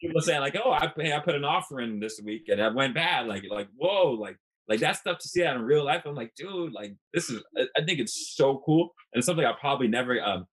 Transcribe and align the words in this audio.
people 0.00 0.20
saying 0.20 0.40
like, 0.40 0.56
"Oh, 0.62 0.70
I 0.70 0.86
I 0.86 1.20
put 1.20 1.34
an 1.34 1.44
offer 1.44 1.80
in 1.80 2.00
this 2.00 2.20
week 2.22 2.48
and 2.48 2.60
it 2.60 2.74
went 2.74 2.94
bad." 2.94 3.26
Like 3.26 3.44
like 3.50 3.68
whoa, 3.76 4.10
like 4.10 4.36
like 4.68 4.80
that 4.80 4.96
stuff 4.96 5.18
to 5.18 5.28
see 5.28 5.42
that 5.42 5.56
in 5.56 5.62
real 5.62 5.84
life. 5.84 6.02
I'm 6.04 6.14
like, 6.14 6.34
dude, 6.36 6.72
like 6.72 6.94
this 7.12 7.30
is. 7.30 7.42
I 7.76 7.84
think 7.84 8.00
it's 8.00 8.34
so 8.36 8.62
cool 8.64 8.90
and 9.12 9.24
something 9.24 9.44
I 9.44 9.52
probably 9.58 9.88
never 9.88 10.20
um. 10.22 10.46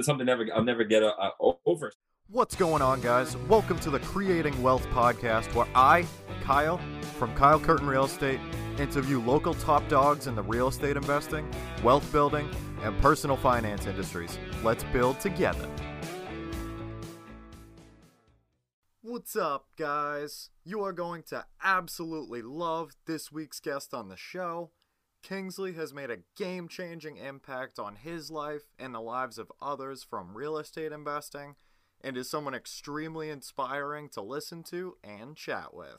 Something 0.00 0.26
never 0.26 0.46
I'll 0.54 0.64
never 0.64 0.84
get 0.84 1.02
uh, 1.02 1.12
over. 1.66 1.92
What's 2.28 2.54
going 2.54 2.80
on, 2.80 3.02
guys? 3.02 3.36
Welcome 3.36 3.78
to 3.80 3.90
the 3.90 3.98
Creating 3.98 4.62
Wealth 4.62 4.86
podcast, 4.86 5.52
where 5.54 5.66
I, 5.74 6.06
Kyle, 6.42 6.80
from 7.18 7.34
Kyle 7.34 7.60
Curtin 7.60 7.86
Real 7.86 8.04
Estate, 8.04 8.40
interview 8.78 9.20
local 9.20 9.52
top 9.52 9.86
dogs 9.88 10.28
in 10.28 10.34
the 10.34 10.42
real 10.42 10.68
estate 10.68 10.96
investing, 10.96 11.46
wealth 11.82 12.10
building, 12.10 12.48
and 12.82 12.98
personal 13.02 13.36
finance 13.36 13.86
industries. 13.86 14.38
Let's 14.64 14.84
build 14.84 15.20
together. 15.20 15.68
What's 19.04 19.34
up, 19.34 19.66
guys? 19.76 20.50
You 20.62 20.84
are 20.84 20.92
going 20.92 21.24
to 21.24 21.44
absolutely 21.60 22.40
love 22.40 22.92
this 23.04 23.32
week's 23.32 23.58
guest 23.58 23.92
on 23.92 24.08
the 24.08 24.16
show. 24.16 24.70
Kingsley 25.24 25.72
has 25.72 25.92
made 25.92 26.08
a 26.08 26.22
game 26.36 26.68
changing 26.68 27.16
impact 27.16 27.80
on 27.80 27.96
his 27.96 28.30
life 28.30 28.62
and 28.78 28.94
the 28.94 29.00
lives 29.00 29.38
of 29.38 29.50
others 29.60 30.04
from 30.04 30.36
real 30.36 30.56
estate 30.56 30.92
investing 30.92 31.56
and 32.00 32.16
is 32.16 32.30
someone 32.30 32.54
extremely 32.54 33.28
inspiring 33.28 34.08
to 34.10 34.22
listen 34.22 34.62
to 34.70 34.96
and 35.02 35.34
chat 35.36 35.74
with. 35.74 35.98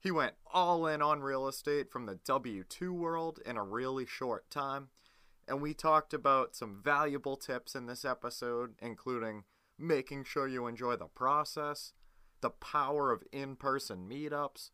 He 0.00 0.10
went 0.10 0.36
all 0.50 0.86
in 0.86 1.02
on 1.02 1.20
real 1.20 1.46
estate 1.46 1.90
from 1.90 2.06
the 2.06 2.18
W 2.24 2.64
2 2.66 2.94
world 2.94 3.40
in 3.44 3.58
a 3.58 3.62
really 3.62 4.06
short 4.06 4.48
time, 4.48 4.88
and 5.46 5.60
we 5.60 5.74
talked 5.74 6.14
about 6.14 6.56
some 6.56 6.80
valuable 6.82 7.36
tips 7.36 7.74
in 7.74 7.84
this 7.84 8.06
episode, 8.06 8.72
including 8.80 9.44
making 9.78 10.24
sure 10.24 10.48
you 10.48 10.66
enjoy 10.66 10.96
the 10.96 11.08
process, 11.08 11.92
the 12.46 12.50
power 12.50 13.10
of 13.10 13.24
in 13.32 13.56
person 13.56 14.08
meetups, 14.08 14.70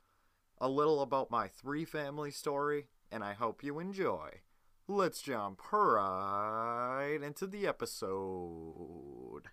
a 0.61 0.69
little 0.69 1.01
about 1.01 1.31
my 1.31 1.49
three 1.49 1.87
family 1.87 2.31
story, 2.31 2.89
and 3.11 3.25
I 3.25 3.33
hope 3.33 3.65
you 3.65 3.79
enjoy. 3.79 4.29
Let's 4.87 5.23
jump 5.23 5.63
right 5.73 7.19
into 7.23 7.47
the 7.47 7.67
episode. 7.67 9.45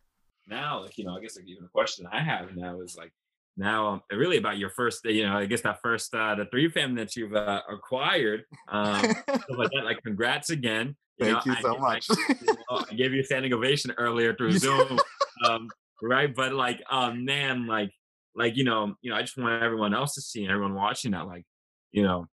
Now, 0.49 0.81
like, 0.81 0.97
you 0.97 1.05
know, 1.05 1.15
I 1.15 1.21
guess 1.21 1.37
like 1.37 1.47
even 1.47 1.63
the 1.63 1.69
question 1.69 2.07
I 2.11 2.21
have 2.21 2.57
now 2.57 2.81
is 2.81 2.97
like, 2.97 3.13
now 3.55 3.87
um, 3.87 4.01
really 4.11 4.35
about 4.35 4.57
your 4.57 4.71
first, 4.71 5.05
you 5.05 5.25
know, 5.25 5.37
I 5.37 5.45
guess 5.45 5.61
that 5.61 5.81
first, 5.81 6.13
uh, 6.13 6.35
the 6.35 6.45
three 6.47 6.67
family 6.67 7.01
that 7.01 7.15
you've 7.15 7.35
uh, 7.35 7.61
acquired. 7.71 8.43
Um, 8.67 9.01
like 9.27 9.71
that, 9.71 9.85
like, 9.85 10.03
congrats 10.03 10.49
again. 10.49 10.97
You 11.19 11.27
Thank 11.27 11.45
know, 11.45 11.53
you 11.53 11.61
so 11.61 11.77
I, 11.77 11.79
much. 11.79 12.07
I, 12.11 12.15
you 12.41 12.53
know, 12.53 12.83
I 12.91 12.93
gave 12.95 13.13
you 13.13 13.21
a 13.21 13.23
standing 13.23 13.53
ovation 13.53 13.93
earlier 13.97 14.35
through 14.35 14.51
Zoom. 14.57 14.99
um, 15.47 15.69
right. 16.03 16.35
But 16.35 16.51
like, 16.51 16.83
um, 16.91 17.23
man, 17.23 17.65
like, 17.65 17.91
like, 18.39 18.55
you 18.55 18.63
know, 18.63 18.95
you 19.01 19.11
know, 19.11 19.17
I 19.17 19.21
just 19.21 19.37
want 19.37 19.61
everyone 19.61 19.93
else 19.93 20.15
to 20.15 20.21
see 20.21 20.43
and 20.43 20.51
everyone 20.51 20.73
watching 20.73 21.11
that, 21.11 21.27
like, 21.27 21.43
you 21.91 22.01
know, 22.01 22.25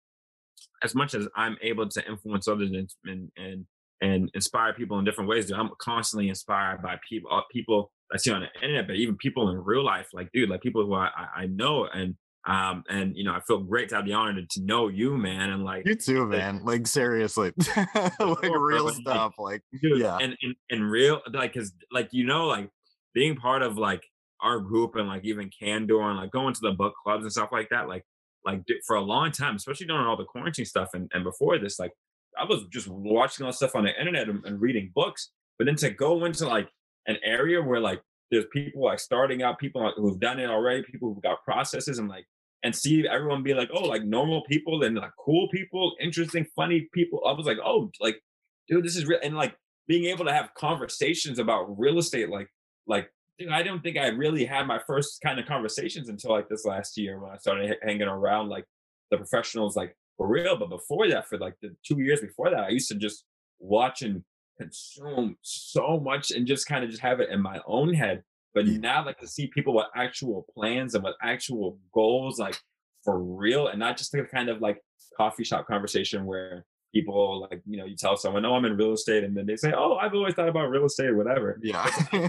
as 0.83 0.94
much 0.94 1.14
as 1.14 1.27
I'm 1.34 1.56
able 1.62 1.88
to 1.88 2.06
influence 2.06 2.46
others 2.46 2.70
and 2.70 2.88
and 3.05 3.30
and, 3.36 3.66
and 4.02 4.30
inspire 4.34 4.74
people 4.74 4.98
in 4.98 5.06
different 5.06 5.30
ways, 5.30 5.46
dude, 5.46 5.58
I'm 5.58 5.70
constantly 5.80 6.28
inspired 6.28 6.83
by 6.83 6.96
people 7.08 7.30
uh, 7.33 7.41
people 7.50 7.91
I 8.12 8.19
see 8.19 8.30
on 8.30 8.42
the 8.42 8.48
internet, 8.61 8.86
but 8.86 8.96
even 8.96 9.16
people 9.16 9.48
in 9.48 9.56
real 9.56 9.83
life, 9.83 10.08
like 10.12 10.28
dude, 10.34 10.50
like 10.50 10.61
people 10.61 10.84
who 10.84 10.94
I, 10.94 11.08
I 11.34 11.46
know 11.46 11.86
and 11.86 12.14
um 12.46 12.84
and 12.91 13.16
you 13.16 13.24
know 13.24 13.33
I 13.33 13.41
feel 13.41 13.61
great 13.61 13.89
to 13.89 13.94
have 13.94 14.05
the 14.05 14.12
honor 14.12 14.42
to, 14.42 14.46
to 14.46 14.62
know 14.62 14.89
you, 14.89 15.16
man, 15.16 15.48
and 15.48 15.64
like 15.64 15.86
you 15.86 15.94
too, 15.94 16.27
man. 16.27 16.56
Like, 16.56 16.64
like 16.80 16.86
seriously, 16.86 17.52
like 18.20 18.42
real 18.42 18.91
stuff, 18.91 19.33
like, 19.39 19.62
dude, 19.80 20.02
yeah, 20.02 20.18
and 20.20 20.36
and 20.42 20.55
and 20.68 20.91
real 20.91 21.22
like 21.33 21.55
because 21.55 21.72
like 21.91 22.11
you 22.12 22.27
know 22.27 22.46
like 22.46 22.68
being 23.14 23.36
part 23.36 23.62
of 23.62 23.78
like 23.78 24.02
our 24.40 24.60
group 24.60 24.96
and 24.96 25.08
like 25.08 25.24
even 25.24 25.50
Candor 25.58 26.02
and 26.02 26.18
like 26.18 26.30
going 26.30 26.54
to 26.54 26.60
the 26.60 26.72
book 26.72 26.94
clubs 27.02 27.24
and 27.24 27.32
stuff 27.32 27.50
like 27.52 27.68
that, 27.70 27.88
like 27.88 28.04
like 28.44 28.62
for 28.86 28.96
a 28.96 29.00
long 29.00 29.32
time, 29.32 29.56
especially 29.56 29.86
during 29.86 30.06
all 30.06 30.16
the 30.16 30.24
quarantine 30.24 30.66
stuff 30.66 30.90
and, 30.94 31.10
and 31.14 31.24
before 31.24 31.58
this, 31.58 31.78
like 31.78 31.92
I 32.38 32.44
was 32.44 32.64
just 32.70 32.88
watching 32.88 33.46
all 33.46 33.52
stuff 33.52 33.74
on 33.74 33.84
the 33.84 33.98
internet 33.98 34.28
and, 34.28 34.45
and 34.45 34.61
reading 34.61 34.90
books. 34.95 35.30
But 35.58 35.67
then 35.67 35.77
to 35.77 35.90
go 35.90 36.24
into 36.24 36.46
like 36.46 36.68
an 37.06 37.17
area 37.24 37.62
where 37.62 37.80
like 37.80 38.02
there's 38.30 38.46
people 38.52 38.84
like 38.84 38.98
starting 38.98 39.42
out, 39.42 39.58
people 39.58 39.92
who've 39.96 40.20
done 40.20 40.40
it 40.40 40.51
already, 40.51 40.83
people 40.83 41.12
who've 41.12 41.22
got 41.22 41.45
processes 41.45 41.98
and 41.98 42.08
like 42.08 42.27
and 42.64 42.74
see 42.74 43.06
everyone 43.06 43.42
be 43.42 43.55
like, 43.55 43.68
oh, 43.72 43.84
like 43.84 44.05
normal 44.05 44.42
people 44.45 44.83
and 44.83 44.96
like 44.96 45.12
cool 45.22 45.48
people, 45.51 45.95
interesting, 46.01 46.46
funny 46.56 46.89
people. 46.92 47.20
I 47.27 47.33
was 47.33 47.46
like, 47.46 47.58
oh, 47.64 47.90
like, 48.01 48.20
dude, 48.68 48.84
this 48.84 48.96
is 48.96 49.06
real. 49.06 49.20
And 49.22 49.36
like 49.36 49.55
being 49.86 50.06
able 50.06 50.24
to 50.24 50.33
have 50.33 50.48
conversations 50.55 51.39
about 51.39 51.78
real 51.78 51.98
estate, 51.98 52.30
like, 52.30 52.48
like 52.86 53.11
dude, 53.39 53.50
I 53.50 53.62
don't 53.62 53.83
think 53.83 53.96
I 53.96 54.08
really 54.08 54.45
had 54.45 54.67
my 54.67 54.80
first 54.86 55.20
kind 55.22 55.39
of 55.39 55.46
conversations 55.46 56.08
until 56.08 56.30
like 56.30 56.48
this 56.48 56.64
last 56.64 56.96
year 56.96 57.18
when 57.18 57.33
I 57.33 57.36
started 57.36 57.70
h- 57.70 57.78
hanging 57.83 58.08
around 58.08 58.48
like 58.48 58.64
the 59.11 59.17
professionals 59.17 59.77
like 59.77 59.96
for 60.17 60.28
real. 60.28 60.56
But 60.56 60.70
before 60.70 61.08
that, 61.08 61.28
for 61.28 61.39
like 61.39 61.55
the 61.61 61.74
two 61.84 62.00
years 62.00 62.20
before 62.20 62.50
that, 62.50 62.64
I 62.64 62.68
used 62.70 62.89
to 62.89 62.95
just 62.95 63.24
watch 63.58 64.02
and 64.02 64.22
consume 64.61 65.36
so 65.42 66.00
much 66.00 66.30
and 66.30 66.46
just 66.46 66.67
kind 66.67 66.84
of 66.84 66.90
just 66.90 67.02
have 67.02 67.20
it 67.20 67.30
in 67.30 67.40
my 67.40 67.61
own 67.67 67.92
head. 67.92 68.22
But 68.55 68.67
now, 68.67 69.05
like 69.05 69.18
to 69.18 69.27
see 69.27 69.48
people 69.48 69.74
with 69.74 69.86
actual 69.96 70.46
plans 70.55 70.95
and 70.95 71.02
with 71.02 71.16
actual 71.20 71.78
goals, 71.92 72.39
like 72.39 72.56
for 73.02 73.20
real, 73.20 73.66
and 73.66 73.80
not 73.80 73.96
just 73.96 74.12
the 74.12 74.22
kind 74.22 74.48
of 74.48 74.61
like 74.61 74.80
coffee 75.16 75.45
shop 75.45 75.66
conversation 75.66 76.24
where 76.24 76.64
people 76.94 77.40
like 77.40 77.60
you 77.66 77.77
know 77.77 77.84
you 77.84 77.96
tell 77.96 78.16
someone 78.16 78.44
oh 78.44 78.55
i'm 78.55 78.64
in 78.64 78.77
real 78.77 78.92
estate 78.92 79.24
and 79.24 79.36
then 79.36 79.44
they 79.44 79.56
say 79.56 79.72
oh 79.77 79.96
i've 79.96 80.14
always 80.14 80.34
thought 80.34 80.48
about 80.48 80.70
real 80.70 80.86
estate 80.86 81.08
or 81.08 81.16
whatever. 81.16 81.58
Yeah. 81.62 81.84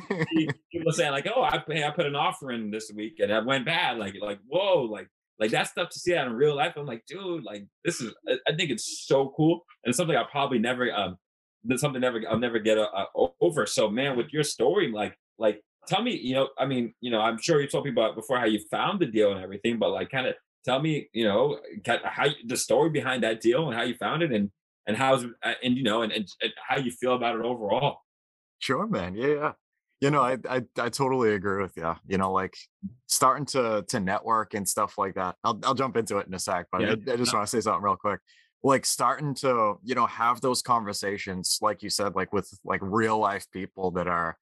People 0.71 0.91
saying 0.91 1.11
like 1.11 1.27
oh 1.33 1.41
I, 1.41 1.57
I 1.57 1.91
put 1.91 2.05
an 2.05 2.15
offer 2.15 2.51
in 2.51 2.71
this 2.71 2.91
week 2.93 3.19
and 3.19 3.31
it 3.31 3.45
went 3.45 3.65
bad 3.65 3.97
like 3.97 4.15
like 4.19 4.39
whoa 4.47 4.81
like 4.81 5.07
like 5.39 5.51
that 5.51 5.67
stuff 5.67 5.89
to 5.89 5.99
see 5.99 6.13
that 6.13 6.27
in 6.27 6.33
real 6.33 6.55
life 6.55 6.73
i'm 6.77 6.85
like 6.85 7.03
dude 7.07 7.43
like 7.43 7.65
this 7.83 8.01
is 8.01 8.13
i 8.47 8.55
think 8.55 8.71
it's 8.71 9.05
so 9.05 9.33
cool 9.35 9.61
and 9.83 9.89
it's 9.89 9.97
something 9.97 10.15
i 10.15 10.23
probably 10.23 10.59
never 10.59 10.91
um 10.93 11.17
that's 11.65 11.81
something 11.81 12.01
never 12.01 12.21
i'll 12.29 12.39
never 12.39 12.59
get 12.59 12.77
uh, 12.77 12.89
uh, 12.95 13.27
over 13.41 13.65
so 13.65 13.89
man 13.89 14.17
with 14.17 14.31
your 14.31 14.43
story 14.43 14.91
like 14.91 15.15
like 15.37 15.61
tell 15.87 16.01
me 16.01 16.15
you 16.15 16.33
know 16.33 16.49
i 16.57 16.65
mean 16.65 16.93
you 17.01 17.11
know 17.11 17.19
i'm 17.19 17.37
sure 17.39 17.61
you 17.61 17.67
told 17.67 17.83
people 17.83 18.11
before 18.13 18.39
how 18.39 18.45
you 18.45 18.59
found 18.71 18.99
the 18.99 19.05
deal 19.05 19.31
and 19.31 19.43
everything 19.43 19.77
but 19.77 19.89
like 19.89 20.09
kind 20.09 20.27
of 20.27 20.35
tell 20.65 20.81
me, 20.81 21.09
you 21.13 21.25
know, 21.25 21.59
how 22.03 22.27
the 22.45 22.57
story 22.57 22.89
behind 22.89 23.23
that 23.23 23.39
deal 23.39 23.67
and 23.67 23.77
how 23.77 23.83
you 23.83 23.95
found 23.95 24.23
it 24.23 24.31
and 24.31 24.51
and 24.87 24.97
how's 24.97 25.23
uh, 25.23 25.53
and 25.63 25.77
you 25.77 25.83
know 25.83 26.01
and, 26.01 26.11
and, 26.11 26.27
and 26.41 26.51
how 26.67 26.77
you 26.77 26.91
feel 26.91 27.15
about 27.15 27.35
it 27.35 27.41
overall. 27.41 27.99
Sure, 28.59 28.87
man. 28.87 29.15
Yeah, 29.15 29.27
yeah. 29.27 29.51
You 30.01 30.11
know, 30.11 30.21
I, 30.21 30.37
I 30.49 30.61
I 30.77 30.89
totally 30.89 31.33
agree 31.33 31.61
with 31.61 31.77
you. 31.77 31.93
You 32.07 32.17
know, 32.17 32.31
like 32.31 32.55
starting 33.07 33.45
to 33.47 33.85
to 33.87 33.99
network 33.99 34.53
and 34.53 34.67
stuff 34.67 34.97
like 34.97 35.15
that. 35.15 35.35
I'll 35.43 35.59
I'll 35.63 35.73
jump 35.73 35.97
into 35.97 36.17
it 36.17 36.27
in 36.27 36.33
a 36.33 36.39
sec, 36.39 36.67
but 36.71 36.81
yeah. 36.81 36.95
I, 37.07 37.13
I 37.13 37.15
just 37.15 37.33
want 37.33 37.45
to 37.45 37.49
say 37.49 37.61
something 37.61 37.83
real 37.83 37.95
quick. 37.95 38.19
Like 38.63 38.85
starting 38.85 39.35
to, 39.35 39.75
you 39.83 39.93
know, 39.93 40.07
have 40.07 40.41
those 40.41 40.63
conversations, 40.63 41.59
like 41.61 41.83
you 41.83 41.89
said, 41.91 42.15
like 42.15 42.33
with 42.33 42.49
like 42.63 42.79
real 42.81 43.19
life 43.19 43.45
people 43.51 43.91
that 43.91 44.07
are, 44.07 44.37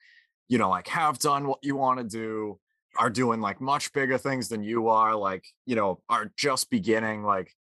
you 0.47 0.57
know, 0.57 0.69
like 0.69 0.87
have 0.87 1.19
done 1.19 1.45
what 1.45 1.59
you 1.61 1.75
want 1.75 1.99
to 1.99 2.05
do, 2.05 2.57
are 2.97 3.09
doing 3.09 3.41
like 3.41 3.59
much 3.59 3.91
bigger 3.93 4.17
things 4.17 4.49
than 4.49 4.63
you 4.63 4.87
are 4.87 5.15
like 5.15 5.43
you 5.65 5.75
know 5.75 6.01
are 6.09 6.31
just 6.37 6.69
beginning 6.69 7.23
like 7.23 7.51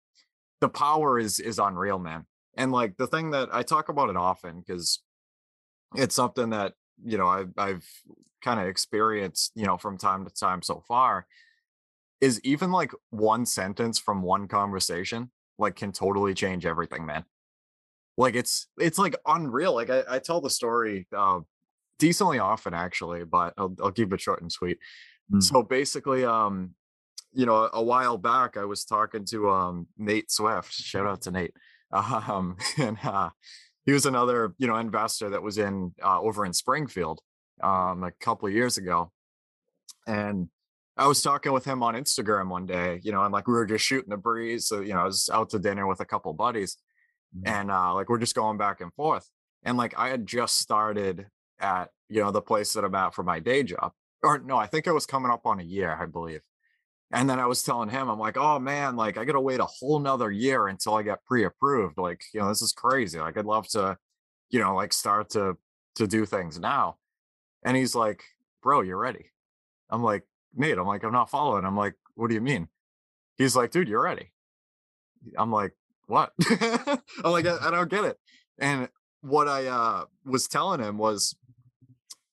the 0.61 0.69
power 0.69 1.19
is 1.19 1.41
is 1.41 1.59
unreal 1.59 1.99
man. 1.99 2.27
And 2.57 2.71
like 2.71 2.97
the 2.99 3.07
thing 3.07 3.31
that 3.31 3.49
i 3.53 3.63
talk 3.63 3.89
about 3.89 4.11
it 4.11 4.17
often 4.17 4.61
because 4.61 5.01
it's 5.95 6.15
something 6.15 6.51
that 6.51 6.75
you 7.03 7.17
know 7.17 7.27
i've, 7.27 7.51
I've 7.57 7.89
kind 8.43 8.61
of 8.61 8.67
experienced 8.67 9.53
you 9.55 9.65
know 9.65 9.79
from 9.79 9.97
time 9.97 10.27
to 10.27 10.31
time 10.31 10.61
so 10.61 10.85
far 10.87 11.27
is 12.21 12.41
even 12.45 12.71
like 12.71 12.93
one 13.11 13.45
sentence 13.45 13.99
from 13.99 14.23
one 14.23 14.49
conversation 14.49 15.31
like 15.59 15.77
can 15.77 15.93
totally 15.93 16.35
change 16.35 16.65
everything 16.65 17.05
man. 17.05 17.25
Like 18.17 18.35
it's 18.35 18.69
it's 18.79 18.99
like 18.99 19.17
unreal 19.27 19.75
like 19.75 19.89
i, 19.89 20.03
I 20.09 20.19
tell 20.19 20.41
the 20.43 20.51
story 20.51 21.07
uh 21.17 21.41
decently 21.99 22.39
often 22.39 22.75
actually 22.75 23.25
but 23.25 23.55
I'll, 23.57 23.75
I'll 23.83 23.91
keep 23.91 24.13
it 24.13 24.21
short 24.21 24.43
and 24.43 24.53
sweet 24.53 24.79
Mm. 25.31 25.43
So 25.43 25.63
basically, 25.63 26.25
um, 26.25 26.75
you 27.33 27.47
know, 27.47 27.69
a 27.73 27.83
while 27.83 28.19
back 28.19 28.57
I 28.57 28.65
was 28.65 28.85
talking 28.85 29.25
to 29.27 29.51
um 29.51 29.87
Nate 29.97 30.31
Swift. 30.31 30.73
Shout 30.73 31.07
out 31.07 31.23
to 31.23 31.31
Nate. 31.31 31.55
Um, 31.95 32.57
and 32.79 32.97
uh, 33.05 33.29
he 33.85 33.93
was 33.93 34.07
another, 34.07 34.55
you 34.57 34.67
know, 34.67 34.77
investor 34.77 35.29
that 35.29 35.43
was 35.43 35.59
in 35.59 35.93
uh, 36.03 36.19
over 36.19 36.47
in 36.47 36.55
Springfield 36.55 37.21
um 37.63 38.03
a 38.03 38.11
couple 38.13 38.49
of 38.49 38.55
years 38.55 38.79
ago. 38.79 39.13
And 40.07 40.49
I 40.97 41.07
was 41.07 41.21
talking 41.21 41.53
with 41.53 41.67
him 41.67 41.83
on 41.83 41.95
Instagram 41.95 42.49
one 42.49 42.65
day, 42.65 43.01
you 43.03 43.13
know, 43.13 43.23
and 43.25 43.33
like 43.33 43.47
we 43.47 43.53
were 43.53 43.67
just 43.67 43.85
shooting 43.85 44.09
the 44.09 44.17
breeze. 44.17 44.67
So, 44.67 44.81
you 44.81 44.95
know, 44.95 45.01
I 45.01 45.05
was 45.05 45.29
out 45.31 45.51
to 45.51 45.59
dinner 45.59 45.87
with 45.87 46.01
a 46.01 46.07
couple 46.07 46.33
buddies 46.33 46.79
mm-hmm. 47.37 47.55
and 47.55 47.71
uh 47.71 47.93
like 47.93 48.09
we're 48.09 48.19
just 48.19 48.35
going 48.35 48.57
back 48.57 48.81
and 48.81 48.93
forth. 48.95 49.29
And 49.63 49.77
like 49.77 49.93
I 49.99 50.09
had 50.09 50.27
just 50.27 50.59
started 50.59 51.27
at, 51.61 51.91
you 52.09 52.23
know, 52.23 52.31
the 52.31 52.41
place 52.41 52.73
that 52.73 52.85
I'm 52.85 52.95
at 52.95 53.15
for 53.15 53.23
my 53.23 53.39
day 53.39 53.65
job 53.65 53.93
or 54.23 54.39
no, 54.39 54.57
I 54.57 54.67
think 54.67 54.87
it 54.87 54.93
was 54.93 55.07
coming 55.07 55.31
up 55.31 55.47
on 55.47 55.61
a 55.61 55.65
year, 55.65 55.97
I 56.01 56.07
believe. 56.07 56.41
And 57.13 57.29
then 57.29 57.39
I 57.39 57.47
was 57.47 57.63
telling 57.63 57.91
him, 57.91 58.09
I'm 58.09 58.19
like, 58.19 58.39
oh 58.39 58.59
man, 58.59 58.97
like 58.97 59.19
I 59.19 59.25
gotta 59.25 59.41
wait 59.41 59.61
a 59.61 59.67
whole 59.67 59.99
nother 59.99 60.31
year 60.31 60.69
until 60.69 60.95
I 60.95 61.03
get 61.03 61.25
pre-approved. 61.25 61.99
Like, 61.99 62.23
you 62.33 62.41
know, 62.41 62.49
this 62.49 62.63
is 62.63 62.73
crazy. 62.73 63.19
Like 63.19 63.37
I'd 63.37 63.45
love 63.45 63.69
to, 63.69 63.99
you 64.51 64.61
know, 64.61 64.75
like 64.75 64.93
start 64.93 65.31
to 65.31 65.57
to 65.97 66.07
do 66.07 66.25
things 66.25 66.59
now. 66.59 66.97
And 67.65 67.77
he's 67.77 67.95
like, 67.95 68.23
bro, 68.63 68.81
you're 68.81 68.99
ready. 68.99 69.31
I'm 69.91 70.03
like, 70.03 70.25
Nate, 70.55 70.79
I'm 70.79 70.87
like, 70.87 71.05
I'm 71.05 71.13
not 71.13 71.31
following. 71.31 71.65
I'm 71.65 71.77
like, 71.77 71.95
what 72.15 72.29
do 72.29 72.35
you 72.35 72.41
mean? 72.41 72.69
He's 73.37 73.55
like, 73.55 73.71
dude, 73.71 73.89
you're 73.89 74.03
ready. 74.03 74.33
I'm 75.37 75.53
like, 75.53 75.73
what? 76.07 76.33
I'm 76.51 77.33
like, 77.33 77.47
I, 77.47 77.59
I 77.61 77.71
don't 77.71 77.91
get 77.91 78.05
it. 78.05 78.17
And 78.59 78.89
what 79.21 79.49
I 79.49 79.67
uh, 79.67 80.05
was 80.25 80.49
telling 80.49 80.81
him 80.81 80.99
was 80.99 81.37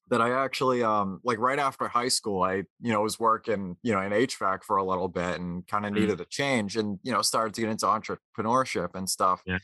that 0.10 0.22
I 0.22 0.32
actually 0.32 0.84
um 0.84 1.20
like 1.24 1.40
right 1.40 1.60
after 1.60 1.88
high 1.88 2.08
school, 2.08 2.44
I 2.44 2.64
you 2.82 2.92
know 2.92 3.02
was 3.02 3.20
working 3.20 3.78
you 3.84 3.94
know 3.94 4.02
in 4.02 4.12
HVAC 4.12 4.64
for 4.64 4.78
a 4.78 4.84
little 4.84 5.08
bit 5.08 5.40
and 5.40 5.66
kind 5.68 5.86
of 5.86 5.94
mm. 5.94 6.00
needed 6.00 6.22
a 6.22 6.26
change 6.26 6.76
and 6.78 7.00
you 7.04 7.12
know 7.12 7.22
started 7.22 7.54
to 7.56 7.62
get 7.62 7.70
into 7.70 7.86
entrepreneurship 7.86 8.96
and 8.96 9.10
stuff. 9.10 9.42
Yeah. 9.46 9.60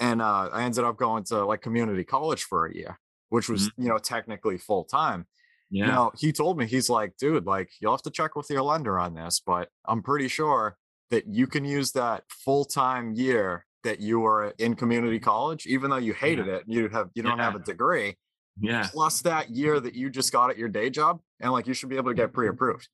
And 0.00 0.22
uh, 0.22 0.48
I 0.52 0.62
ended 0.64 0.84
up 0.84 0.96
going 0.96 1.24
to 1.24 1.44
like 1.44 1.60
community 1.60 2.04
college 2.04 2.44
for 2.44 2.66
a 2.66 2.74
year, 2.74 2.98
which 3.28 3.48
was 3.48 3.68
mm-hmm. 3.68 3.82
you 3.82 3.88
know 3.88 3.98
technically 3.98 4.58
full 4.58 4.84
time. 4.84 5.26
Yeah. 5.70 5.86
You 5.86 5.92
know, 5.92 6.12
he 6.18 6.32
told 6.32 6.58
me 6.58 6.66
he's 6.66 6.90
like, 6.90 7.16
dude, 7.16 7.46
like 7.46 7.70
you'll 7.80 7.92
have 7.92 8.02
to 8.02 8.10
check 8.10 8.34
with 8.34 8.50
your 8.50 8.62
lender 8.62 8.98
on 8.98 9.14
this, 9.14 9.40
but 9.44 9.68
I'm 9.84 10.02
pretty 10.02 10.26
sure 10.26 10.76
that 11.10 11.28
you 11.28 11.46
can 11.46 11.64
use 11.64 11.92
that 11.92 12.24
full 12.28 12.64
time 12.64 13.14
year 13.14 13.66
that 13.84 14.00
you 14.00 14.20
were 14.20 14.52
in 14.58 14.74
community 14.74 15.20
college, 15.20 15.66
even 15.66 15.90
though 15.90 15.96
you 15.96 16.12
hated 16.12 16.46
yeah. 16.46 16.54
it, 16.54 16.64
you 16.66 16.88
have 16.88 17.10
you 17.14 17.22
don't 17.22 17.38
yeah. 17.38 17.44
have 17.44 17.54
a 17.54 17.60
degree 17.60 18.16
yeah. 18.60 18.88
Plus 18.92 19.22
that 19.22 19.50
year 19.50 19.80
that 19.80 19.94
you 19.94 20.10
just 20.10 20.32
got 20.32 20.50
at 20.50 20.58
your 20.58 20.68
day 20.68 20.90
job, 20.90 21.20
and 21.40 21.52
like 21.52 21.66
you 21.66 21.74
should 21.74 21.88
be 21.88 21.96
able 21.96 22.10
to 22.10 22.14
get 22.14 22.26
mm-hmm. 22.26 22.34
pre-approved. 22.34 22.88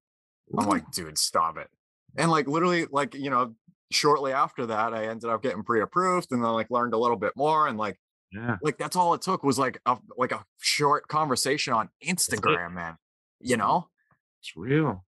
I'm 0.57 0.67
like, 0.69 0.91
dude, 0.93 1.19
stop 1.19 1.59
it. 1.59 1.69
And 2.17 2.31
like 2.31 2.47
literally, 2.47 2.87
like, 2.91 3.15
you 3.15 3.31
know, 3.31 3.55
shortly 3.91 4.33
after 4.33 4.67
that, 4.67 4.95
I 4.95 5.07
ended 5.07 5.29
up 5.29 5.43
getting 5.43 5.65
pre-approved 5.65 6.31
and 6.31 6.43
then 6.43 6.53
like 6.53 6.71
learned 6.71 6.95
a 6.95 6.99
little 6.99 7.17
bit 7.17 7.33
more. 7.37 7.67
And 7.67 7.77
like, 7.77 7.99
yeah, 8.33 8.57
like 8.63 8.79
that's 8.79 8.97
all 8.97 9.15
it 9.15 9.23
took 9.23 9.43
was 9.43 9.59
like 9.59 9.81
a 9.87 9.99
like 10.17 10.33
a 10.33 10.45
short 10.61 11.09
conversation 11.09 11.73
on 11.73 11.89
Instagram, 12.05 12.73
man. 12.75 12.97
You 13.41 13.57
mm-hmm. 13.57 13.67
know? 13.67 13.89
It's 14.41 14.57
real. 14.57 15.05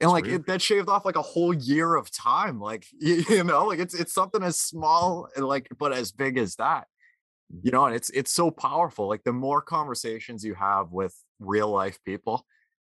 And 0.00 0.10
like 0.10 0.26
it, 0.26 0.46
that 0.46 0.62
shaved 0.62 0.88
off 0.88 1.04
like 1.04 1.16
a 1.16 1.22
whole 1.22 1.52
year 1.52 1.96
of 1.96 2.10
time. 2.12 2.60
Like 2.60 2.86
you, 3.00 3.24
you 3.28 3.44
know, 3.44 3.66
like 3.66 3.80
it's 3.80 3.94
it's 3.94 4.14
something 4.14 4.42
as 4.42 4.60
small 4.60 5.28
and 5.34 5.44
like 5.44 5.68
but 5.76 5.92
as 5.92 6.12
big 6.12 6.38
as 6.38 6.54
that 6.56 6.86
you 7.62 7.70
know 7.70 7.86
and 7.86 7.94
it's 7.94 8.10
it's 8.10 8.32
so 8.32 8.50
powerful 8.50 9.08
like 9.08 9.24
the 9.24 9.32
more 9.32 9.62
conversations 9.62 10.44
you 10.44 10.54
have 10.54 10.92
with 10.92 11.14
real 11.40 11.70
life 11.70 11.98
people 12.04 12.44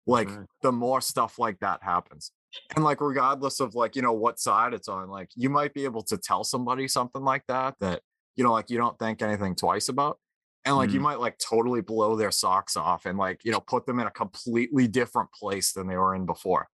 like 0.07 0.29
right. 0.29 0.47
the 0.63 0.73
more 0.73 1.01
stuff 1.01 1.39
like 1.39 1.59
that 1.61 1.83
happens 1.83 2.33
and 2.75 2.85
like 2.85 3.01
regardless 3.01 3.61
of 3.61 3.75
like 3.75 3.97
you 3.97 4.03
know 4.03 4.13
what 4.13 4.39
side 4.39 4.75
it's 4.75 4.89
on 4.89 5.09
like 5.09 5.29
you 5.35 5.49
might 5.49 5.73
be 5.73 5.85
able 5.85 6.03
to 6.03 6.19
tell 6.19 6.45
somebody 6.45 6.87
something 6.89 7.23
like 7.23 7.43
that 7.49 7.75
that 7.81 8.03
you 8.37 8.45
know 8.45 8.53
like 8.53 8.71
you 8.71 8.77
don't 8.77 8.99
think 8.99 9.23
anything 9.23 9.55
twice 9.55 9.89
about 9.89 10.19
and 10.65 10.77
like 10.77 10.91
mm. 10.91 10.95
you 10.95 11.01
might 11.01 11.21
like 11.21 11.39
totally 11.39 11.81
blow 11.81 12.17
their 12.17 12.31
socks 12.31 12.77
off 12.77 13.07
and 13.07 13.19
like 13.19 13.41
you 13.45 13.53
know 13.53 13.61
put 13.61 13.87
them 13.87 13.99
in 13.99 14.07
a 14.07 14.11
completely 14.11 14.87
different 14.87 15.31
place 15.33 15.73
than 15.73 15.87
they 15.87 15.97
were 15.97 16.15
in 16.15 16.27
before 16.27 16.69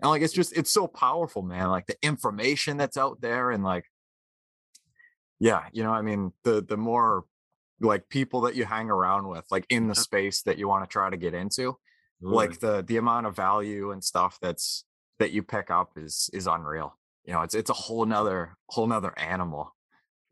and 0.00 0.10
like 0.10 0.22
it's 0.22 0.32
just 0.32 0.56
it's 0.56 0.70
so 0.70 0.86
powerful 0.86 1.42
man 1.42 1.70
like 1.70 1.86
the 1.86 1.96
information 2.02 2.76
that's 2.76 2.96
out 2.96 3.20
there 3.20 3.50
and 3.50 3.64
like 3.64 3.86
yeah 5.40 5.64
you 5.72 5.82
know 5.82 5.92
i 5.92 6.02
mean 6.02 6.32
the 6.44 6.62
the 6.62 6.76
more 6.76 7.24
like 7.80 8.08
people 8.08 8.42
that 8.42 8.54
you 8.54 8.64
hang 8.64 8.88
around 8.88 9.28
with 9.28 9.44
like 9.50 9.66
in 9.68 9.88
the 9.88 9.94
mm-hmm. 9.94 10.00
space 10.00 10.42
that 10.42 10.58
you 10.58 10.68
want 10.68 10.84
to 10.84 10.88
try 10.88 11.10
to 11.10 11.16
get 11.16 11.34
into 11.34 11.76
like 12.24 12.60
the 12.60 12.82
the 12.86 12.96
amount 12.96 13.26
of 13.26 13.36
value 13.36 13.90
and 13.90 14.02
stuff 14.02 14.38
that's 14.40 14.84
that 15.18 15.30
you 15.30 15.42
pick 15.42 15.70
up 15.70 15.92
is 15.96 16.30
is 16.32 16.46
unreal. 16.46 16.96
You 17.24 17.34
know 17.34 17.42
it's 17.42 17.54
it's 17.54 17.70
a 17.70 17.74
whole 17.74 18.06
nother 18.06 18.56
whole 18.68 18.86
nother 18.86 19.16
animal. 19.18 19.74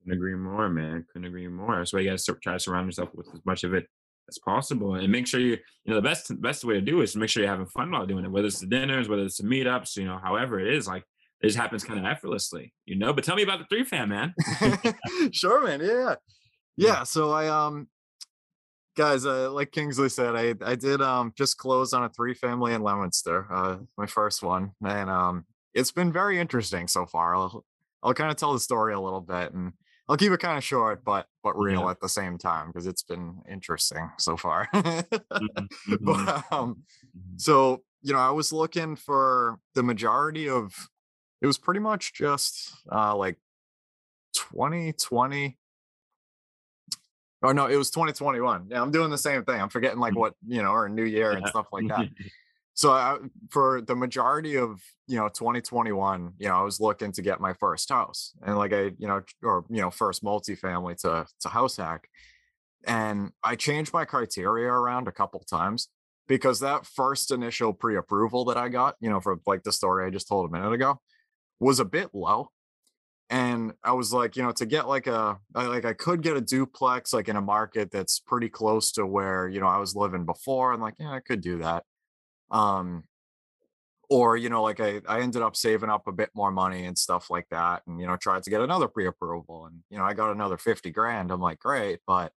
Couldn't 0.03 0.19
agree 0.19 0.35
more 0.35 0.69
man 0.69 1.05
couldn't 1.13 1.27
agree 1.27 1.49
more. 1.49 1.77
That's 1.77 1.93
why 1.93 2.01
you 2.01 2.11
gotta 2.11 2.35
try 2.41 2.55
to 2.55 2.61
surround 2.61 2.87
yourself 2.87 3.11
with 3.15 3.29
as 3.35 3.41
much 3.45 3.65
of 3.65 3.75
it 3.75 3.87
as 4.29 4.39
possible 4.39 4.95
and 4.95 5.11
make 5.11 5.27
sure 5.27 5.41
you 5.41 5.59
you 5.85 5.89
know 5.89 5.97
the 5.97 6.03
best 6.03 6.41
best 6.41 6.65
way 6.65 6.75
to 6.75 6.81
do 6.81 7.01
it 7.01 7.05
is 7.05 7.13
to 7.13 7.19
make 7.19 7.29
sure 7.29 7.43
you're 7.43 7.51
having 7.51 7.67
fun 7.67 7.91
while 7.91 8.07
doing 8.07 8.25
it 8.25 8.31
whether 8.31 8.47
it's 8.47 8.61
the 8.61 8.67
dinners 8.67 9.09
whether 9.09 9.25
it's 9.25 9.39
the 9.39 9.43
meetups 9.43 9.97
you 9.97 10.05
know 10.05 10.19
however 10.23 10.61
it 10.61 10.73
is 10.73 10.87
like 10.87 11.03
it 11.43 11.49
just 11.49 11.59
happens 11.59 11.85
kind 11.85 11.99
of 11.99 12.07
effortlessly, 12.07 12.73
you 12.87 12.97
know. 12.97 13.13
But 13.13 13.25
tell 13.25 13.37
me 13.37 13.43
about 13.43 13.59
the 13.59 13.67
three 13.67 13.85
fam, 13.85 14.11
man. 14.11 14.35
sure, 15.33 15.63
man. 15.63 15.81
Yeah. 15.81 16.15
Yeah. 16.77 17.03
So 17.03 17.31
I 17.31 17.49
um 17.49 17.89
guys, 18.97 19.27
uh, 19.27 19.51
like 19.51 19.73
Kingsley 19.73 20.09
said, 20.09 20.37
I 20.37 20.55
I 20.65 20.77
did 20.77 21.03
um 21.03 21.33
just 21.37 21.59
close 21.59 21.93
on 21.93 22.05
a 22.05 22.09
three 22.09 22.35
family 22.35 22.75
in 22.75 22.83
Leominster, 22.83 23.47
uh, 23.53 23.79
my 23.99 24.07
first 24.07 24.43
one, 24.43 24.73
and 24.87 25.11
um 25.11 25.45
it's 25.75 25.91
been 25.91 26.13
very 26.13 26.39
interesting 26.39 26.87
so 26.87 27.07
far. 27.07 27.35
I'll 27.35 27.65
I'll 28.03 28.15
kind 28.15 28.31
of 28.31 28.37
tell 28.37 28.53
the 28.53 28.61
story 28.61 28.95
a 28.95 29.01
little 29.01 29.21
bit, 29.21 29.53
and 29.53 29.73
I'll 30.09 30.17
keep 30.17 30.33
it 30.33 30.41
kind 30.41 30.59
of 30.59 30.65
short, 30.65 31.05
but 31.05 31.27
but 31.43 31.59
real 31.59 31.83
yeah. 31.83 31.91
at 31.91 32.01
the 32.01 32.09
same 32.09 32.39
time 32.39 32.69
because 32.69 32.87
it's 32.87 33.03
been 33.03 33.43
interesting 33.51 34.11
so 34.19 34.37
far. 34.37 34.69
mm-hmm. 34.73 35.95
but, 36.01 36.45
um, 36.53 36.83
mm-hmm. 37.17 37.37
so 37.37 37.83
you 38.03 38.13
know, 38.13 38.19
I 38.19 38.31
was 38.31 38.53
looking 38.53 38.97
for 38.97 39.59
the 39.75 39.83
majority 39.83 40.49
of 40.49 40.75
it 41.43 41.47
was 41.47 41.59
pretty 41.59 41.81
much 41.81 42.15
just 42.15 42.73
uh, 42.91 43.15
like 43.17 43.37
2020 44.35 45.59
Oh 47.45 47.51
no, 47.51 47.67
it 47.67 47.77
was 47.77 47.91
2021. 47.91 48.67
Yeah, 48.71 48.81
I'm 48.81 48.93
doing 48.93 49.11
the 49.11 49.19
same 49.19 49.45
thing. 49.45 49.61
I'm 49.61 49.69
forgetting 49.69 49.99
like 49.99 50.15
mm. 50.15 50.19
what 50.19 50.35
you 50.47 50.63
know, 50.63 50.71
or 50.71 50.89
New 50.89 51.05
Year 51.05 51.33
and 51.33 51.47
stuff 51.49 51.67
like 51.73 51.89
that. 51.89 52.07
so 52.75 52.93
I, 52.93 53.19
for 53.51 53.81
the 53.81 53.97
majority 53.97 54.57
of 54.57 54.81
you 55.09 55.17
know 55.17 55.29
2021, 55.29 56.35
you 56.39 56.49
know, 56.49 56.55
I 56.55 56.63
was 56.63 56.79
looking 56.79 57.11
to 57.13 57.23
get 57.23 57.41
my 57.41 57.53
first 57.55 57.89
house 57.89 58.33
and 58.47 58.57
like 58.57 58.73
I 58.73 58.93
you 58.97 59.09
know, 59.09 59.23
or 59.43 59.65
you 59.69 59.81
know, 59.81 59.91
first 59.91 60.23
multifamily 60.23 61.01
to 61.03 61.27
to 61.41 61.49
house 61.49 61.77
hack, 61.77 62.09
and 62.85 63.33
I 63.43 63.57
changed 63.57 63.93
my 63.93 64.05
criteria 64.05 64.69
around 64.69 65.09
a 65.09 65.13
couple 65.13 65.41
times 65.41 65.89
because 66.29 66.61
that 66.61 66.87
first 66.87 67.33
initial 67.33 67.73
pre-approval 67.73 68.45
that 68.45 68.57
I 68.57 68.69
got, 68.69 68.95
you 69.01 69.11
know, 69.11 69.21
for 69.21 69.39
like 69.47 69.65
the 69.65 69.73
story 69.73 70.07
I 70.07 70.11
just 70.11 70.29
told 70.29 70.49
a 70.49 70.53
minute 70.53 70.73
ago, 70.73 71.01
was 71.63 71.81
a 71.81 71.85
bit 71.85 72.09
low 72.13 72.51
and 73.31 73.73
i 73.85 73.93
was 73.93 74.13
like 74.13 74.37
you 74.37 74.43
know 74.43 74.53
to 74.53 74.67
get 74.67 74.89
like 74.89 75.07
a 75.07 75.39
like 75.55 75.85
i 75.85 75.93
could 75.93 76.23
get 76.23 76.37
a 76.37 76.41
duplex 76.41 77.13
like 77.13 77.29
in 77.29 77.37
a 77.37 77.41
market 77.41 77.91
that's 77.91 78.19
pretty 78.19 78.49
close 78.49 78.93
to 78.93 79.07
where 79.07 79.49
you 79.49 79.61
know 79.61 79.67
i 79.67 79.79
was 79.79 79.95
living 79.97 80.27
before 80.27 80.73
and 80.73 80.83
like 80.83 80.95
yeah 80.99 81.11
i 81.11 81.21
could 81.21 81.41
do 81.41 81.59
that 81.59 81.85
um 82.51 83.05
or 84.11 84.37
you 84.37 84.51
know 84.51 84.63
like 84.63 84.81
i 84.81 85.01
i 85.09 85.21
ended 85.21 85.41
up 85.41 85.57
saving 85.57 85.89
up 85.89 86.07
a 86.07 86.13
bit 86.13 86.31
more 86.35 86.51
money 86.51 86.85
and 86.85 86.99
stuff 86.99 87.31
like 87.31 87.47
that 87.51 87.83
and 87.87 88.01
you 88.01 88.07
know 88.07 88.17
tried 88.17 88.43
to 88.43 88.51
get 88.51 88.61
another 88.61 88.89
pre-approval 88.89 89.67
and 89.67 89.77
you 89.89 89.97
know 89.97 90.05
i 90.05 90.13
got 90.13 90.33
another 90.33 90.59
50 90.59 90.91
grand 90.91 91.31
i'm 91.31 91.41
like 91.41 91.59
great 91.59 92.01
but 92.07 92.33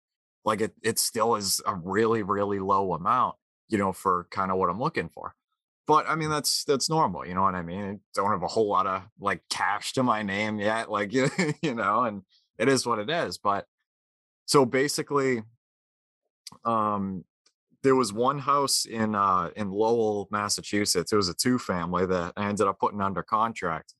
like 0.45 0.61
it 0.61 0.73
it 0.83 0.99
still 0.99 1.35
is 1.35 1.61
a 1.65 1.75
really 1.75 2.23
really 2.23 2.59
low 2.59 2.93
amount 2.93 3.35
you 3.67 3.77
know 3.77 3.91
for 3.91 4.27
kind 4.31 4.51
of 4.51 4.57
what 4.57 4.69
i'm 4.69 4.79
looking 4.79 5.09
for 5.09 5.33
but 5.87 6.09
I 6.09 6.15
mean 6.15 6.29
that's 6.29 6.63
that's 6.63 6.89
normal, 6.89 7.25
you 7.25 7.33
know 7.33 7.43
what 7.43 7.55
I 7.55 7.61
mean? 7.61 7.83
I 7.83 7.97
don't 8.13 8.31
have 8.31 8.43
a 8.43 8.47
whole 8.47 8.67
lot 8.67 8.87
of 8.87 9.03
like 9.19 9.41
cash 9.49 9.93
to 9.93 10.03
my 10.03 10.23
name 10.23 10.59
yet, 10.59 10.89
like 10.89 11.13
you 11.13 11.75
know, 11.75 12.03
and 12.03 12.23
it 12.57 12.67
is 12.67 12.85
what 12.85 12.99
it 12.99 13.09
is. 13.09 13.37
But 13.37 13.65
so 14.45 14.65
basically, 14.65 15.43
um, 16.63 17.23
there 17.83 17.95
was 17.95 18.11
one 18.11 18.39
house 18.39 18.85
in 18.85 19.13
uh 19.13 19.51
in 19.55 19.69
Lowell, 19.69 20.27
Massachusetts. 20.31 21.13
It 21.13 21.15
was 21.15 21.29
a 21.29 21.35
two 21.35 21.59
family 21.59 22.05
that 22.07 22.33
I 22.35 22.47
ended 22.47 22.67
up 22.67 22.79
putting 22.79 23.01
under 23.01 23.21
contract, 23.21 23.93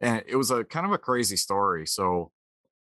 and 0.00 0.22
it 0.26 0.36
was 0.36 0.50
a 0.50 0.62
kind 0.64 0.84
of 0.84 0.92
a 0.92 0.98
crazy 0.98 1.36
story. 1.36 1.86
So, 1.86 2.32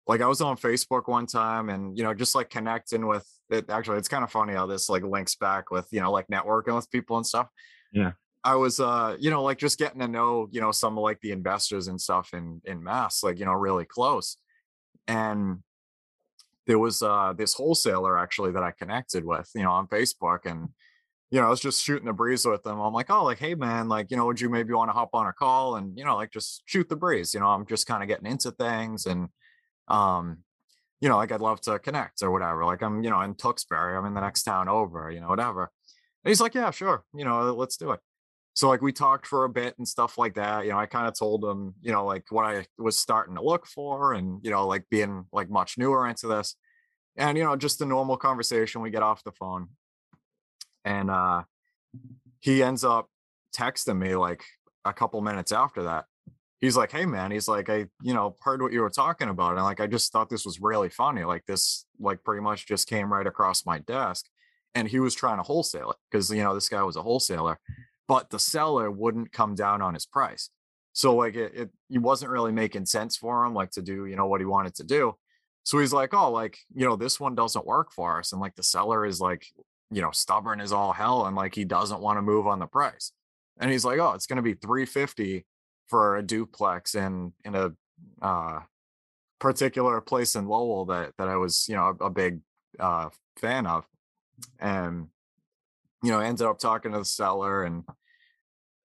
like 0.06 0.22
I 0.22 0.26
was 0.26 0.40
on 0.40 0.56
Facebook 0.56 1.06
one 1.06 1.26
time, 1.26 1.68
and 1.68 1.98
you 1.98 2.02
know, 2.02 2.14
just 2.14 2.34
like 2.34 2.48
connecting 2.48 3.06
with 3.06 3.26
it. 3.50 3.68
Actually, 3.68 3.98
it's 3.98 4.08
kind 4.08 4.24
of 4.24 4.30
funny 4.30 4.54
how 4.54 4.66
this 4.66 4.88
like 4.88 5.02
links 5.02 5.34
back 5.34 5.70
with 5.70 5.86
you 5.90 6.00
know 6.00 6.10
like 6.10 6.28
networking 6.28 6.74
with 6.74 6.90
people 6.90 7.18
and 7.18 7.26
stuff. 7.26 7.48
Yeah. 7.92 8.12
I 8.44 8.54
was 8.54 8.80
uh, 8.80 9.16
you 9.18 9.30
know, 9.30 9.42
like 9.42 9.58
just 9.58 9.78
getting 9.78 10.00
to 10.00 10.08
know, 10.08 10.48
you 10.50 10.60
know, 10.60 10.72
some 10.72 10.96
of 10.96 11.02
like 11.02 11.20
the 11.20 11.32
investors 11.32 11.88
and 11.88 12.00
stuff 12.00 12.30
in 12.32 12.60
in 12.64 12.82
mass, 12.82 13.22
like, 13.22 13.38
you 13.38 13.44
know, 13.44 13.52
really 13.52 13.84
close. 13.84 14.36
And 15.06 15.58
there 16.66 16.78
was 16.78 17.02
uh 17.02 17.32
this 17.36 17.54
wholesaler 17.54 18.18
actually 18.18 18.52
that 18.52 18.62
I 18.62 18.70
connected 18.72 19.24
with, 19.24 19.50
you 19.54 19.62
know, 19.62 19.72
on 19.72 19.88
Facebook. 19.88 20.40
And, 20.44 20.68
you 21.30 21.40
know, 21.40 21.46
I 21.46 21.50
was 21.50 21.60
just 21.60 21.84
shooting 21.84 22.06
the 22.06 22.12
breeze 22.12 22.46
with 22.46 22.62
them. 22.62 22.80
I'm 22.80 22.92
like, 22.92 23.10
oh, 23.10 23.24
like, 23.24 23.38
hey 23.38 23.54
man, 23.54 23.88
like, 23.88 24.10
you 24.10 24.16
know, 24.16 24.26
would 24.26 24.40
you 24.40 24.48
maybe 24.48 24.72
want 24.72 24.88
to 24.90 24.94
hop 24.94 25.10
on 25.14 25.26
a 25.26 25.32
call 25.32 25.76
and, 25.76 25.98
you 25.98 26.04
know, 26.04 26.16
like 26.16 26.30
just 26.32 26.62
shoot 26.66 26.88
the 26.88 26.96
breeze? 26.96 27.34
You 27.34 27.40
know, 27.40 27.48
I'm 27.48 27.66
just 27.66 27.86
kind 27.86 28.02
of 28.02 28.08
getting 28.08 28.30
into 28.30 28.50
things 28.52 29.06
and 29.06 29.28
um, 29.88 30.38
you 31.00 31.08
know, 31.08 31.16
like 31.16 31.32
I'd 31.32 31.40
love 31.40 31.60
to 31.62 31.78
connect 31.78 32.22
or 32.22 32.30
whatever. 32.30 32.64
Like 32.64 32.82
I'm, 32.82 33.02
you 33.02 33.10
know, 33.10 33.20
in 33.22 33.34
Tewksbury, 33.34 33.96
I'm 33.96 34.04
in 34.06 34.14
the 34.14 34.20
next 34.20 34.44
town 34.44 34.68
over, 34.68 35.10
you 35.10 35.20
know, 35.20 35.28
whatever. 35.28 35.70
And 36.24 36.30
he's 36.30 36.40
like, 36.40 36.54
yeah, 36.54 36.70
sure, 36.70 37.04
you 37.14 37.24
know, 37.24 37.52
let's 37.54 37.76
do 37.76 37.92
it 37.92 38.00
so 38.58 38.68
like 38.68 38.82
we 38.82 38.92
talked 38.92 39.24
for 39.24 39.44
a 39.44 39.48
bit 39.48 39.78
and 39.78 39.86
stuff 39.86 40.18
like 40.18 40.34
that 40.34 40.64
you 40.64 40.72
know 40.72 40.78
i 40.78 40.84
kind 40.84 41.06
of 41.06 41.16
told 41.16 41.44
him 41.44 41.72
you 41.80 41.92
know 41.92 42.04
like 42.04 42.24
what 42.30 42.44
i 42.44 42.66
was 42.76 42.98
starting 42.98 43.36
to 43.36 43.40
look 43.40 43.64
for 43.68 44.14
and 44.14 44.40
you 44.42 44.50
know 44.50 44.66
like 44.66 44.82
being 44.90 45.24
like 45.32 45.48
much 45.48 45.78
newer 45.78 46.08
into 46.08 46.26
this. 46.26 46.56
And 47.16 47.38
you 47.38 47.44
know 47.44 47.54
just 47.54 47.80
a 47.82 47.86
normal 47.86 48.16
conversation 48.16 48.80
we 48.80 48.90
get 48.90 49.04
off 49.04 49.22
the 49.22 49.30
phone. 49.30 49.68
And 50.84 51.08
uh 51.08 51.44
he 52.40 52.64
ends 52.64 52.82
up 52.82 53.06
texting 53.56 53.96
me 53.96 54.16
like 54.16 54.42
a 54.84 54.92
couple 54.92 55.20
minutes 55.20 55.52
after 55.52 55.84
that. 55.84 56.06
He's 56.60 56.76
like 56.76 56.90
hey 56.90 57.06
man 57.06 57.30
he's 57.30 57.46
like 57.46 57.70
i 57.70 57.86
you 58.02 58.12
know 58.12 58.34
heard 58.40 58.60
what 58.60 58.72
you 58.72 58.80
were 58.80 58.90
talking 58.90 59.28
about 59.28 59.54
and 59.54 59.62
like 59.62 59.78
i 59.78 59.86
just 59.86 60.10
thought 60.10 60.30
this 60.30 60.44
was 60.44 60.60
really 60.60 60.88
funny 60.88 61.22
like 61.22 61.44
this 61.46 61.86
like 62.00 62.24
pretty 62.24 62.42
much 62.42 62.66
just 62.66 62.88
came 62.88 63.12
right 63.12 63.28
across 63.28 63.64
my 63.64 63.78
desk. 63.78 64.26
And 64.74 64.88
he 64.88 64.98
was 64.98 65.14
trying 65.14 65.38
to 65.38 65.44
wholesale 65.44 65.92
it 65.92 65.96
because 66.10 66.28
you 66.28 66.42
know 66.42 66.54
this 66.54 66.68
guy 66.68 66.82
was 66.82 66.96
a 66.96 67.02
wholesaler 67.02 67.60
but 68.08 68.30
the 68.30 68.38
seller 68.38 68.90
wouldn't 68.90 69.32
come 69.32 69.54
down 69.54 69.82
on 69.82 69.94
his 69.94 70.06
price. 70.06 70.50
So 70.94 71.14
like 71.14 71.36
it, 71.36 71.52
it, 71.54 71.70
it 71.90 71.98
wasn't 71.98 72.32
really 72.32 72.50
making 72.50 72.86
sense 72.86 73.16
for 73.16 73.44
him, 73.44 73.54
like 73.54 73.70
to 73.72 73.82
do, 73.82 74.06
you 74.06 74.16
know, 74.16 74.26
what 74.26 74.40
he 74.40 74.46
wanted 74.46 74.74
to 74.76 74.84
do. 74.84 75.14
So 75.62 75.78
he's 75.78 75.92
like, 75.92 76.14
oh, 76.14 76.32
like, 76.32 76.58
you 76.74 76.86
know, 76.86 76.96
this 76.96 77.20
one 77.20 77.34
doesn't 77.34 77.66
work 77.66 77.92
for 77.92 78.18
us. 78.18 78.32
And 78.32 78.40
like 78.40 78.56
the 78.56 78.62
seller 78.62 79.04
is 79.04 79.20
like, 79.20 79.46
you 79.90 80.00
know, 80.00 80.10
stubborn 80.10 80.60
as 80.60 80.72
all 80.72 80.92
hell. 80.92 81.26
And 81.26 81.36
like 81.36 81.54
he 81.54 81.64
doesn't 81.64 82.00
want 82.00 82.16
to 82.16 82.22
move 82.22 82.46
on 82.46 82.58
the 82.58 82.66
price. 82.66 83.12
And 83.60 83.70
he's 83.70 83.84
like, 83.84 83.98
oh, 83.98 84.12
it's 84.12 84.26
going 84.26 84.38
to 84.38 84.42
be 84.42 84.54
350 84.54 85.44
for 85.88 86.16
a 86.16 86.22
duplex 86.22 86.94
in 86.94 87.32
in 87.44 87.54
a 87.54 87.70
uh 88.20 88.60
particular 89.38 90.00
place 90.00 90.36
in 90.36 90.46
Lowell 90.46 90.86
that 90.86 91.12
that 91.18 91.28
I 91.28 91.36
was, 91.36 91.66
you 91.68 91.76
know, 91.76 91.96
a, 92.00 92.06
a 92.06 92.10
big 92.10 92.40
uh 92.80 93.10
fan 93.36 93.66
of. 93.66 93.84
And 94.58 95.08
you 96.02 96.10
know, 96.10 96.20
ended 96.20 96.46
up 96.46 96.58
talking 96.58 96.92
to 96.92 96.98
the 96.98 97.04
seller 97.04 97.64
and 97.64 97.84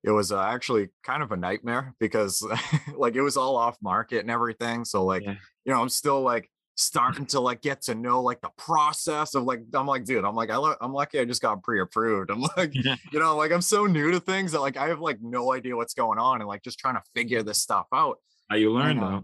it 0.04 0.12
was 0.12 0.32
uh, 0.32 0.42
actually 0.42 0.90
kind 1.04 1.24
of 1.24 1.32
a 1.32 1.38
nightmare 1.38 1.96
because 2.00 2.46
like 2.96 3.16
it 3.16 3.22
was 3.22 3.38
all 3.38 3.56
off 3.56 3.78
market 3.82 4.20
and 4.20 4.30
everything. 4.30 4.84
So 4.84 5.06
like, 5.06 5.24
yeah. 5.24 5.36
you 5.66 5.74
know, 5.74 5.82
I'm 5.82 5.90
still 5.90 6.22
like 6.22 6.50
starting 6.76 7.26
to 7.28 7.40
like 7.40 7.62
get 7.62 7.82
to 7.84 7.96
know 7.96 8.22
like 8.22 8.42
the 8.42 8.52
process 8.58 9.36
of 9.36 9.44
like 9.44 9.64
I'm 9.74 9.88
like 9.88 10.06
dude 10.06 10.26
I'm 10.26 10.36
like 10.36 10.50
I 10.50 10.58
lo- 10.58 10.76
I'm 10.82 10.94
lucky 10.94 11.20
I 11.20 11.26
just 11.26 11.42
got 11.42 11.62
pre-approved 11.64 12.32
I'm 12.32 12.42
like 12.58 12.72
yeah. 12.74 12.96
you 13.12 13.20
know 13.20 13.36
like 13.38 13.52
I'm 13.52 13.62
so 13.62 13.86
new 13.86 14.12
to 14.12 14.20
things 14.20 14.52
that 14.54 14.62
like 14.62 14.78
I 14.78 14.88
have 14.88 15.00
like 15.00 15.20
no 15.22 15.54
idea 15.54 15.76
what's 15.76 15.94
going 15.94 16.20
on 16.20 16.42
and 16.42 16.48
like 16.48 16.64
just 16.64 16.80
trying 16.80 16.96
to 16.96 17.04
figure 17.14 17.44
this 17.44 17.62
stuff 17.62 17.88
out 17.94 18.18
how 18.50 18.56
you 18.56 18.72
learn 18.72 19.00
uh, 19.00 19.22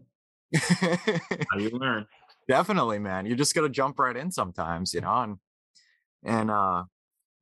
though 0.54 0.60
how 1.52 1.58
you 1.58 1.70
learn 1.72 2.06
definitely 2.48 3.00
man 3.00 3.26
you 3.26 3.36
just 3.36 3.56
got 3.56 3.62
to 3.62 3.70
jump 3.70 3.98
right 4.00 4.16
in 4.16 4.32
sometimes 4.32 4.94
you 4.94 5.02
know 5.02 5.22
and 5.22 5.38
and 6.24 6.52
uh 6.52 6.84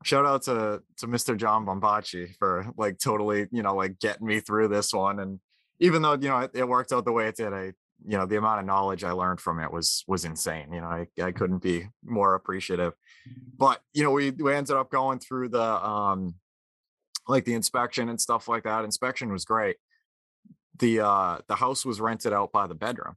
shout 0.04 0.26
out 0.26 0.44
to 0.44 0.82
to 0.98 1.08
Mr. 1.08 1.36
John 1.36 1.66
Bombachi 1.66 2.36
for 2.38 2.68
like 2.78 3.00
totally, 3.00 3.48
you 3.52 3.64
know, 3.64 3.76
like 3.76 4.00
getting 4.00 4.28
me 4.28 4.40
through 4.40 4.68
this 4.70 4.94
one. 4.94 5.20
And 5.20 5.40
even 5.80 6.02
though 6.02 6.14
you 6.14 6.30
know 6.30 6.40
it, 6.40 6.52
it, 6.54 6.68
worked 6.68 6.92
out 6.92 7.06
the 7.06 7.12
way 7.12 7.28
it 7.28 7.36
did, 7.36 7.54
I 7.54 7.74
you 8.06 8.18
know 8.18 8.26
the 8.26 8.38
amount 8.38 8.60
of 8.60 8.66
knowledge 8.66 9.04
I 9.04 9.12
learned 9.12 9.40
from 9.40 9.60
it 9.60 9.72
was 9.72 10.04
was 10.08 10.26
insane. 10.26 10.72
You 10.72 10.82
know, 10.82 10.88
I 10.88 11.08
I 11.22 11.32
couldn't 11.32 11.62
be 11.62 11.88
more 12.04 12.36
appreciative. 12.36 12.94
But 13.58 13.82
you 13.94 14.04
know, 14.04 14.12
we 14.12 14.32
we 14.32 14.54
ended 14.54 14.76
up 14.76 14.92
going 14.92 15.20
through 15.20 15.50
the 15.50 15.62
um 15.62 16.36
like 17.28 17.46
the 17.46 17.54
inspection 17.54 18.10
and 18.10 18.22
stuff 18.22 18.48
like 18.48 18.64
that. 18.64 18.86
Inspection 18.86 19.32
was 19.32 19.46
great. 19.46 19.78
The 20.80 21.02
uh 21.02 21.38
the 21.48 21.56
house 21.56 21.86
was 21.86 22.00
rented 22.00 22.34
out 22.34 22.52
by 22.52 22.68
the 22.68 22.76
bedroom 22.76 23.16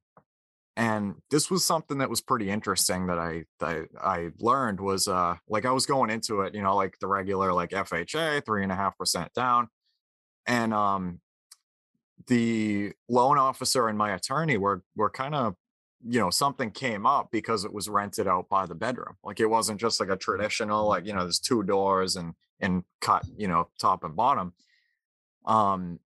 and 0.80 1.16
this 1.30 1.50
was 1.50 1.62
something 1.62 1.98
that 1.98 2.08
was 2.08 2.22
pretty 2.22 2.48
interesting 2.48 3.06
that 3.08 3.18
I 3.18 3.44
that 3.58 3.88
I 4.00 4.30
learned 4.38 4.80
was 4.80 5.08
uh 5.08 5.36
like 5.46 5.66
I 5.66 5.72
was 5.72 5.84
going 5.84 6.08
into 6.08 6.40
it, 6.40 6.54
you 6.54 6.62
know, 6.62 6.74
like 6.74 6.98
the 7.00 7.06
regular 7.06 7.52
like 7.52 7.70
FHA, 7.70 8.46
three 8.46 8.62
and 8.62 8.72
a 8.72 8.74
half 8.74 8.96
percent 8.96 9.30
down. 9.34 9.68
And 10.46 10.72
um 10.72 11.20
the 12.28 12.92
loan 13.10 13.36
officer 13.36 13.88
and 13.88 13.98
my 13.98 14.12
attorney 14.12 14.56
were 14.56 14.82
were 14.96 15.10
kind 15.10 15.34
of 15.34 15.54
you 16.08 16.18
know 16.18 16.30
something 16.30 16.70
came 16.70 17.04
up 17.04 17.28
because 17.30 17.66
it 17.66 17.74
was 17.74 17.86
rented 17.86 18.26
out 18.26 18.48
by 18.48 18.64
the 18.64 18.74
bedroom 18.74 19.16
like 19.22 19.38
it 19.38 19.46
wasn't 19.46 19.78
just 19.78 20.00
like 20.00 20.08
a 20.08 20.16
traditional 20.16 20.88
like 20.88 21.06
you 21.06 21.12
know 21.12 21.20
there's 21.20 21.38
two 21.38 21.62
doors 21.62 22.16
and 22.16 22.32
and 22.60 22.84
cut 23.02 23.22
you 23.36 23.48
know 23.48 23.68
top 23.78 24.02
and 24.02 24.16
bottom 24.16 24.54
um 25.44 25.98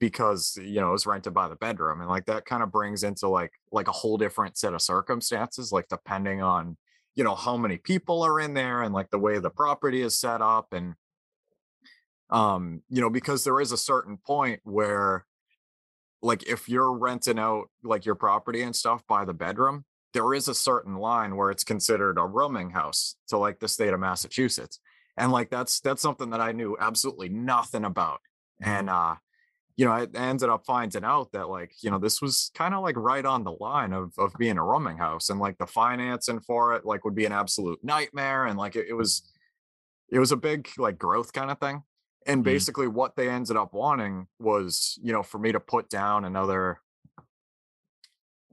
because 0.00 0.58
you 0.60 0.80
know 0.80 0.88
it 0.88 0.92
was 0.92 1.06
rented 1.06 1.32
by 1.32 1.46
the 1.46 1.56
bedroom 1.56 2.00
and 2.00 2.08
like 2.08 2.24
that 2.24 2.46
kind 2.46 2.62
of 2.62 2.72
brings 2.72 3.04
into 3.04 3.28
like 3.28 3.52
like 3.70 3.86
a 3.86 3.92
whole 3.92 4.16
different 4.16 4.56
set 4.56 4.74
of 4.74 4.82
circumstances 4.82 5.70
like 5.70 5.86
depending 5.88 6.42
on 6.42 6.76
you 7.14 7.22
know 7.22 7.34
how 7.34 7.56
many 7.56 7.76
people 7.76 8.22
are 8.22 8.40
in 8.40 8.54
there 8.54 8.82
and 8.82 8.94
like 8.94 9.10
the 9.10 9.18
way 9.18 9.38
the 9.38 9.50
property 9.50 10.00
is 10.00 10.18
set 10.18 10.40
up 10.40 10.72
and 10.72 10.94
um 12.30 12.82
you 12.88 13.00
know 13.00 13.10
because 13.10 13.44
there 13.44 13.60
is 13.60 13.72
a 13.72 13.76
certain 13.76 14.16
point 14.16 14.60
where 14.64 15.26
like 16.22 16.46
if 16.48 16.68
you're 16.68 16.92
renting 16.92 17.38
out 17.38 17.66
like 17.84 18.04
your 18.04 18.14
property 18.14 18.62
and 18.62 18.74
stuff 18.74 19.06
by 19.06 19.24
the 19.24 19.34
bedroom 19.34 19.84
there 20.12 20.34
is 20.34 20.48
a 20.48 20.54
certain 20.54 20.96
line 20.96 21.36
where 21.36 21.50
it's 21.50 21.62
considered 21.62 22.18
a 22.18 22.26
rooming 22.26 22.70
house 22.70 23.16
to 23.28 23.36
like 23.36 23.60
the 23.60 23.68
state 23.68 23.92
of 23.92 24.00
Massachusetts 24.00 24.80
and 25.16 25.30
like 25.30 25.50
that's 25.50 25.80
that's 25.80 26.02
something 26.02 26.30
that 26.30 26.40
I 26.40 26.52
knew 26.52 26.76
absolutely 26.80 27.28
nothing 27.28 27.84
about 27.84 28.20
and 28.62 28.88
uh 28.88 29.16
you 29.80 29.86
know, 29.86 29.92
I 29.92 30.06
ended 30.14 30.50
up 30.50 30.66
finding 30.66 31.04
out 31.04 31.32
that 31.32 31.48
like, 31.48 31.72
you 31.80 31.90
know, 31.90 31.98
this 31.98 32.20
was 32.20 32.50
kind 32.54 32.74
of 32.74 32.82
like 32.82 32.98
right 32.98 33.24
on 33.24 33.44
the 33.44 33.56
line 33.60 33.94
of 33.94 34.12
of 34.18 34.34
being 34.38 34.58
a 34.58 34.62
rooming 34.62 34.98
house 34.98 35.30
and 35.30 35.40
like 35.40 35.56
the 35.56 35.66
financing 35.66 36.38
for 36.40 36.74
it 36.74 36.84
like 36.84 37.02
would 37.06 37.14
be 37.14 37.24
an 37.24 37.32
absolute 37.32 37.82
nightmare. 37.82 38.44
And 38.44 38.58
like 38.58 38.76
it, 38.76 38.88
it 38.90 38.92
was 38.92 39.22
it 40.12 40.18
was 40.18 40.32
a 40.32 40.36
big 40.36 40.68
like 40.76 40.98
growth 40.98 41.32
kind 41.32 41.50
of 41.50 41.58
thing. 41.58 41.82
And 42.26 42.40
mm-hmm. 42.40 42.52
basically 42.52 42.88
what 42.88 43.16
they 43.16 43.30
ended 43.30 43.56
up 43.56 43.72
wanting 43.72 44.26
was, 44.38 44.98
you 45.02 45.14
know, 45.14 45.22
for 45.22 45.38
me 45.38 45.50
to 45.50 45.60
put 45.60 45.88
down 45.88 46.26
another 46.26 46.78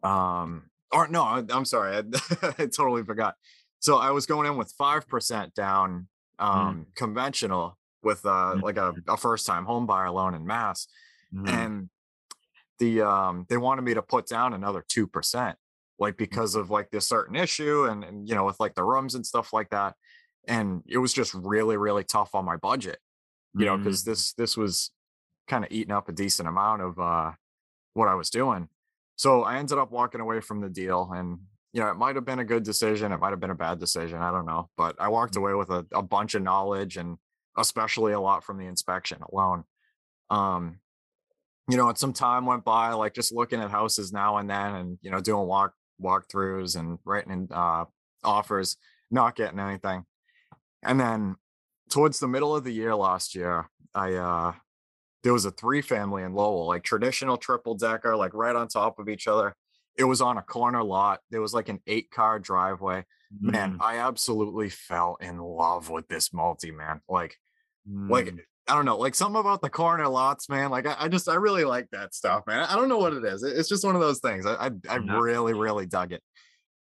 um 0.03 0.69
or 0.93 1.09
no, 1.09 1.23
I, 1.23 1.43
am 1.49 1.65
sorry, 1.65 1.97
I, 1.97 2.03
I, 2.57 2.67
totally 2.67 3.03
forgot. 3.03 3.35
So 3.79 3.97
I 3.97 4.11
was 4.11 4.25
going 4.25 4.47
in 4.47 4.55
with 4.55 4.73
five 4.77 5.09
percent 5.09 5.53
down 5.55 6.07
mm. 6.39 6.45
um 6.45 6.85
mm. 6.85 6.95
conventional 6.95 7.77
with 8.01 8.25
uh 8.25 8.53
mm. 8.55 8.61
like 8.61 8.77
a, 8.77 8.93
a 9.09 9.17
first 9.17 9.45
time 9.45 9.65
home 9.65 9.85
buyer 9.85 10.09
loan 10.09 10.33
in 10.33 10.47
mass 10.47 10.87
mm. 11.33 11.47
and 11.49 11.89
the 12.79 13.01
um 13.01 13.45
they 13.49 13.57
wanted 13.57 13.81
me 13.81 13.93
to 13.93 14.01
put 14.01 14.27
down 14.27 14.53
another 14.53 14.83
two 14.87 15.07
percent 15.07 15.57
like 15.99 16.15
mm. 16.15 16.17
because 16.17 16.55
of 16.55 16.69
like 16.69 16.89
this 16.91 17.07
certain 17.07 17.35
issue 17.35 17.85
and, 17.85 18.03
and 18.03 18.27
you 18.27 18.35
know 18.35 18.45
with 18.45 18.59
like 18.59 18.75
the 18.75 18.83
rooms 18.83 19.15
and 19.15 19.25
stuff 19.25 19.53
like 19.53 19.69
that 19.69 19.95
and 20.47 20.83
it 20.87 20.97
was 20.97 21.13
just 21.13 21.33
really 21.33 21.77
really 21.77 22.03
tough 22.03 22.33
on 22.33 22.45
my 22.45 22.57
budget 22.57 22.99
you 23.55 23.65
know 23.65 23.77
because 23.77 24.01
mm. 24.03 24.05
this 24.05 24.33
this 24.33 24.55
was 24.55 24.91
kind 25.47 25.63
of 25.63 25.71
eating 25.71 25.93
up 25.93 26.09
a 26.09 26.13
decent 26.13 26.47
amount 26.47 26.81
of 26.81 26.99
uh 26.99 27.31
what 27.93 28.07
i 28.07 28.15
was 28.15 28.29
doing 28.29 28.67
so 29.15 29.43
i 29.43 29.57
ended 29.57 29.77
up 29.77 29.91
walking 29.91 30.21
away 30.21 30.39
from 30.39 30.61
the 30.61 30.69
deal 30.69 31.09
and 31.13 31.39
you 31.73 31.81
know 31.81 31.89
it 31.89 31.95
might 31.95 32.15
have 32.15 32.25
been 32.25 32.39
a 32.39 32.45
good 32.45 32.63
decision 32.63 33.11
it 33.11 33.19
might 33.19 33.31
have 33.31 33.39
been 33.39 33.49
a 33.49 33.55
bad 33.55 33.79
decision 33.79 34.19
i 34.19 34.31
don't 34.31 34.45
know 34.45 34.69
but 34.77 34.95
i 34.99 35.07
walked 35.07 35.33
mm. 35.33 35.37
away 35.37 35.53
with 35.53 35.69
a, 35.69 35.85
a 35.93 36.03
bunch 36.03 36.35
of 36.35 36.41
knowledge 36.41 36.97
and 36.97 37.17
especially 37.57 38.13
a 38.13 38.19
lot 38.19 38.43
from 38.43 38.57
the 38.57 38.65
inspection 38.65 39.19
alone 39.31 39.63
um 40.29 40.79
you 41.69 41.77
know, 41.77 41.89
and 41.89 41.97
some 41.97 42.13
time 42.13 42.45
went 42.45 42.63
by, 42.63 42.93
like 42.93 43.13
just 43.13 43.33
looking 43.33 43.61
at 43.61 43.71
houses 43.71 44.13
now 44.13 44.37
and 44.37 44.49
then, 44.49 44.75
and 44.75 44.97
you 45.01 45.11
know, 45.11 45.19
doing 45.19 45.47
walk 45.47 45.73
walkthroughs 46.01 46.77
and 46.77 46.99
writing 47.05 47.31
in, 47.31 47.47
uh, 47.51 47.85
offers, 48.23 48.77
not 49.11 49.35
getting 49.35 49.59
anything. 49.59 50.03
And 50.83 50.99
then 50.99 51.35
towards 51.89 52.19
the 52.19 52.27
middle 52.27 52.55
of 52.55 52.63
the 52.63 52.73
year 52.73 52.95
last 52.95 53.35
year, 53.35 53.69
I 53.93 54.13
uh, 54.13 54.53
there 55.23 55.33
was 55.33 55.45
a 55.45 55.51
three 55.51 55.81
family 55.81 56.23
in 56.23 56.33
Lowell, 56.33 56.67
like 56.67 56.83
traditional 56.83 57.37
triple 57.37 57.75
decker, 57.75 58.15
like 58.15 58.33
right 58.33 58.55
on 58.55 58.67
top 58.67 58.99
of 58.99 59.09
each 59.09 59.27
other. 59.27 59.55
It 59.97 60.03
was 60.03 60.21
on 60.21 60.37
a 60.37 60.43
corner 60.43 60.83
lot. 60.83 61.21
There 61.31 61.41
was 61.41 61.53
like 61.53 61.69
an 61.69 61.79
eight 61.87 62.11
car 62.11 62.39
driveway. 62.39 63.03
Mm. 63.43 63.51
Man, 63.51 63.77
I 63.81 63.97
absolutely 63.97 64.69
fell 64.69 65.17
in 65.19 65.39
love 65.39 65.89
with 65.89 66.07
this 66.07 66.31
multi 66.31 66.71
man. 66.71 67.01
Like, 67.09 67.35
mm. 67.89 68.09
like 68.09 68.31
I 68.67 68.75
don't 68.75 68.85
know, 68.85 68.97
like 68.97 69.15
something 69.15 69.39
about 69.39 69.61
the 69.61 69.69
corner 69.69 70.07
lots, 70.07 70.49
man. 70.49 70.69
Like 70.69 70.85
I, 70.85 70.95
I, 70.99 71.07
just 71.07 71.29
I 71.29 71.35
really 71.35 71.63
like 71.63 71.89
that 71.91 72.13
stuff, 72.13 72.45
man. 72.47 72.65
I 72.69 72.75
don't 72.75 72.89
know 72.89 72.97
what 72.97 73.13
it 73.13 73.23
is. 73.23 73.43
It's 73.43 73.69
just 73.69 73.85
one 73.85 73.95
of 73.95 74.01
those 74.01 74.19
things. 74.19 74.45
I 74.45 74.67
I, 74.67 74.71
I 74.89 74.95
really 74.95 75.53
really 75.53 75.85
dug 75.85 76.11
it, 76.11 76.21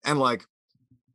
and 0.04 0.20
like, 0.20 0.44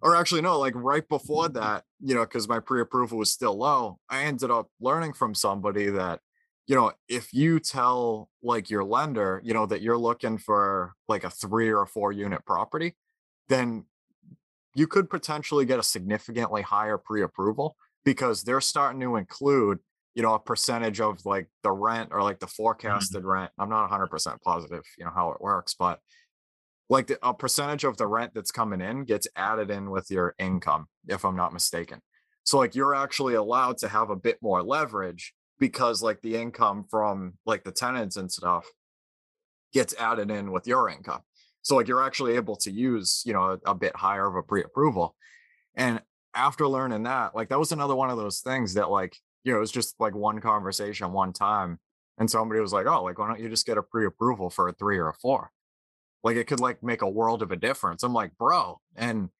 or 0.00 0.14
actually 0.16 0.42
no, 0.42 0.58
like 0.58 0.74
right 0.76 1.06
before 1.08 1.48
that, 1.48 1.84
you 2.00 2.14
know, 2.14 2.22
because 2.22 2.48
my 2.48 2.60
pre-approval 2.60 3.18
was 3.18 3.32
still 3.32 3.56
low, 3.56 3.98
I 4.08 4.22
ended 4.24 4.50
up 4.50 4.68
learning 4.80 5.14
from 5.14 5.34
somebody 5.34 5.90
that, 5.90 6.20
you 6.66 6.76
know, 6.76 6.92
if 7.08 7.34
you 7.34 7.58
tell 7.58 8.28
like 8.42 8.70
your 8.70 8.84
lender, 8.84 9.40
you 9.44 9.52
know, 9.54 9.66
that 9.66 9.82
you're 9.82 9.98
looking 9.98 10.38
for 10.38 10.94
like 11.08 11.24
a 11.24 11.30
three 11.30 11.68
or 11.68 11.82
a 11.82 11.86
four 11.86 12.12
unit 12.12 12.44
property, 12.46 12.94
then 13.48 13.84
you 14.74 14.86
could 14.86 15.10
potentially 15.10 15.64
get 15.64 15.80
a 15.80 15.82
significantly 15.82 16.62
higher 16.62 16.96
pre-approval 16.96 17.76
because 18.04 18.42
they're 18.42 18.60
starting 18.60 19.00
to 19.00 19.16
include 19.16 19.80
you 20.14 20.22
know 20.22 20.34
a 20.34 20.38
percentage 20.38 21.00
of 21.00 21.24
like 21.24 21.48
the 21.62 21.70
rent 21.70 22.10
or 22.12 22.22
like 22.22 22.38
the 22.38 22.46
mm-hmm. 22.46 22.62
forecasted 22.62 23.22
mm-hmm. 23.22 23.30
rent 23.30 23.50
i'm 23.58 23.70
not 23.70 23.90
100% 23.90 24.40
positive 24.42 24.82
you 24.98 25.04
know 25.04 25.12
how 25.14 25.30
it 25.32 25.40
works 25.40 25.74
but 25.78 26.00
like 26.88 27.06
the, 27.06 27.18
a 27.22 27.32
percentage 27.32 27.84
of 27.84 27.96
the 27.96 28.06
rent 28.06 28.32
that's 28.34 28.50
coming 28.50 28.80
in 28.80 29.04
gets 29.04 29.28
added 29.36 29.70
in 29.70 29.90
with 29.90 30.10
your 30.10 30.34
income 30.38 30.86
if 31.08 31.24
i'm 31.24 31.36
not 31.36 31.52
mistaken 31.52 32.00
so 32.44 32.58
like 32.58 32.74
you're 32.74 32.94
actually 32.94 33.34
allowed 33.34 33.78
to 33.78 33.88
have 33.88 34.10
a 34.10 34.16
bit 34.16 34.38
more 34.42 34.62
leverage 34.62 35.34
because 35.58 36.02
like 36.02 36.20
the 36.22 36.36
income 36.36 36.84
from 36.90 37.34
like 37.46 37.64
the 37.64 37.72
tenants 37.72 38.16
and 38.16 38.30
stuff 38.32 38.66
gets 39.72 39.94
added 39.98 40.30
in 40.30 40.50
with 40.50 40.66
your 40.66 40.88
income 40.88 41.20
so 41.62 41.76
like 41.76 41.86
you're 41.86 42.02
actually 42.02 42.34
able 42.34 42.56
to 42.56 42.70
use 42.70 43.22
you 43.24 43.32
know 43.32 43.58
a, 43.66 43.70
a 43.70 43.74
bit 43.74 43.94
higher 43.94 44.26
of 44.26 44.34
a 44.34 44.42
pre-approval 44.42 45.14
and 45.76 46.00
after 46.34 46.66
learning 46.66 47.04
that 47.04 47.34
like 47.34 47.48
that 47.48 47.58
was 47.58 47.72
another 47.72 47.94
one 47.94 48.10
of 48.10 48.16
those 48.16 48.40
things 48.40 48.74
that 48.74 48.90
like 48.90 49.16
you 49.44 49.52
know, 49.52 49.58
it 49.58 49.60
was 49.60 49.72
just 49.72 49.94
like 49.98 50.14
one 50.14 50.40
conversation 50.40 51.12
one 51.12 51.32
time. 51.32 51.78
And 52.18 52.30
somebody 52.30 52.60
was 52.60 52.72
like, 52.72 52.86
oh, 52.86 53.02
like, 53.02 53.18
why 53.18 53.28
don't 53.28 53.40
you 53.40 53.48
just 53.48 53.66
get 53.66 53.78
a 53.78 53.82
pre 53.82 54.04
approval 54.04 54.50
for 54.50 54.68
a 54.68 54.72
three 54.72 54.98
or 54.98 55.08
a 55.08 55.14
four? 55.14 55.50
Like, 56.22 56.36
it 56.36 56.46
could 56.46 56.60
like 56.60 56.82
make 56.82 57.00
a 57.02 57.08
world 57.08 57.40
of 57.40 57.50
a 57.50 57.56
difference. 57.56 58.02
I'm 58.02 58.12
like, 58.12 58.36
bro. 58.36 58.78
And 58.94 59.30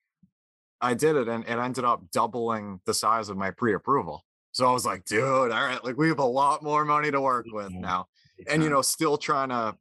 I 0.80 0.95
did 0.95 1.16
it 1.16 1.28
and 1.28 1.45
it 1.45 1.50
ended 1.50 1.85
up 1.85 2.11
doubling 2.11 2.80
the 2.87 2.95
size 2.95 3.28
of 3.28 3.37
my 3.37 3.50
pre 3.50 3.75
approval. 3.75 4.25
So 4.52 4.66
I 4.66 4.73
was 4.73 4.87
like, 4.87 5.04
dude, 5.04 5.23
all 5.23 5.49
right, 5.49 5.85
like 5.85 5.97
we 5.97 6.09
have 6.09 6.19
a 6.19 6.25
lot 6.25 6.62
more 6.62 6.85
money 6.85 7.11
to 7.11 7.21
work 7.21 7.47
with 7.50 7.71
now. 7.71 8.07
And, 8.49 8.64
you 8.64 8.71
know, 8.71 8.83
still 8.83 9.16
trying 9.19 9.50
to, 9.50 9.76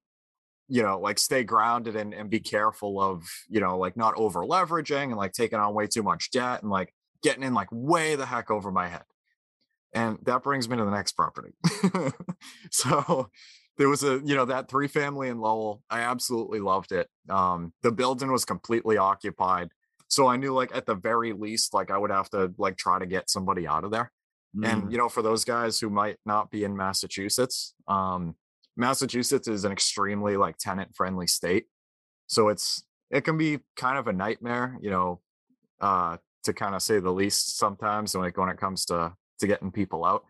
you 0.67 0.83
know, 0.83 0.99
like 0.99 1.17
stay 1.17 1.43
grounded 1.43 1.95
and, 1.95 2.13
and 2.13 2.29
be 2.29 2.39
careful 2.39 3.01
of, 3.01 3.23
you 3.47 3.61
know, 3.61 3.77
like 3.77 3.97
not 3.97 4.13
over 4.15 4.41
leveraging 4.41 5.05
and 5.05 5.15
like 5.15 5.31
taking 5.31 5.57
on 5.57 5.73
way 5.73 5.87
too 5.87 6.03
much 6.03 6.29
debt 6.31 6.61
and 6.61 6.69
like 6.69 6.93
getting 7.23 7.43
in 7.43 7.53
like 7.53 7.69
way 7.71 8.15
the 8.15 8.25
heck 8.25 8.51
over 8.51 8.71
my 8.71 8.87
head. 8.87 9.03
And 9.93 10.19
that 10.23 10.43
brings 10.43 10.69
me 10.69 10.77
to 10.77 10.85
the 10.85 10.91
next 10.91 11.13
property. 11.13 11.53
so 12.71 13.29
there 13.77 13.89
was 13.89 14.03
a, 14.03 14.21
you 14.23 14.35
know, 14.35 14.45
that 14.45 14.69
three 14.69 14.87
family 14.87 15.29
in 15.29 15.39
Lowell. 15.39 15.81
I 15.89 16.01
absolutely 16.01 16.59
loved 16.59 16.91
it. 16.91 17.09
Um, 17.29 17.73
the 17.81 17.91
building 17.91 18.31
was 18.31 18.45
completely 18.45 18.97
occupied. 18.97 19.69
So 20.07 20.27
I 20.27 20.37
knew 20.37 20.53
like 20.53 20.75
at 20.75 20.85
the 20.85 20.95
very 20.95 21.33
least, 21.33 21.73
like 21.73 21.89
I 21.89 21.97
would 21.97 22.11
have 22.11 22.29
to 22.31 22.53
like 22.57 22.77
try 22.77 22.99
to 22.99 23.05
get 23.05 23.29
somebody 23.29 23.67
out 23.67 23.83
of 23.83 23.91
there. 23.91 24.11
Mm. 24.55 24.71
And, 24.71 24.91
you 24.91 24.97
know, 24.97 25.09
for 25.09 25.21
those 25.21 25.45
guys 25.45 25.79
who 25.79 25.89
might 25.89 26.17
not 26.25 26.51
be 26.51 26.63
in 26.63 26.75
Massachusetts, 26.75 27.73
um, 27.87 28.35
Massachusetts 28.75 29.47
is 29.47 29.65
an 29.65 29.71
extremely 29.71 30.37
like 30.37 30.57
tenant 30.57 30.95
friendly 30.95 31.27
state. 31.27 31.65
So 32.27 32.49
it's, 32.49 32.83
it 33.09 33.21
can 33.21 33.37
be 33.37 33.59
kind 33.75 33.97
of 33.97 34.07
a 34.07 34.13
nightmare, 34.13 34.77
you 34.81 34.89
know, 34.89 35.21
uh, 35.81 36.17
to 36.43 36.53
kind 36.53 36.75
of 36.75 36.81
say 36.81 36.99
the 36.99 37.11
least 37.11 37.57
sometimes 37.57 38.15
like 38.15 38.37
when 38.37 38.49
it 38.49 38.57
comes 38.57 38.85
to 38.85 39.13
to 39.39 39.47
getting 39.47 39.71
people 39.71 40.05
out. 40.05 40.23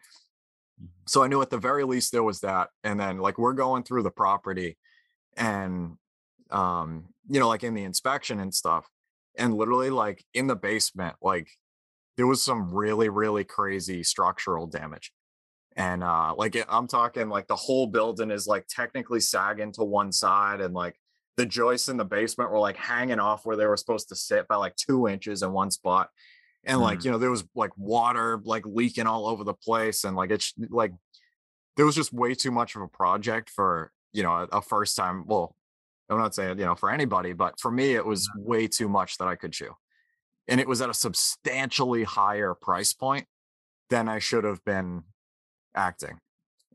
Mm-hmm. 0.81 0.87
so 1.07 1.23
i 1.23 1.27
knew 1.27 1.41
at 1.41 1.49
the 1.49 1.57
very 1.57 1.83
least 1.83 2.11
there 2.11 2.23
was 2.23 2.39
that 2.39 2.69
and 2.83 2.99
then 2.99 3.17
like 3.17 3.37
we're 3.37 3.53
going 3.53 3.83
through 3.83 4.03
the 4.03 4.11
property 4.11 4.77
and 5.35 5.97
um 6.51 7.05
you 7.27 7.39
know 7.39 7.47
like 7.47 7.63
in 7.63 7.73
the 7.73 7.83
inspection 7.83 8.39
and 8.39 8.53
stuff 8.53 8.87
and 9.37 9.53
literally 9.53 9.89
like 9.89 10.23
in 10.33 10.47
the 10.47 10.55
basement 10.55 11.15
like 11.21 11.49
there 12.17 12.27
was 12.27 12.41
some 12.41 12.73
really 12.73 13.07
really 13.07 13.45
crazy 13.45 14.03
structural 14.03 14.67
damage. 14.67 15.13
And 15.77 16.03
uh 16.03 16.33
like 16.35 16.57
i'm 16.67 16.87
talking 16.87 17.29
like 17.29 17.47
the 17.47 17.55
whole 17.55 17.87
building 17.87 18.31
is 18.31 18.47
like 18.47 18.65
technically 18.67 19.21
sagging 19.21 19.71
to 19.73 19.83
one 19.83 20.11
side 20.11 20.59
and 20.59 20.73
like 20.73 20.99
the 21.37 21.45
joists 21.45 21.87
in 21.87 21.95
the 21.95 22.03
basement 22.03 22.51
were 22.51 22.59
like 22.59 22.75
hanging 22.75 23.19
off 23.19 23.45
where 23.45 23.55
they 23.55 23.65
were 23.65 23.77
supposed 23.77 24.09
to 24.09 24.15
sit 24.15 24.47
by 24.49 24.55
like 24.55 24.75
two 24.75 25.07
inches 25.07 25.41
in 25.41 25.53
one 25.53 25.71
spot 25.71 26.09
and 26.65 26.79
like 26.79 26.99
mm. 26.99 27.05
you 27.05 27.11
know 27.11 27.17
there 27.17 27.31
was 27.31 27.43
like 27.55 27.71
water 27.77 28.41
like 28.43 28.65
leaking 28.65 29.07
all 29.07 29.27
over 29.27 29.43
the 29.43 29.53
place 29.53 30.03
and 30.03 30.15
like 30.15 30.31
it's 30.31 30.53
like 30.69 30.91
there 31.77 31.85
was 31.85 31.95
just 31.95 32.13
way 32.13 32.33
too 32.33 32.51
much 32.51 32.75
of 32.75 32.81
a 32.81 32.87
project 32.87 33.49
for 33.49 33.91
you 34.13 34.23
know 34.23 34.31
a, 34.31 34.57
a 34.57 34.61
first 34.61 34.95
time 34.95 35.23
well 35.25 35.55
i'm 36.09 36.17
not 36.17 36.35
saying 36.35 36.59
you 36.59 36.65
know 36.65 36.75
for 36.75 36.91
anybody 36.91 37.33
but 37.33 37.59
for 37.59 37.71
me 37.71 37.93
it 37.93 38.05
was 38.05 38.29
way 38.35 38.67
too 38.67 38.89
much 38.89 39.17
that 39.17 39.27
i 39.27 39.35
could 39.35 39.53
chew 39.53 39.71
and 40.47 40.59
it 40.59 40.67
was 40.67 40.81
at 40.81 40.89
a 40.89 40.93
substantially 40.93 42.03
higher 42.03 42.53
price 42.53 42.93
point 42.93 43.25
than 43.89 44.09
i 44.09 44.19
should 44.19 44.43
have 44.43 44.63
been 44.65 45.03
acting 45.75 46.19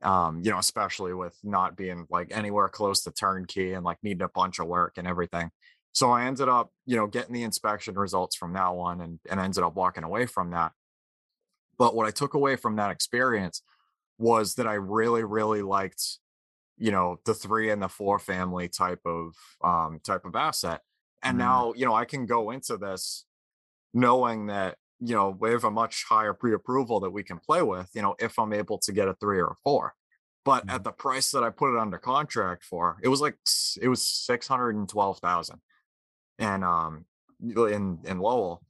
um, 0.04 0.42
you 0.44 0.50
know, 0.50 0.58
especially 0.58 1.14
with 1.14 1.36
not 1.42 1.76
being 1.76 2.06
like 2.10 2.28
anywhere 2.30 2.68
close 2.68 3.02
to 3.02 3.10
turnkey 3.10 3.72
and 3.72 3.84
like 3.84 3.98
needing 4.02 4.22
a 4.22 4.28
bunch 4.28 4.58
of 4.58 4.66
work 4.66 4.94
and 4.98 5.08
everything. 5.08 5.50
So 5.94 6.10
I 6.10 6.26
ended 6.26 6.48
up, 6.48 6.70
you 6.84 6.96
know, 6.96 7.06
getting 7.06 7.32
the 7.32 7.42
inspection 7.42 7.94
results 7.94 8.36
from 8.36 8.52
that 8.52 8.74
one 8.74 9.00
and, 9.00 9.18
and 9.30 9.40
ended 9.40 9.64
up 9.64 9.74
walking 9.74 10.04
away 10.04 10.26
from 10.26 10.50
that. 10.50 10.72
But 11.78 11.94
what 11.94 12.06
I 12.06 12.10
took 12.10 12.34
away 12.34 12.56
from 12.56 12.76
that 12.76 12.90
experience 12.90 13.62
was 14.18 14.56
that 14.56 14.66
I 14.66 14.74
really, 14.74 15.24
really 15.24 15.62
liked, 15.62 16.02
you 16.76 16.90
know, 16.90 17.20
the 17.24 17.34
three 17.34 17.70
and 17.70 17.82
the 17.82 17.88
four 17.88 18.18
family 18.18 18.68
type 18.68 19.00
of 19.06 19.34
um 19.62 20.00
type 20.04 20.26
of 20.26 20.36
asset. 20.36 20.82
And 21.22 21.36
mm. 21.36 21.38
now, 21.38 21.72
you 21.74 21.86
know, 21.86 21.94
I 21.94 22.04
can 22.04 22.26
go 22.26 22.50
into 22.50 22.76
this 22.76 23.24
knowing 23.94 24.46
that 24.46 24.76
you 25.00 25.14
know, 25.14 25.36
we 25.38 25.50
have 25.50 25.64
a 25.64 25.70
much 25.70 26.04
higher 26.08 26.32
pre-approval 26.32 27.00
that 27.00 27.10
we 27.10 27.22
can 27.22 27.38
play 27.38 27.62
with, 27.62 27.90
you 27.94 28.02
know, 28.02 28.14
if 28.18 28.38
I'm 28.38 28.52
able 28.52 28.78
to 28.78 28.92
get 28.92 29.08
a 29.08 29.14
three 29.14 29.38
or 29.38 29.48
a 29.48 29.56
four. 29.62 29.94
But 30.44 30.66
mm-hmm. 30.66 30.76
at 30.76 30.84
the 30.84 30.92
price 30.92 31.30
that 31.32 31.42
I 31.42 31.50
put 31.50 31.74
it 31.74 31.80
under 31.80 31.98
contract 31.98 32.64
for, 32.64 32.98
it 33.02 33.08
was 33.08 33.20
like 33.20 33.36
it 33.80 33.88
was 33.88 34.02
six 34.02 34.46
hundred 34.48 34.76
and 34.76 34.88
twelve 34.88 35.18
thousand, 35.18 35.60
and 36.38 36.64
um, 36.64 37.04
in 37.40 38.00
in 38.04 38.18
Lowell. 38.18 38.62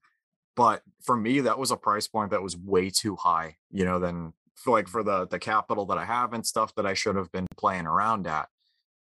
But 0.57 0.83
for 1.03 1.16
me, 1.16 1.40
that 1.40 1.59
was 1.59 1.70
a 1.70 1.77
price 1.77 2.07
point 2.07 2.31
that 2.31 2.42
was 2.42 2.57
way 2.57 2.90
too 2.90 3.16
high. 3.16 3.57
You 3.70 3.85
know, 3.85 3.98
than 3.98 4.33
for 4.55 4.72
like 4.72 4.88
for 4.88 5.03
the 5.03 5.27
the 5.27 5.38
capital 5.38 5.87
that 5.87 5.98
I 5.98 6.05
have 6.05 6.33
and 6.33 6.46
stuff 6.46 6.74
that 6.77 6.87
I 6.87 6.94
should 6.94 7.16
have 7.16 7.31
been 7.33 7.46
playing 7.57 7.87
around 7.87 8.27
at. 8.27 8.48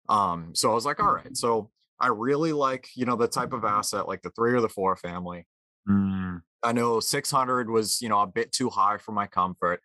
Um, 0.10 0.52
so 0.56 0.72
I 0.72 0.74
was 0.74 0.86
like, 0.86 1.02
all 1.02 1.14
right. 1.14 1.36
So 1.36 1.70
I 2.00 2.08
really 2.08 2.54
like 2.54 2.90
you 2.96 3.06
know 3.06 3.16
the 3.16 3.28
type 3.28 3.54
of 3.54 3.64
asset 3.66 4.08
like 4.08 4.22
the 4.22 4.32
three 4.32 4.54
or 4.54 4.62
the 4.62 4.70
four 4.70 4.96
family. 4.96 5.46
Mm. 5.88 6.42
I 6.64 6.74
know 6.74 7.00
600 7.00 7.70
was, 7.70 8.02
you 8.02 8.10
know, 8.10 8.20
a 8.20 8.28
bit 8.28 8.52
too 8.52 8.70
high 8.70 8.98
for 8.98 9.12
my 9.12 9.28
comfort. 9.28 9.82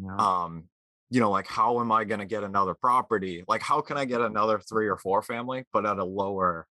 Yeah. 0.00 0.16
Um, 0.16 0.64
you 1.10 1.20
know, 1.20 1.30
like 1.30 1.46
how 1.46 1.80
am 1.80 1.90
I 1.90 2.04
going 2.04 2.20
to 2.20 2.26
get 2.26 2.44
another 2.44 2.74
property? 2.74 3.44
Like 3.48 3.62
how 3.62 3.80
can 3.80 3.96
I 3.96 4.04
get 4.04 4.20
another 4.20 4.58
three 4.58 4.88
or 4.88 4.98
four 4.98 5.22
family, 5.22 5.64
but 5.72 5.86
at 5.86 5.98
a 5.98 6.04
lower 6.04 6.66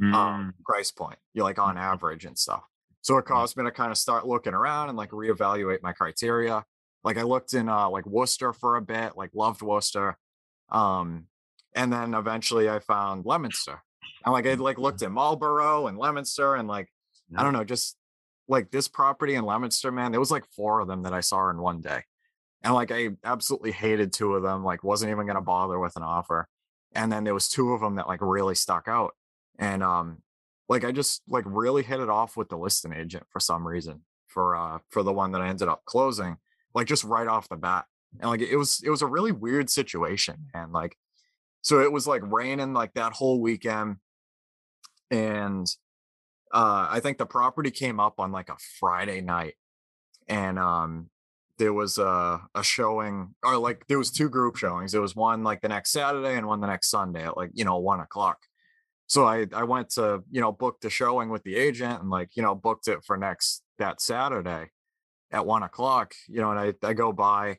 mm. 0.00 0.12
um, 0.14 0.54
price 0.64 0.90
point? 0.90 1.18
You 1.32 1.40
know, 1.40 1.44
like 1.44 1.58
on 1.58 1.76
average 1.76 2.24
and 2.24 2.38
stuff. 2.38 2.64
So 3.02 3.18
it 3.18 3.26
caused 3.26 3.56
me 3.56 3.64
to 3.64 3.70
kind 3.70 3.90
of 3.90 3.98
start 3.98 4.26
looking 4.26 4.54
around 4.54 4.88
and 4.88 4.96
like 4.96 5.10
reevaluate 5.10 5.82
my 5.82 5.92
criteria. 5.92 6.64
Like 7.02 7.18
I 7.18 7.22
looked 7.22 7.52
in 7.52 7.68
uh, 7.68 7.90
like 7.90 8.06
Worcester 8.06 8.54
for 8.54 8.76
a 8.76 8.82
bit, 8.82 9.12
like 9.14 9.30
loved 9.34 9.60
Worcester. 9.60 10.16
Um, 10.70 11.26
and 11.74 11.92
then 11.92 12.14
eventually 12.14 12.70
I 12.70 12.78
found 12.78 13.26
Leominster. 13.26 13.82
And 14.24 14.32
like 14.32 14.46
I 14.46 14.54
like 14.54 14.78
looked 14.78 15.02
at 15.02 15.10
Marlborough 15.10 15.86
and 15.86 15.98
Leominster 15.98 16.54
and 16.54 16.66
like 16.66 16.88
I 17.36 17.42
don't 17.42 17.52
know, 17.52 17.64
just 17.64 17.96
like 18.48 18.70
this 18.70 18.88
property 18.88 19.34
in 19.34 19.44
Leominster, 19.44 19.90
man, 19.90 20.10
there 20.10 20.20
was 20.20 20.30
like 20.30 20.44
four 20.56 20.80
of 20.80 20.88
them 20.88 21.02
that 21.02 21.12
I 21.12 21.20
saw 21.20 21.50
in 21.50 21.58
one 21.58 21.80
day. 21.80 22.02
And 22.62 22.72
like 22.72 22.90
I 22.90 23.10
absolutely 23.24 23.72
hated 23.72 24.12
two 24.12 24.34
of 24.34 24.42
them, 24.42 24.64
like 24.64 24.82
wasn't 24.82 25.10
even 25.10 25.26
gonna 25.26 25.42
bother 25.42 25.78
with 25.78 25.96
an 25.96 26.02
offer. 26.02 26.48
And 26.94 27.12
then 27.12 27.24
there 27.24 27.34
was 27.34 27.48
two 27.48 27.72
of 27.72 27.80
them 27.80 27.96
that 27.96 28.08
like 28.08 28.20
really 28.22 28.54
stuck 28.54 28.88
out. 28.88 29.14
And 29.58 29.82
um 29.82 30.18
like 30.68 30.84
I 30.84 30.92
just 30.92 31.22
like 31.28 31.44
really 31.46 31.82
hit 31.82 32.00
it 32.00 32.08
off 32.08 32.36
with 32.36 32.48
the 32.48 32.56
listing 32.56 32.92
agent 32.92 33.24
for 33.30 33.40
some 33.40 33.66
reason 33.66 34.02
for 34.28 34.56
uh 34.56 34.78
for 34.90 35.02
the 35.02 35.12
one 35.12 35.32
that 35.32 35.42
I 35.42 35.48
ended 35.48 35.68
up 35.68 35.84
closing, 35.84 36.36
like 36.74 36.86
just 36.86 37.04
right 37.04 37.28
off 37.28 37.48
the 37.48 37.56
bat. 37.56 37.84
And 38.20 38.30
like 38.30 38.40
it 38.40 38.56
was 38.56 38.82
it 38.84 38.90
was 38.90 39.02
a 39.02 39.06
really 39.06 39.32
weird 39.32 39.70
situation. 39.70 40.46
And 40.54 40.72
like 40.72 40.96
so 41.62 41.80
it 41.80 41.90
was 41.90 42.06
like 42.06 42.22
raining 42.24 42.74
like 42.74 42.94
that 42.94 43.12
whole 43.12 43.40
weekend. 43.40 43.96
And 45.10 45.66
uh, 46.52 46.86
I 46.90 47.00
think 47.00 47.18
the 47.18 47.26
property 47.26 47.70
came 47.70 47.98
up 47.98 48.20
on 48.20 48.30
like 48.30 48.48
a 48.48 48.56
Friday 48.78 49.20
night, 49.20 49.54
and 50.28 50.56
um, 50.58 51.10
there 51.58 51.72
was 51.72 51.98
a, 51.98 52.40
a 52.54 52.62
showing, 52.62 53.34
or 53.42 53.56
like 53.56 53.86
there 53.88 53.98
was 53.98 54.12
two 54.12 54.28
group 54.28 54.56
showings. 54.56 54.92
There 54.92 55.00
was 55.00 55.16
one 55.16 55.42
like 55.42 55.62
the 55.62 55.68
next 55.68 55.90
Saturday 55.90 56.36
and 56.36 56.46
one 56.46 56.60
the 56.60 56.68
next 56.68 56.90
Sunday 56.90 57.24
at 57.24 57.36
like 57.36 57.50
you 57.54 57.64
know 57.64 57.78
one 57.78 57.98
o'clock. 57.98 58.38
So 59.06 59.24
I 59.24 59.46
I 59.52 59.64
went 59.64 59.90
to 59.90 60.22
you 60.30 60.40
know 60.40 60.52
book 60.52 60.80
the 60.80 60.90
showing 60.90 61.28
with 61.28 61.42
the 61.42 61.56
agent 61.56 62.00
and 62.00 62.10
like 62.10 62.30
you 62.36 62.42
know 62.42 62.54
booked 62.54 62.88
it 62.88 63.04
for 63.04 63.16
next 63.16 63.62
that 63.78 64.00
Saturday 64.00 64.70
at 65.30 65.46
one 65.46 65.62
o'clock. 65.62 66.14
You 66.28 66.40
know, 66.40 66.50
and 66.50 66.58
I 66.58 66.86
I 66.86 66.92
go 66.94 67.12
by, 67.12 67.58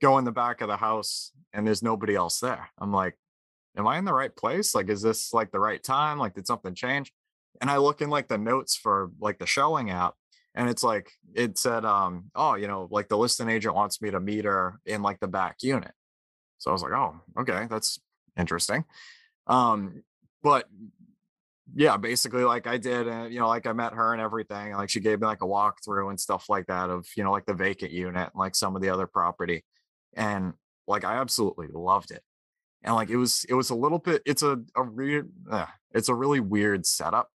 go 0.00 0.18
in 0.18 0.24
the 0.24 0.32
back 0.32 0.60
of 0.60 0.68
the 0.68 0.76
house, 0.76 1.32
and 1.52 1.66
there's 1.66 1.82
nobody 1.82 2.14
else 2.14 2.40
there. 2.40 2.70
I'm 2.78 2.92
like, 2.92 3.16
am 3.76 3.86
I 3.86 3.98
in 3.98 4.04
the 4.04 4.14
right 4.14 4.34
place? 4.34 4.74
Like, 4.74 4.88
is 4.88 5.02
this 5.02 5.32
like 5.32 5.50
the 5.50 5.60
right 5.60 5.82
time? 5.82 6.18
Like, 6.18 6.34
did 6.34 6.46
something 6.46 6.74
change? 6.74 7.12
and 7.60 7.70
I 7.70 7.76
look 7.76 8.00
in 8.00 8.10
like 8.10 8.28
the 8.28 8.38
notes 8.38 8.76
for 8.76 9.10
like 9.20 9.38
the 9.38 9.46
showing 9.46 9.90
app 9.90 10.14
and 10.54 10.68
it's 10.68 10.82
like 10.82 11.10
it 11.34 11.58
said 11.58 11.84
um 11.84 12.30
oh 12.34 12.54
you 12.54 12.66
know 12.66 12.88
like 12.90 13.08
the 13.08 13.18
listing 13.18 13.48
agent 13.48 13.74
wants 13.74 14.00
me 14.00 14.10
to 14.10 14.20
meet 14.20 14.44
her 14.44 14.80
in 14.86 15.02
like 15.02 15.20
the 15.20 15.28
back 15.28 15.56
unit 15.62 15.92
so 16.58 16.70
i 16.70 16.72
was 16.72 16.82
like 16.82 16.92
oh 16.92 17.20
okay 17.38 17.66
that's 17.68 17.98
interesting 18.38 18.84
um 19.46 20.02
but 20.44 20.66
yeah 21.74 21.96
basically 21.96 22.44
like 22.44 22.68
i 22.68 22.78
did 22.78 23.08
and 23.08 23.32
you 23.32 23.40
know 23.40 23.48
like 23.48 23.66
i 23.66 23.72
met 23.72 23.92
her 23.92 24.12
and 24.12 24.22
everything 24.22 24.72
like 24.74 24.88
she 24.88 25.00
gave 25.00 25.20
me 25.20 25.26
like 25.26 25.42
a 25.42 25.46
walkthrough 25.46 26.08
and 26.08 26.20
stuff 26.20 26.48
like 26.48 26.66
that 26.66 26.88
of 26.88 27.04
you 27.16 27.24
know 27.24 27.32
like 27.32 27.46
the 27.46 27.54
vacant 27.54 27.90
unit 27.90 28.30
and 28.32 28.38
like 28.38 28.54
some 28.54 28.76
of 28.76 28.82
the 28.82 28.88
other 28.88 29.08
property 29.08 29.64
and 30.16 30.52
like 30.86 31.04
i 31.04 31.16
absolutely 31.16 31.66
loved 31.72 32.12
it 32.12 32.22
and 32.84 32.94
like 32.94 33.10
it 33.10 33.16
was 33.16 33.44
it 33.48 33.54
was 33.54 33.70
a 33.70 33.74
little 33.74 33.98
bit 33.98 34.22
it's 34.24 34.44
a 34.44 34.60
a 34.76 34.84
weird 34.84 35.28
uh, 35.50 35.66
it's 35.92 36.08
a 36.08 36.14
really 36.14 36.38
weird 36.38 36.86
setup 36.86 37.28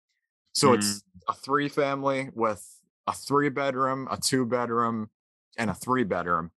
so 0.52 0.68
mm. 0.68 0.74
it's 0.76 1.02
a 1.28 1.34
three 1.34 1.68
family 1.68 2.30
with 2.34 2.64
a 3.08 3.12
three 3.12 3.48
bedroom, 3.48 4.06
a 4.10 4.18
two 4.18 4.44
bedroom, 4.44 5.08
and 5.56 5.70
a 5.70 5.74
three 5.74 6.04
bedroom. 6.04 6.50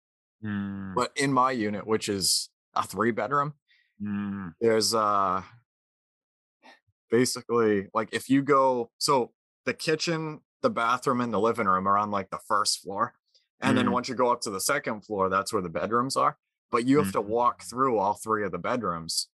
Mm. 0.45 0.95
But 0.95 1.13
in 1.17 1.33
my 1.33 1.53
unit, 1.53 1.87
which 1.87 2.09
is 2.09 2.51
a 2.75 2.83
three 2.83 3.13
bedroom, 3.13 3.55
mm. 4.03 4.53
there's 4.61 4.95
uh 4.95 5.43
basically 7.11 7.89
like 7.95 8.09
if 8.13 8.29
you 8.29 8.43
go 8.43 8.91
so 8.99 9.33
the 9.67 9.75
kitchen, 9.75 10.41
the 10.63 10.71
bathroom, 10.71 11.21
and 11.21 11.33
the 11.33 11.41
living 11.41 11.67
room 11.67 11.87
are 11.87 11.99
on 11.99 12.11
like 12.11 12.31
the 12.31 12.41
first 12.49 12.81
floor. 12.81 13.15
And 13.61 13.77
then 13.77 13.87
mm. 13.87 13.93
once 13.93 14.09
you 14.09 14.15
go 14.15 14.33
up 14.33 14.41
to 14.43 14.51
the 14.51 14.61
second 14.61 15.03
floor, 15.03 15.29
that's 15.29 15.53
where 15.53 15.61
the 15.61 15.69
bedrooms 15.69 16.17
are. 16.17 16.39
But 16.71 16.87
you 16.87 17.03
have 17.03 17.13
to 17.13 17.21
walk 17.21 17.63
mm. 17.63 17.69
through 17.69 17.99
all 17.99 18.15
three 18.15 18.45
of 18.45 18.53
the 18.53 18.59
bedrooms 18.59 19.29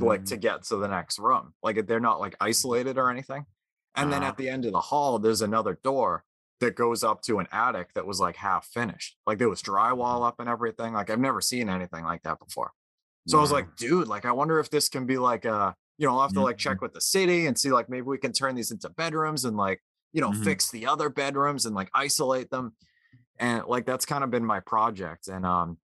like 0.00 0.24
to 0.26 0.36
mm. 0.36 0.40
get 0.40 0.64
to 0.64 0.76
the 0.76 0.88
next 0.88 1.18
room. 1.18 1.54
Like 1.62 1.86
they're 1.86 2.00
not 2.00 2.20
like 2.20 2.34
isolated 2.40 2.98
or 2.98 3.10
anything. 3.10 3.46
And 3.94 4.12
then 4.12 4.22
uh-huh. 4.22 4.30
at 4.30 4.36
the 4.36 4.48
end 4.48 4.64
of 4.66 4.72
the 4.72 4.80
hall, 4.80 5.18
there's 5.18 5.42
another 5.42 5.78
door 5.82 6.24
that 6.60 6.74
goes 6.74 7.04
up 7.04 7.22
to 7.22 7.38
an 7.38 7.46
attic 7.52 7.92
that 7.94 8.06
was 8.06 8.18
like 8.18 8.36
half 8.36 8.66
finished. 8.66 9.16
Like 9.26 9.38
there 9.38 9.48
was 9.48 9.62
drywall 9.62 10.26
up 10.26 10.36
and 10.38 10.48
everything. 10.48 10.94
Like 10.94 11.10
I've 11.10 11.20
never 11.20 11.40
seen 11.40 11.68
anything 11.68 12.04
like 12.04 12.22
that 12.22 12.38
before. 12.38 12.72
So 13.28 13.38
I 13.38 13.40
was 13.40 13.50
like, 13.50 13.74
dude, 13.76 14.06
like 14.06 14.24
I 14.24 14.32
wonder 14.32 14.60
if 14.60 14.70
this 14.70 14.88
can 14.88 15.04
be 15.04 15.18
like 15.18 15.44
a, 15.44 15.74
you 15.98 16.06
know, 16.06 16.14
I'll 16.14 16.22
have 16.22 16.32
to 16.34 16.42
like 16.42 16.58
check 16.58 16.80
with 16.80 16.92
the 16.92 17.00
city 17.00 17.46
and 17.46 17.58
see 17.58 17.70
like 17.70 17.88
maybe 17.88 18.02
we 18.02 18.18
can 18.18 18.32
turn 18.32 18.54
these 18.54 18.70
into 18.70 18.90
bedrooms 18.90 19.44
and 19.44 19.56
like, 19.56 19.82
you 20.12 20.20
know, 20.20 20.30
mm-hmm. 20.30 20.42
fix 20.42 20.70
the 20.70 20.86
other 20.86 21.08
bedrooms 21.08 21.64
and 21.64 21.74
like 21.74 21.90
isolate 21.94 22.50
them. 22.50 22.74
And 23.38 23.64
like 23.66 23.86
that's 23.86 24.06
kind 24.06 24.22
of 24.24 24.30
been 24.30 24.44
my 24.44 24.60
project. 24.60 25.28
And 25.28 25.46
um 25.46 25.78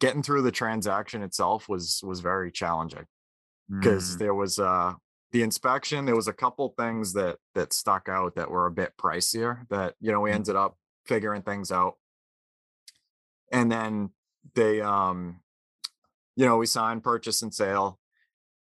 getting 0.00 0.22
through 0.22 0.42
the 0.42 0.52
transaction 0.52 1.22
itself 1.22 1.68
was 1.68 2.00
was 2.04 2.20
very 2.20 2.52
challenging 2.52 3.06
because 3.70 4.16
mm. 4.16 4.18
there 4.18 4.34
was 4.34 4.58
uh 4.58 4.92
the 5.32 5.42
inspection 5.42 6.06
there 6.06 6.16
was 6.16 6.28
a 6.28 6.32
couple 6.32 6.74
things 6.78 7.12
that 7.12 7.36
that 7.54 7.72
stuck 7.72 8.08
out 8.08 8.34
that 8.36 8.50
were 8.50 8.66
a 8.66 8.70
bit 8.70 8.92
pricier 8.96 9.68
that 9.68 9.94
you 10.00 10.10
know 10.10 10.20
we 10.20 10.30
mm. 10.30 10.34
ended 10.34 10.56
up 10.56 10.76
figuring 11.04 11.42
things 11.42 11.70
out 11.70 11.94
and 13.52 13.70
then 13.70 14.10
they 14.54 14.80
um 14.80 15.40
you 16.36 16.46
know 16.46 16.56
we 16.56 16.66
signed 16.66 17.02
purchase 17.02 17.42
and 17.42 17.52
sale 17.52 17.98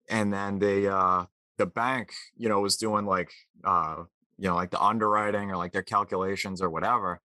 and 0.09 0.33
then 0.33 0.59
they 0.59 0.87
uh 0.87 1.25
the 1.59 1.67
bank 1.67 2.13
you 2.37 2.49
know 2.49 2.61
was 2.61 2.77
doing 2.77 3.07
like 3.07 3.31
uh 3.65 3.97
you 4.39 4.49
know 4.49 4.55
like 4.55 4.71
the 4.71 4.83
underwriting 4.83 5.51
or 5.51 5.57
like 5.57 5.73
their 5.73 5.83
calculations 5.83 6.61
or 6.61 6.71
whatever 6.71 7.21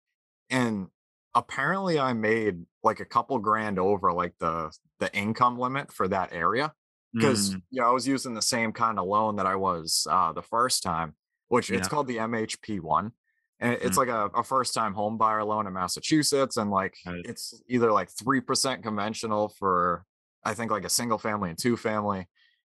and 0.51 0.87
apparently 1.35 1.99
i 1.99 2.13
made 2.13 2.65
like 2.83 3.01
a 3.01 3.05
couple 3.05 3.39
grand 3.39 3.79
over 3.79 4.13
like 4.13 4.35
the 4.39 4.71
the 5.01 5.15
income 5.15 5.59
limit 5.59 5.93
for 5.93 6.09
that 6.09 6.33
area 6.33 6.73
because 7.15 7.55
mm. 7.55 7.63
you 7.71 7.81
know 7.81 7.89
I 7.89 7.93
was 7.93 8.07
using 8.07 8.35
the 8.35 8.43
same 8.43 8.73
kind 8.73 8.99
of 8.99 9.07
loan 9.07 9.37
that 9.37 9.47
I 9.47 9.57
was 9.57 10.07
uh, 10.11 10.33
the 10.33 10.43
first 10.43 10.83
time, 10.83 11.15
which 11.49 11.71
yeah. 11.71 11.79
it's 11.79 11.89
called 11.89 12.09
the 12.09 12.17
MHP 12.19 12.81
one, 12.81 13.13
and 13.61 13.75
it's 13.75 13.97
mm. 13.97 13.99
like 13.99 14.09
a, 14.09 14.27
a, 14.37 14.43
first 14.43 14.75
time 14.75 14.95
home 14.95 15.17
buyer 15.17 15.45
loan 15.45 15.67
in 15.67 15.73
Massachusetts, 15.73 16.57
and 16.57 16.71
like 16.71 16.95
right. 17.07 17.23
it's 17.25 17.63
either 17.69 17.93
like 17.93 18.11
three 18.11 18.41
percent 18.41 18.83
conventional 18.83 19.49
for 19.49 20.05
I 20.45 20.55
think 20.55 20.71
like 20.71 20.85
a 20.85 20.91
single 20.91 21.19
family 21.19 21.51
and 21.51 21.59
two 21.59 21.77
family, 21.77 22.27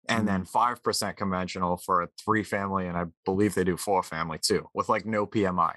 and 0.09 0.29
then 0.29 0.41
mm-hmm. 0.41 0.49
five 0.49 0.83
percent 0.83 1.17
conventional 1.17 1.77
for 1.77 2.03
a 2.03 2.09
three 2.23 2.43
family, 2.43 2.87
and 2.87 2.97
I 2.97 3.05
believe 3.25 3.55
they 3.55 3.65
do 3.65 3.77
four 3.77 4.03
family 4.03 4.39
too, 4.41 4.69
with 4.75 4.89
like 4.89 5.07
no 5.07 5.27
PMI 5.27 5.75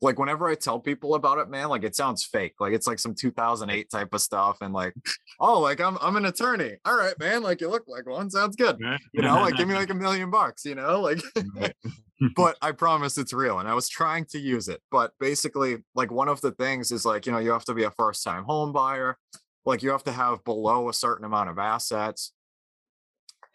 like 0.00 0.18
whenever 0.18 0.48
I 0.48 0.54
tell 0.54 0.78
people 0.78 1.14
about 1.14 1.38
it, 1.38 1.48
man, 1.48 1.68
like 1.68 1.82
it 1.82 1.96
sounds 1.96 2.24
fake. 2.24 2.54
Like 2.60 2.72
it's 2.72 2.86
like 2.86 2.98
some 2.98 3.14
2008 3.14 3.90
type 3.90 4.14
of 4.14 4.20
stuff. 4.20 4.58
And 4.60 4.72
like, 4.72 4.94
oh, 5.40 5.60
like 5.60 5.80
I'm 5.80 5.98
I'm 6.00 6.16
an 6.16 6.26
attorney. 6.26 6.76
All 6.84 6.96
right, 6.96 7.18
man. 7.18 7.42
Like 7.42 7.60
you 7.60 7.68
look 7.68 7.84
like 7.88 8.06
one. 8.06 8.30
Sounds 8.30 8.56
good. 8.56 8.78
You 9.12 9.22
know, 9.22 9.34
like 9.36 9.56
give 9.56 9.68
me 9.68 9.74
like 9.76 9.90
a 9.90 9.94
million 9.94 10.30
bucks, 10.30 10.64
you 10.64 10.74
know, 10.74 11.00
like 11.00 11.20
but 12.36 12.56
I 12.62 12.72
promise 12.72 13.18
it's 13.18 13.32
real. 13.32 13.58
And 13.58 13.68
I 13.68 13.74
was 13.74 13.88
trying 13.88 14.26
to 14.26 14.38
use 14.38 14.68
it. 14.68 14.80
But 14.90 15.12
basically, 15.18 15.78
like 15.94 16.12
one 16.12 16.28
of 16.28 16.40
the 16.40 16.52
things 16.52 16.92
is 16.92 17.04
like, 17.04 17.26
you 17.26 17.32
know, 17.32 17.38
you 17.38 17.50
have 17.50 17.64
to 17.64 17.74
be 17.74 17.84
a 17.84 17.90
first 17.90 18.22
time 18.22 18.44
home 18.44 18.72
buyer. 18.72 19.18
Like 19.66 19.82
you 19.82 19.90
have 19.90 20.04
to 20.04 20.12
have 20.12 20.44
below 20.44 20.88
a 20.88 20.94
certain 20.94 21.24
amount 21.24 21.50
of 21.50 21.58
assets. 21.58 22.32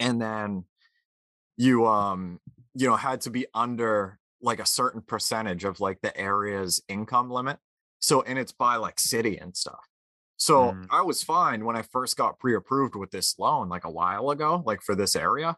And 0.03 0.21
then 0.21 0.65
you 1.57 1.85
um, 1.87 2.39
you 2.75 2.87
know, 2.87 2.95
had 2.95 3.21
to 3.21 3.29
be 3.29 3.45
under 3.53 4.19
like 4.41 4.59
a 4.59 4.65
certain 4.65 5.01
percentage 5.01 5.63
of 5.63 5.79
like 5.79 6.01
the 6.01 6.15
area's 6.17 6.81
income 6.87 7.29
limit. 7.29 7.57
So, 7.99 8.21
and 8.21 8.37
it's 8.37 8.51
by 8.51 8.75
like 8.75 8.99
city 8.99 9.37
and 9.37 9.55
stuff. 9.55 9.87
So 10.37 10.73
mm. 10.73 10.87
I 10.91 11.01
was 11.03 11.23
fine 11.23 11.63
when 11.63 11.77
I 11.77 11.83
first 11.83 12.17
got 12.17 12.39
pre 12.39 12.55
approved 12.55 12.95
with 12.95 13.11
this 13.11 13.39
loan 13.39 13.69
like 13.69 13.85
a 13.85 13.91
while 13.91 14.29
ago, 14.31 14.61
like 14.65 14.81
for 14.81 14.95
this 14.95 15.15
area. 15.15 15.55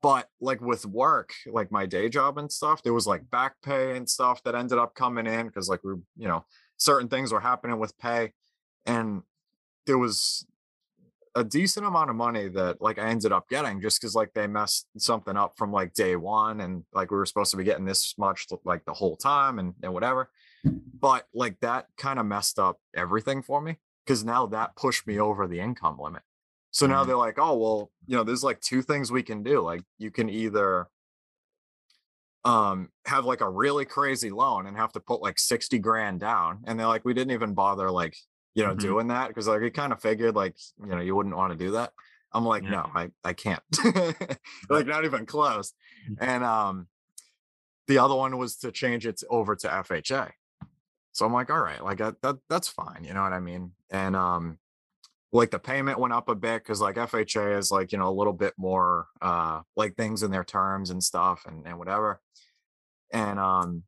But 0.00 0.28
like 0.40 0.60
with 0.60 0.86
work, 0.86 1.32
like 1.46 1.72
my 1.72 1.86
day 1.86 2.08
job 2.08 2.38
and 2.38 2.52
stuff, 2.52 2.84
there 2.84 2.94
was 2.94 3.06
like 3.06 3.28
back 3.30 3.54
pay 3.64 3.96
and 3.96 4.08
stuff 4.08 4.40
that 4.44 4.54
ended 4.54 4.78
up 4.78 4.94
coming 4.94 5.26
in 5.26 5.46
because 5.46 5.68
like 5.68 5.82
we, 5.82 5.94
you 6.16 6.28
know, 6.28 6.44
certain 6.76 7.08
things 7.08 7.32
were 7.32 7.40
happening 7.40 7.80
with 7.80 7.98
pay. 7.98 8.32
And 8.86 9.22
there 9.86 9.98
was 9.98 10.46
a 11.34 11.44
decent 11.44 11.86
amount 11.86 12.10
of 12.10 12.16
money 12.16 12.48
that 12.48 12.80
like 12.80 12.98
I 12.98 13.08
ended 13.08 13.32
up 13.32 13.48
getting 13.48 13.80
just 13.80 14.00
because 14.00 14.14
like 14.14 14.32
they 14.34 14.46
messed 14.46 14.86
something 14.96 15.36
up 15.36 15.54
from 15.56 15.72
like 15.72 15.94
day 15.94 16.16
one 16.16 16.60
and 16.60 16.84
like 16.92 17.10
we 17.10 17.16
were 17.16 17.26
supposed 17.26 17.50
to 17.52 17.56
be 17.56 17.64
getting 17.64 17.84
this 17.84 18.14
much 18.18 18.46
like 18.64 18.84
the 18.84 18.92
whole 18.92 19.16
time 19.16 19.58
and, 19.58 19.74
and 19.82 19.92
whatever. 19.92 20.30
But 20.64 21.26
like 21.32 21.60
that 21.60 21.86
kind 21.96 22.18
of 22.18 22.26
messed 22.26 22.58
up 22.58 22.78
everything 22.94 23.42
for 23.42 23.60
me 23.60 23.76
because 24.04 24.24
now 24.24 24.46
that 24.46 24.76
pushed 24.76 25.06
me 25.06 25.20
over 25.20 25.46
the 25.46 25.60
income 25.60 25.98
limit. 26.00 26.22
So 26.70 26.86
now 26.86 27.00
mm-hmm. 27.00 27.08
they're 27.08 27.16
like, 27.16 27.38
oh, 27.38 27.56
well, 27.56 27.90
you 28.06 28.16
know, 28.16 28.24
there's 28.24 28.44
like 28.44 28.60
two 28.60 28.82
things 28.82 29.10
we 29.10 29.22
can 29.22 29.42
do. 29.42 29.60
Like 29.60 29.82
you 29.98 30.10
can 30.10 30.28
either 30.28 30.88
um 32.44 32.88
have 33.04 33.24
like 33.24 33.40
a 33.40 33.50
really 33.50 33.84
crazy 33.84 34.30
loan 34.30 34.66
and 34.66 34.76
have 34.76 34.92
to 34.92 35.00
put 35.00 35.20
like 35.20 35.38
60 35.38 35.78
grand 35.78 36.20
down. 36.20 36.60
And 36.66 36.78
they're 36.78 36.86
like, 36.86 37.04
we 37.04 37.14
didn't 37.14 37.32
even 37.32 37.54
bother 37.54 37.90
like 37.90 38.16
you 38.54 38.64
know, 38.64 38.70
mm-hmm. 38.70 38.80
doing 38.80 39.08
that 39.08 39.28
because 39.28 39.48
like 39.48 39.60
we 39.60 39.70
kind 39.70 39.92
of 39.92 40.00
figured 40.00 40.34
like 40.34 40.56
you 40.80 40.90
know 40.90 41.00
you 41.00 41.14
wouldn't 41.14 41.36
want 41.36 41.52
to 41.52 41.64
do 41.64 41.72
that. 41.72 41.92
I'm 42.32 42.44
like, 42.44 42.62
yeah. 42.62 42.70
no, 42.70 42.90
I 42.94 43.10
I 43.24 43.32
can't, 43.32 43.62
like 44.68 44.86
not 44.86 45.04
even 45.04 45.26
close. 45.26 45.72
Mm-hmm. 46.10 46.24
And 46.24 46.44
um, 46.44 46.86
the 47.86 47.98
other 47.98 48.14
one 48.14 48.36
was 48.36 48.56
to 48.58 48.72
change 48.72 49.06
it 49.06 49.22
over 49.30 49.56
to 49.56 49.68
FHA. 49.68 50.32
So 51.12 51.26
I'm 51.26 51.32
like, 51.32 51.50
all 51.50 51.60
right, 51.60 51.82
like 51.82 51.98
that, 51.98 52.20
that 52.22 52.36
that's 52.48 52.68
fine, 52.68 53.04
you 53.04 53.14
know 53.14 53.22
what 53.22 53.32
I 53.32 53.40
mean? 53.40 53.72
And 53.90 54.14
um, 54.14 54.58
like 55.32 55.50
the 55.50 55.58
payment 55.58 55.98
went 55.98 56.12
up 56.12 56.28
a 56.28 56.34
bit 56.34 56.62
because 56.62 56.80
like 56.80 56.96
FHA 56.96 57.58
is 57.58 57.70
like 57.70 57.92
you 57.92 57.98
know 57.98 58.08
a 58.08 58.14
little 58.14 58.32
bit 58.32 58.54
more 58.56 59.06
uh 59.20 59.60
like 59.76 59.96
things 59.96 60.22
in 60.22 60.30
their 60.30 60.44
terms 60.44 60.90
and 60.90 61.02
stuff 61.02 61.44
and 61.46 61.66
and 61.66 61.78
whatever. 61.78 62.20
And 63.12 63.38
um, 63.38 63.84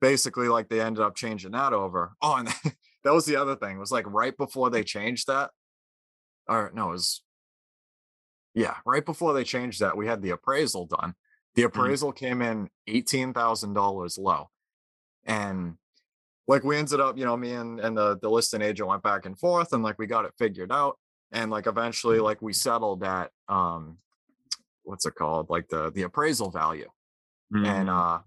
basically 0.00 0.48
like 0.48 0.68
they 0.68 0.80
ended 0.80 1.02
up 1.02 1.16
changing 1.16 1.52
that 1.52 1.72
over. 1.72 2.12
Oh, 2.22 2.36
and 2.36 2.48
that 3.06 3.14
was 3.14 3.24
the 3.24 3.36
other 3.36 3.54
thing. 3.54 3.76
It 3.76 3.80
was 3.80 3.92
like 3.92 4.04
right 4.12 4.36
before 4.36 4.68
they 4.68 4.82
changed 4.82 5.28
that. 5.28 5.50
Or 6.48 6.72
no, 6.74 6.88
it 6.88 6.92
was 6.92 7.22
yeah, 8.54 8.76
right 8.84 9.04
before 9.04 9.34
they 9.34 9.44
changed 9.44 9.80
that, 9.80 9.96
we 9.96 10.06
had 10.06 10.22
the 10.22 10.30
appraisal 10.30 10.86
done. 10.86 11.14
The 11.54 11.62
mm-hmm. 11.62 11.78
appraisal 11.78 12.12
mm-hmm. 12.12 12.24
came 12.24 12.42
in 12.42 12.68
eighteen 12.86 13.32
thousand 13.32 13.74
dollars 13.74 14.18
low, 14.18 14.48
and 15.24 15.76
like 16.48 16.64
we 16.64 16.76
ended 16.76 16.98
up, 16.98 17.16
you 17.16 17.24
know, 17.24 17.36
me 17.36 17.52
and 17.52 17.78
and 17.78 17.96
the 17.96 18.18
the 18.18 18.30
listing 18.30 18.62
agent 18.62 18.88
went 18.88 19.02
back 19.02 19.26
and 19.26 19.38
forth, 19.38 19.72
and 19.72 19.82
like 19.82 19.98
we 19.98 20.06
got 20.06 20.24
it 20.24 20.32
figured 20.38 20.72
out, 20.72 20.98
and 21.30 21.50
like 21.50 21.66
eventually, 21.66 22.18
like 22.18 22.42
we 22.42 22.52
settled 22.52 23.04
at 23.04 23.30
um, 23.48 23.98
what's 24.82 25.06
it 25.06 25.14
called, 25.14 25.48
like 25.50 25.68
the 25.68 25.92
the 25.92 26.02
appraisal 26.02 26.50
value, 26.50 26.88
mm-hmm. 27.54 27.66
and 27.66 27.90
uh, 27.90 28.18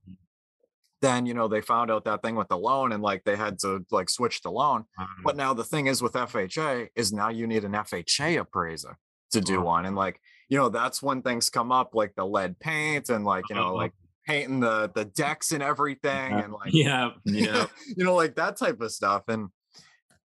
then 1.01 1.25
you 1.25 1.33
know 1.33 1.47
they 1.47 1.61
found 1.61 1.89
out 1.91 2.05
that 2.05 2.21
thing 2.21 2.35
with 2.35 2.47
the 2.47 2.57
loan 2.57 2.91
and 2.91 3.01
like 3.01 3.23
they 3.23 3.35
had 3.35 3.59
to 3.59 3.85
like 3.91 4.09
switch 4.09 4.41
the 4.41 4.51
loan 4.51 4.81
mm-hmm. 4.99 5.23
but 5.23 5.35
now 5.35 5.53
the 5.53 5.63
thing 5.63 5.87
is 5.87 6.01
with 6.01 6.13
fha 6.13 6.89
is 6.95 7.13
now 7.13 7.29
you 7.29 7.47
need 7.47 7.63
an 7.63 7.73
fha 7.73 8.39
appraiser 8.39 8.97
to 9.31 9.41
do 9.41 9.61
one 9.61 9.85
and 9.85 9.95
like 9.95 10.19
you 10.49 10.57
know 10.57 10.69
that's 10.69 11.01
when 11.01 11.21
things 11.21 11.49
come 11.49 11.71
up 11.71 11.93
like 11.93 12.13
the 12.15 12.25
lead 12.25 12.59
paint 12.59 13.09
and 13.09 13.25
like 13.25 13.43
you 13.49 13.55
know 13.55 13.67
uh-huh. 13.67 13.73
like 13.73 13.93
painting 14.25 14.59
the 14.59 14.91
the 14.95 15.05
decks 15.05 15.51
and 15.51 15.63
everything 15.63 16.31
yeah. 16.31 16.43
and 16.43 16.53
like 16.53 16.69
yeah 16.73 17.09
yeah 17.25 17.65
you 17.95 18.03
know 18.03 18.15
like 18.15 18.35
that 18.35 18.57
type 18.57 18.81
of 18.81 18.91
stuff 18.91 19.23
and 19.27 19.49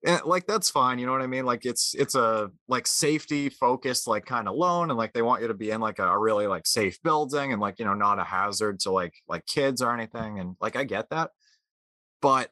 and 0.06 0.22
like 0.26 0.46
that's 0.46 0.70
fine 0.70 1.00
you 1.00 1.06
know 1.06 1.12
what 1.12 1.22
i 1.22 1.28
mean 1.28 1.46
like 1.46 1.66
it's 1.66 1.96
it's 1.96 2.16
a 2.16 2.50
like 2.68 2.86
safety 2.88 3.50
focused 3.50 4.08
like 4.08 4.26
kind 4.26 4.48
of 4.48 4.56
loan 4.56 4.90
and 4.90 4.98
like 4.98 5.14
they 5.14 5.22
want 5.22 5.42
you 5.42 5.48
to 5.48 5.54
be 5.54 5.72
in 5.72 5.82
like 5.82 6.00
a, 6.00 6.08
a, 6.08 6.20
really 6.20 6.48
like 6.48 6.68
safe 6.68 7.02
building 7.04 7.52
and 7.54 7.62
like 7.62 7.80
you 7.80 7.86
know 7.86 7.94
not 7.94 8.20
a 8.20 8.24
hazard 8.24 8.80
to 8.80 8.92
like 8.92 9.14
like 9.28 9.46
kids 9.46 9.82
or 9.82 9.94
anything 9.94 10.40
and 10.40 10.56
like 10.60 10.76
i 10.76 10.84
get 10.84 11.10
that 11.10 11.32
but 12.22 12.50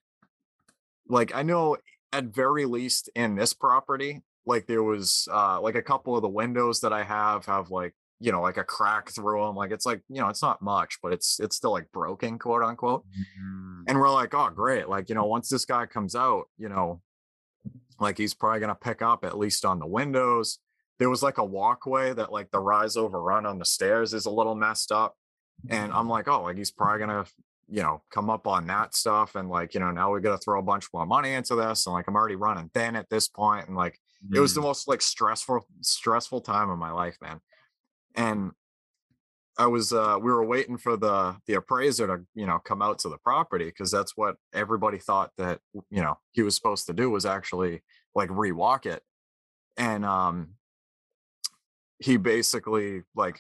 like 1.08 1.34
i 1.36 1.44
know 1.44 1.78
at 2.14 2.26
very 2.26 2.66
least 2.66 3.10
in 3.16 3.36
this 3.36 3.54
property 3.54 4.22
like 4.46 4.66
there 4.68 4.84
was 4.84 5.28
uh 5.32 5.60
like 5.62 5.76
a 5.76 5.82
couple 5.82 6.16
of 6.16 6.22
the 6.22 6.30
windows 6.30 6.80
that 6.80 6.94
i 6.94 7.04
have 7.04 7.46
have 7.46 7.70
like 7.70 7.94
you 8.20 8.32
know 8.32 8.42
like 8.42 8.58
a 8.58 8.64
crack 8.64 9.10
through 9.10 9.44
them 9.44 9.56
like 9.56 9.72
it's 9.72 9.86
like 9.86 10.02
you 10.08 10.22
know 10.22 10.30
it's 10.30 10.42
not 10.42 10.62
much 10.62 11.00
but 11.02 11.12
it's 11.12 11.40
it's 11.40 11.56
still 11.56 11.72
like 11.72 11.92
broken 11.92 12.38
quote 12.38 12.62
unquote 12.62 13.04
mm-hmm. 13.08 13.82
and 13.88 14.00
we're 14.00 14.12
like 14.12 14.34
oh 14.34 14.50
great 14.50 14.88
like 14.88 15.10
you 15.10 15.16
know 15.16 15.26
once 15.26 15.50
this 15.50 15.66
guy 15.66 15.86
comes 15.86 16.16
out 16.16 16.44
you 16.58 16.70
know 16.70 17.02
like 18.02 18.18
he's 18.18 18.34
probably 18.34 18.60
going 18.60 18.70
to 18.70 18.76
pick 18.76 19.02
up 19.02 19.24
at 19.24 19.38
least 19.38 19.64
on 19.64 19.80
the 19.80 19.88
windows. 19.88 20.60
There 21.00 21.10
was 21.10 21.24
like 21.24 21.38
a 21.38 21.46
walkway 21.46 22.14
that 22.14 22.32
like 22.32 22.52
the 22.52 22.60
rise 22.60 22.98
over 22.98 23.22
run 23.22 23.46
on 23.46 23.60
the 23.60 23.66
stairs 23.66 24.14
is 24.14 24.26
a 24.26 24.32
little 24.32 24.56
messed 24.56 24.92
up. 24.92 25.16
And 25.70 25.94
I'm 25.94 26.10
like, 26.10 26.28
oh, 26.28 26.44
like 26.44 26.58
he's 26.58 26.72
probably 26.72 27.06
going 27.06 27.24
to, 27.24 27.32
you 27.70 27.84
know, 27.84 28.02
come 28.12 28.30
up 28.30 28.48
on 28.48 28.66
that 28.68 28.96
stuff. 28.96 29.36
And 29.36 29.50
like, 29.50 29.74
you 29.74 29.80
know, 29.80 29.92
now 29.92 30.12
we 30.12 30.20
got 30.20 30.32
to 30.32 30.44
throw 30.44 30.60
a 30.60 30.64
bunch 30.64 30.88
more 30.94 31.06
money 31.06 31.34
into 31.34 31.56
this. 31.56 31.86
And 31.86 31.94
like, 31.94 32.08
I'm 32.08 32.16
already 32.16 32.36
running 32.36 32.70
thin 32.74 32.96
at 32.96 33.10
this 33.10 33.28
point. 33.28 33.68
And 33.68 33.78
like, 33.78 34.00
mm. 34.28 34.36
it 34.36 34.40
was 34.40 34.56
the 34.56 34.62
mm. 34.62 34.66
most 34.66 34.88
like 34.88 35.02
stressful, 35.02 35.66
stressful 35.82 36.42
time 36.42 36.70
of 36.70 36.80
my 36.80 36.92
life, 36.92 37.18
man. 37.22 37.40
And 38.16 38.52
I 39.62 39.68
was 39.68 39.94
uh 39.94 40.18
we 40.20 40.32
were 40.32 40.44
waiting 40.44 40.76
for 40.76 40.98
the 40.98 41.38
the 41.46 41.54
appraiser 41.54 42.08
to 42.08 42.26
you 42.34 42.48
know 42.48 42.58
come 42.58 42.82
out 42.82 42.98
to 43.00 43.10
the 43.10 43.20
property 43.20 43.66
because 43.66 43.92
that's 43.92 44.18
what 44.18 44.36
everybody 44.54 44.98
thought 44.98 45.30
that 45.38 45.60
you 45.92 46.02
know 46.02 46.18
he 46.32 46.42
was 46.42 46.56
supposed 46.56 46.88
to 46.88 46.94
do 46.94 47.12
was 47.12 47.28
actually 47.28 47.84
like 48.16 48.30
rewalk 48.30 48.88
it 48.88 49.04
and 49.78 50.04
um 50.04 50.56
he 52.00 52.18
basically 52.18 53.04
like 53.16 53.38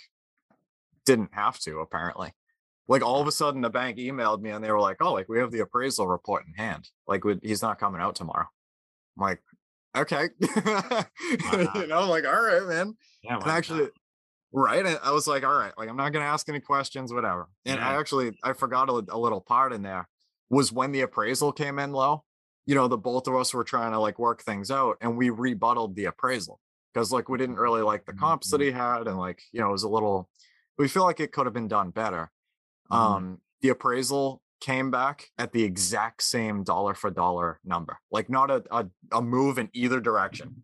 didn't 1.08 1.34
have 1.34 1.58
to 1.62 1.80
apparently 1.80 2.32
Like 2.88 3.04
all 3.04 3.22
of 3.22 3.28
a 3.28 3.32
sudden, 3.32 3.62
the 3.62 3.70
bank 3.72 3.98
emailed 3.98 4.42
me 4.42 4.52
and 4.52 4.64
they 4.64 4.72
were 4.72 4.80
like, 4.80 4.98
"Oh, 5.02 5.14
like 5.14 5.30
we 5.30 5.40
have 5.40 5.52
the 5.52 5.62
appraisal 5.62 6.08
report 6.08 6.44
in 6.46 6.54
hand. 6.54 6.90
Like 7.08 7.24
he's 7.42 7.62
not 7.64 7.80
coming 7.80 8.02
out 8.02 8.16
tomorrow." 8.16 8.48
I'm 9.18 9.22
like, 9.22 9.42
"Okay," 9.96 10.30
you 10.40 11.88
know, 11.88 12.10
like 12.10 12.26
all 12.26 12.42
right, 12.42 12.68
man. 12.68 12.98
Yeah, 13.24 13.38
and 13.38 13.48
actually, 13.48 13.84
not? 13.84 13.92
Right? 14.52 14.86
And 14.86 15.00
I 15.04 15.12
was 15.12 15.28
like, 15.28 15.44
"All 15.44 15.54
right, 15.54 15.74
like 15.78 15.90
I'm 15.90 15.98
not 15.98 16.12
gonna 16.14 16.26
ask 16.26 16.48
any 16.50 16.60
questions, 16.60 17.14
whatever." 17.14 17.48
And 17.66 17.80
yeah. 17.80 17.90
I 17.90 18.00
actually 18.00 18.38
I 18.44 18.54
forgot 18.54 18.90
a, 18.90 19.04
a 19.10 19.18
little 19.18 19.42
part 19.42 19.74
in 19.74 19.82
there 19.82 20.08
was 20.50 20.72
when 20.72 20.92
the 20.92 21.02
appraisal 21.02 21.52
came 21.52 21.80
in 21.80 21.92
low. 21.92 22.24
You 22.66 22.76
know, 22.76 22.88
the 22.88 22.98
both 22.98 23.28
of 23.28 23.36
us 23.36 23.54
were 23.54 23.64
trying 23.64 23.92
to 23.92 24.00
like 24.00 24.20
work 24.20 24.44
things 24.44 24.72
out, 24.72 24.98
and 25.02 25.18
we 25.18 25.30
rebutted 25.30 25.96
the 25.96 26.06
appraisal 26.06 26.60
because 26.94 27.12
like 27.12 27.30
we 27.30 27.38
didn't 27.38 27.56
really 27.58 27.82
like 27.82 28.06
the 28.06 28.14
comps 28.14 28.52
that 28.52 28.58
mm-hmm. 28.58 28.66
he 28.66 28.72
had, 28.72 29.08
and 29.08 29.18
like 29.18 29.42
you 29.52 29.60
know 29.60 29.70
it 29.70 29.74
was 29.74 29.84
a 29.84 29.90
little. 29.90 30.30
We 30.78 30.88
feel 30.88 31.04
like 31.04 31.20
it 31.20 31.32
could 31.32 31.46
have 31.46 31.54
been 31.54 31.68
done 31.68 31.92
better 31.92 32.32
Mm-hmm. 32.92 33.14
Um, 33.14 33.38
the 33.62 33.70
appraisal 33.70 34.42
came 34.60 34.92
back 34.92 35.30
at 35.38 35.54
the 35.54 35.64
exact 35.64 36.22
same 36.24 36.64
dollar 36.64 36.94
for 36.94 37.10
dollar 37.10 37.60
number, 37.64 37.98
like 38.12 38.30
not 38.30 38.52
a, 38.52 38.64
a, 38.72 38.86
a 39.12 39.22
move 39.22 39.58
in 39.58 39.70
either 39.74 40.00
direction. 40.00 40.64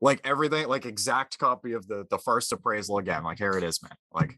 Like 0.00 0.20
everything, 0.24 0.68
like 0.68 0.86
exact 0.86 1.38
copy 1.38 1.72
of 1.72 1.86
the 1.86 2.06
the 2.10 2.18
first 2.18 2.52
appraisal 2.52 2.98
again. 2.98 3.24
Like 3.24 3.38
here 3.38 3.52
it 3.52 3.64
is, 3.64 3.82
man. 3.82 3.92
Like, 4.12 4.36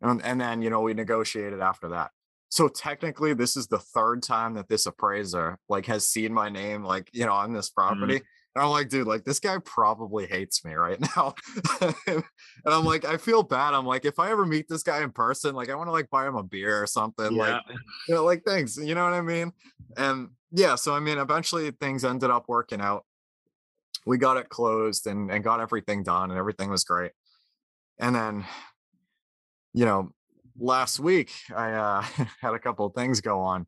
and, 0.00 0.22
and 0.24 0.40
then 0.40 0.62
you 0.62 0.70
know 0.70 0.80
we 0.80 0.94
negotiated 0.94 1.60
after 1.60 1.88
that. 1.90 2.10
So 2.48 2.68
technically, 2.68 3.34
this 3.34 3.56
is 3.56 3.66
the 3.66 3.78
third 3.78 4.22
time 4.22 4.54
that 4.54 4.68
this 4.68 4.86
appraiser 4.86 5.58
like 5.68 5.86
has 5.86 6.08
seen 6.08 6.32
my 6.32 6.48
name 6.48 6.82
like 6.82 7.10
you 7.12 7.26
know 7.26 7.32
on 7.32 7.52
this 7.52 7.70
mm-hmm. 7.70 7.80
property. 7.80 8.14
Mm-hmm 8.16 8.24
and 8.58 8.64
I'm 8.64 8.70
like, 8.70 8.88
dude, 8.88 9.06
like 9.06 9.24
this 9.24 9.38
guy 9.38 9.58
probably 9.64 10.26
hates 10.26 10.64
me 10.64 10.74
right 10.74 10.98
now. 11.16 11.34
and 11.80 12.24
I'm 12.66 12.84
like, 12.84 13.04
I 13.04 13.16
feel 13.16 13.44
bad. 13.44 13.72
I'm 13.72 13.86
like, 13.86 14.04
if 14.04 14.18
I 14.18 14.32
ever 14.32 14.44
meet 14.44 14.68
this 14.68 14.82
guy 14.82 15.02
in 15.04 15.12
person, 15.12 15.54
like 15.54 15.70
I 15.70 15.76
want 15.76 15.86
to 15.86 15.92
like 15.92 16.10
buy 16.10 16.26
him 16.26 16.34
a 16.34 16.42
beer 16.42 16.82
or 16.82 16.86
something. 16.88 17.36
Yeah. 17.36 17.42
Like, 17.42 17.62
you 18.08 18.14
know, 18.16 18.24
like 18.24 18.42
things, 18.44 18.76
you 18.76 18.96
know 18.96 19.04
what 19.04 19.12
I 19.12 19.20
mean? 19.20 19.52
And 19.96 20.30
yeah, 20.50 20.74
so 20.74 20.92
I 20.92 20.98
mean, 20.98 21.18
eventually 21.18 21.70
things 21.70 22.04
ended 22.04 22.30
up 22.30 22.46
working 22.48 22.80
out. 22.80 23.04
We 24.08 24.18
got 24.18 24.38
it 24.38 24.48
closed 24.48 25.06
and, 25.06 25.30
and 25.30 25.44
got 25.44 25.60
everything 25.60 26.02
done 26.02 26.30
and 26.30 26.38
everything 26.38 26.70
was 26.70 26.84
great. 26.84 27.12
And 27.98 28.14
then, 28.14 28.44
you 29.74 29.84
know, 29.84 30.12
last 30.58 30.98
week 30.98 31.30
I 31.54 31.72
uh, 31.72 32.02
had 32.40 32.54
a 32.54 32.58
couple 32.58 32.86
of 32.86 32.94
things 32.94 33.20
go 33.20 33.40
on. 33.40 33.66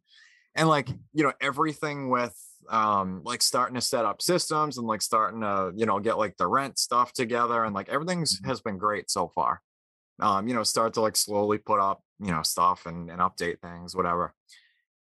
And 0.55 0.69
like, 0.69 0.89
you 1.13 1.23
know, 1.23 1.33
everything 1.41 2.09
with 2.09 2.35
um 2.69 3.23
like 3.25 3.43
starting 3.43 3.75
to 3.75 3.81
set 3.81 4.05
up 4.05 4.23
systems 4.23 4.79
and 4.79 4.87
like 4.87 5.03
starting 5.03 5.41
to 5.41 5.73
you 5.75 5.87
know 5.87 5.99
get 5.99 6.19
like 6.19 6.37
the 6.37 6.47
rent 6.47 6.79
stuff 6.79 7.13
together 7.13 7.65
and 7.65 7.75
like 7.75 7.89
everything's 7.89 8.37
mm-hmm. 8.37 8.49
has 8.49 8.61
been 8.61 8.77
great 8.77 9.11
so 9.11 9.29
far 9.29 9.63
um 10.21 10.47
you 10.47 10.55
know 10.55 10.63
start 10.63 10.93
to 10.93 11.01
like 11.01 11.17
slowly 11.17 11.59
put 11.59 11.81
up 11.81 12.03
you 12.21 12.31
know 12.31 12.43
stuff 12.43 12.87
and, 12.87 13.11
and 13.11 13.21
update 13.21 13.61
things 13.61 13.97
whatever 13.97 14.35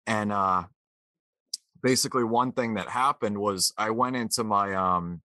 and 0.06 0.32
uh 0.32 0.64
basically 1.82 2.24
one 2.24 2.52
thing 2.52 2.74
that 2.74 2.88
happened 2.88 3.36
was 3.36 3.72
i 3.78 3.90
went 3.90 4.16
into 4.16 4.44
my 4.44 4.74
um 4.74 5.20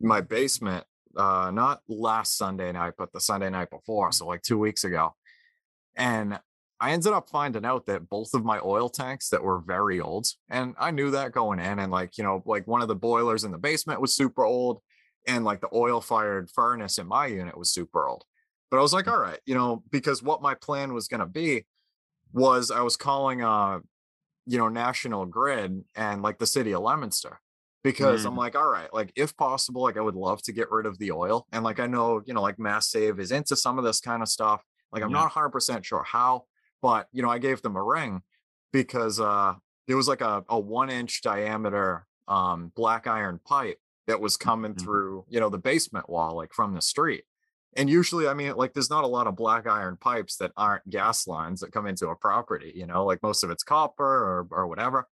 my 0.00 0.20
basement 0.20 0.84
uh 1.16 1.50
not 1.52 1.80
last 1.88 2.36
sunday 2.36 2.72
night 2.72 2.94
but 2.98 3.12
the 3.12 3.20
sunday 3.20 3.50
night 3.50 3.70
before 3.70 4.12
so 4.12 4.26
like 4.26 4.42
two 4.42 4.58
weeks 4.58 4.84
ago 4.84 5.14
and 5.96 6.38
I 6.78 6.92
ended 6.92 7.12
up 7.12 7.28
finding 7.30 7.64
out 7.64 7.86
that 7.86 8.08
both 8.08 8.34
of 8.34 8.44
my 8.44 8.60
oil 8.62 8.88
tanks 8.88 9.30
that 9.30 9.42
were 9.42 9.60
very 9.60 9.98
old, 10.00 10.26
and 10.50 10.74
I 10.78 10.90
knew 10.90 11.10
that 11.12 11.32
going 11.32 11.58
in, 11.58 11.78
and 11.78 11.90
like, 11.90 12.18
you 12.18 12.24
know, 12.24 12.42
like 12.44 12.66
one 12.66 12.82
of 12.82 12.88
the 12.88 12.94
boilers 12.94 13.44
in 13.44 13.50
the 13.50 13.58
basement 13.58 14.00
was 14.00 14.14
super 14.14 14.44
old, 14.44 14.80
and 15.26 15.44
like 15.44 15.60
the 15.60 15.70
oil 15.72 16.00
fired 16.00 16.50
furnace 16.50 16.98
in 16.98 17.06
my 17.06 17.26
unit 17.26 17.56
was 17.56 17.70
super 17.70 18.06
old. 18.06 18.24
But 18.70 18.78
I 18.78 18.82
was 18.82 18.92
like, 18.92 19.06
mm. 19.06 19.12
all 19.12 19.20
right, 19.20 19.38
you 19.46 19.54
know, 19.54 19.84
because 19.90 20.22
what 20.22 20.42
my 20.42 20.54
plan 20.54 20.92
was 20.92 21.08
going 21.08 21.20
to 21.20 21.26
be 21.26 21.64
was 22.32 22.70
I 22.70 22.82
was 22.82 22.96
calling, 22.96 23.42
uh, 23.42 23.80
you 24.46 24.58
know, 24.58 24.68
National 24.68 25.26
Grid 25.26 25.84
and 25.94 26.22
like 26.22 26.38
the 26.38 26.46
city 26.46 26.72
of 26.72 26.82
Leominster 26.82 27.40
because 27.82 28.24
mm. 28.24 28.26
I'm 28.26 28.36
like, 28.36 28.56
all 28.56 28.68
right, 28.68 28.92
like 28.92 29.12
if 29.16 29.36
possible, 29.36 29.82
like 29.82 29.96
I 29.96 30.00
would 30.00 30.14
love 30.14 30.42
to 30.42 30.52
get 30.52 30.70
rid 30.70 30.86
of 30.86 30.98
the 30.98 31.12
oil. 31.12 31.46
And 31.52 31.64
like 31.64 31.80
I 31.80 31.86
know, 31.86 32.22
you 32.24 32.34
know, 32.34 32.42
like 32.42 32.58
Mass 32.58 32.90
Save 32.90 33.20
is 33.20 33.32
into 33.32 33.56
some 33.56 33.78
of 33.78 33.84
this 33.84 34.00
kind 34.00 34.22
of 34.22 34.28
stuff. 34.28 34.62
Like 34.92 35.02
I'm 35.02 35.10
yeah. 35.10 35.18
not 35.18 35.32
100% 35.32 35.84
sure 35.84 36.04
how, 36.04 36.44
but 36.80 37.06
you 37.12 37.22
know, 37.22 37.30
I 37.30 37.38
gave 37.38 37.62
them 37.62 37.76
a 37.76 37.82
ring 37.82 38.22
because 38.72 39.20
uh 39.20 39.54
it 39.86 39.94
was 39.94 40.08
like 40.08 40.20
a, 40.20 40.44
a 40.48 40.58
one 40.58 40.90
inch 40.90 41.22
diameter 41.22 42.06
um 42.26 42.72
black 42.74 43.06
iron 43.06 43.40
pipe 43.44 43.78
that 44.06 44.20
was 44.20 44.36
coming 44.36 44.72
mm-hmm. 44.72 44.84
through, 44.84 45.24
you 45.28 45.40
know, 45.40 45.48
the 45.48 45.58
basement 45.58 46.08
wall, 46.08 46.36
like 46.36 46.52
from 46.52 46.74
the 46.74 46.82
street. 46.82 47.24
And 47.76 47.90
usually, 47.90 48.26
I 48.26 48.32
mean, 48.32 48.54
like 48.56 48.72
there's 48.72 48.88
not 48.88 49.04
a 49.04 49.08
lot 49.08 49.26
of 49.26 49.36
black 49.36 49.66
iron 49.66 49.98
pipes 49.98 50.36
that 50.36 50.50
aren't 50.56 50.88
gas 50.88 51.26
lines 51.26 51.60
that 51.60 51.72
come 51.72 51.86
into 51.86 52.08
a 52.08 52.16
property, 52.16 52.72
you 52.74 52.86
know, 52.86 53.04
like 53.04 53.22
most 53.22 53.44
of 53.44 53.50
it's 53.50 53.62
copper 53.62 54.02
or 54.02 54.46
or 54.50 54.66
whatever. 54.66 55.06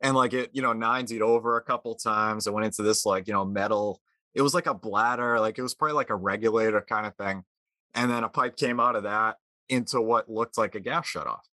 And 0.00 0.16
like 0.16 0.32
it, 0.32 0.50
you 0.54 0.62
know, 0.62 0.72
nines 0.72 1.12
it 1.12 1.20
over 1.20 1.56
a 1.56 1.62
couple 1.62 1.94
times. 1.94 2.46
I 2.46 2.50
went 2.50 2.64
into 2.64 2.82
this 2.82 3.04
like, 3.04 3.26
you 3.26 3.34
know, 3.34 3.44
metal, 3.44 4.00
it 4.34 4.42
was 4.42 4.54
like 4.54 4.66
a 4.66 4.74
bladder, 4.74 5.38
like 5.38 5.58
it 5.58 5.62
was 5.62 5.74
probably 5.74 5.96
like 5.96 6.10
a 6.10 6.16
regulator 6.16 6.80
kind 6.80 7.06
of 7.06 7.14
thing. 7.16 7.44
And 7.94 8.10
then 8.10 8.24
a 8.24 8.28
pipe 8.28 8.56
came 8.56 8.80
out 8.80 8.96
of 8.96 9.02
that 9.02 9.36
into 9.68 10.00
what 10.00 10.30
looked 10.30 10.56
like 10.56 10.74
a 10.74 10.80
gas 10.80 11.06
shut 11.06 11.26
off. 11.26 11.46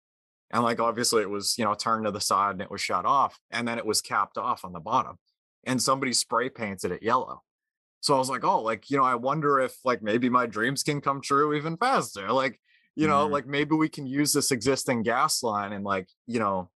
And 0.51 0.61
like 0.61 0.79
obviously 0.79 1.23
it 1.23 1.29
was, 1.29 1.57
you 1.57 1.65
know, 1.65 1.73
turned 1.73 2.05
to 2.05 2.11
the 2.11 2.21
side 2.21 2.51
and 2.51 2.61
it 2.61 2.69
was 2.69 2.81
shut 2.81 3.05
off. 3.05 3.39
And 3.49 3.67
then 3.67 3.79
it 3.79 3.85
was 3.85 4.01
capped 4.01 4.37
off 4.37 4.63
on 4.65 4.73
the 4.73 4.79
bottom. 4.79 5.17
And 5.63 5.81
somebody 5.81 6.13
spray 6.13 6.49
painted 6.49 6.91
it 6.91 7.01
yellow. 7.01 7.41
So 8.03 8.13
I 8.13 8.17
was 8.17 8.29
like, 8.29 8.43
oh, 8.43 8.61
like, 8.61 8.91
you 8.91 8.97
know, 8.97 9.05
I 9.05 9.15
wonder 9.15 9.61
if 9.61 9.77
like 9.85 10.03
maybe 10.03 10.29
my 10.29 10.45
dreams 10.45 10.83
can 10.83 10.99
come 10.99 11.21
true 11.21 11.53
even 11.53 11.77
faster. 11.77 12.33
Like, 12.33 12.59
you 12.97 13.07
know, 13.07 13.23
mm-hmm. 13.23 13.31
like 13.31 13.47
maybe 13.47 13.75
we 13.75 13.87
can 13.87 14.05
use 14.05 14.33
this 14.33 14.51
existing 14.51 15.03
gas 15.03 15.41
line 15.41 15.71
and 15.71 15.85
like, 15.85 16.09
you 16.27 16.37
know, 16.37 16.69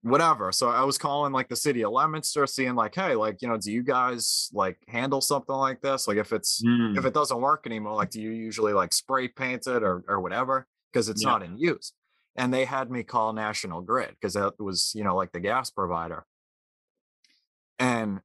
whatever. 0.00 0.52
So 0.52 0.70
I 0.70 0.84
was 0.84 0.96
calling 0.96 1.34
like 1.34 1.50
the 1.50 1.54
city 1.56 1.84
of 1.84 1.92
Leominster, 1.92 2.46
seeing 2.46 2.74
like, 2.76 2.94
hey, 2.94 3.14
like, 3.14 3.42
you 3.42 3.48
know, 3.48 3.58
do 3.58 3.70
you 3.70 3.82
guys 3.82 4.48
like 4.54 4.78
handle 4.88 5.20
something 5.20 5.54
like 5.54 5.82
this? 5.82 6.08
Like 6.08 6.16
if 6.16 6.32
it's 6.32 6.62
mm. 6.64 6.96
if 6.96 7.04
it 7.04 7.12
doesn't 7.12 7.38
work 7.38 7.66
anymore, 7.66 7.94
like 7.94 8.08
do 8.08 8.22
you 8.22 8.30
usually 8.30 8.72
like 8.72 8.94
spray 8.94 9.28
paint 9.28 9.66
it 9.66 9.82
or 9.82 10.02
or 10.08 10.22
whatever? 10.22 10.66
Because 10.90 11.10
it's 11.10 11.24
yeah. 11.24 11.28
not 11.28 11.42
in 11.42 11.58
use. 11.58 11.92
And 12.36 12.54
they 12.54 12.64
had 12.64 12.90
me 12.90 13.02
call 13.02 13.34
National 13.34 13.82
Grid 13.82 14.12
because 14.18 14.32
that 14.32 14.58
was, 14.58 14.92
you 14.94 15.04
know, 15.04 15.14
like 15.14 15.32
the 15.32 15.40
gas 15.40 15.70
provider. 15.70 16.24
And 17.78 18.20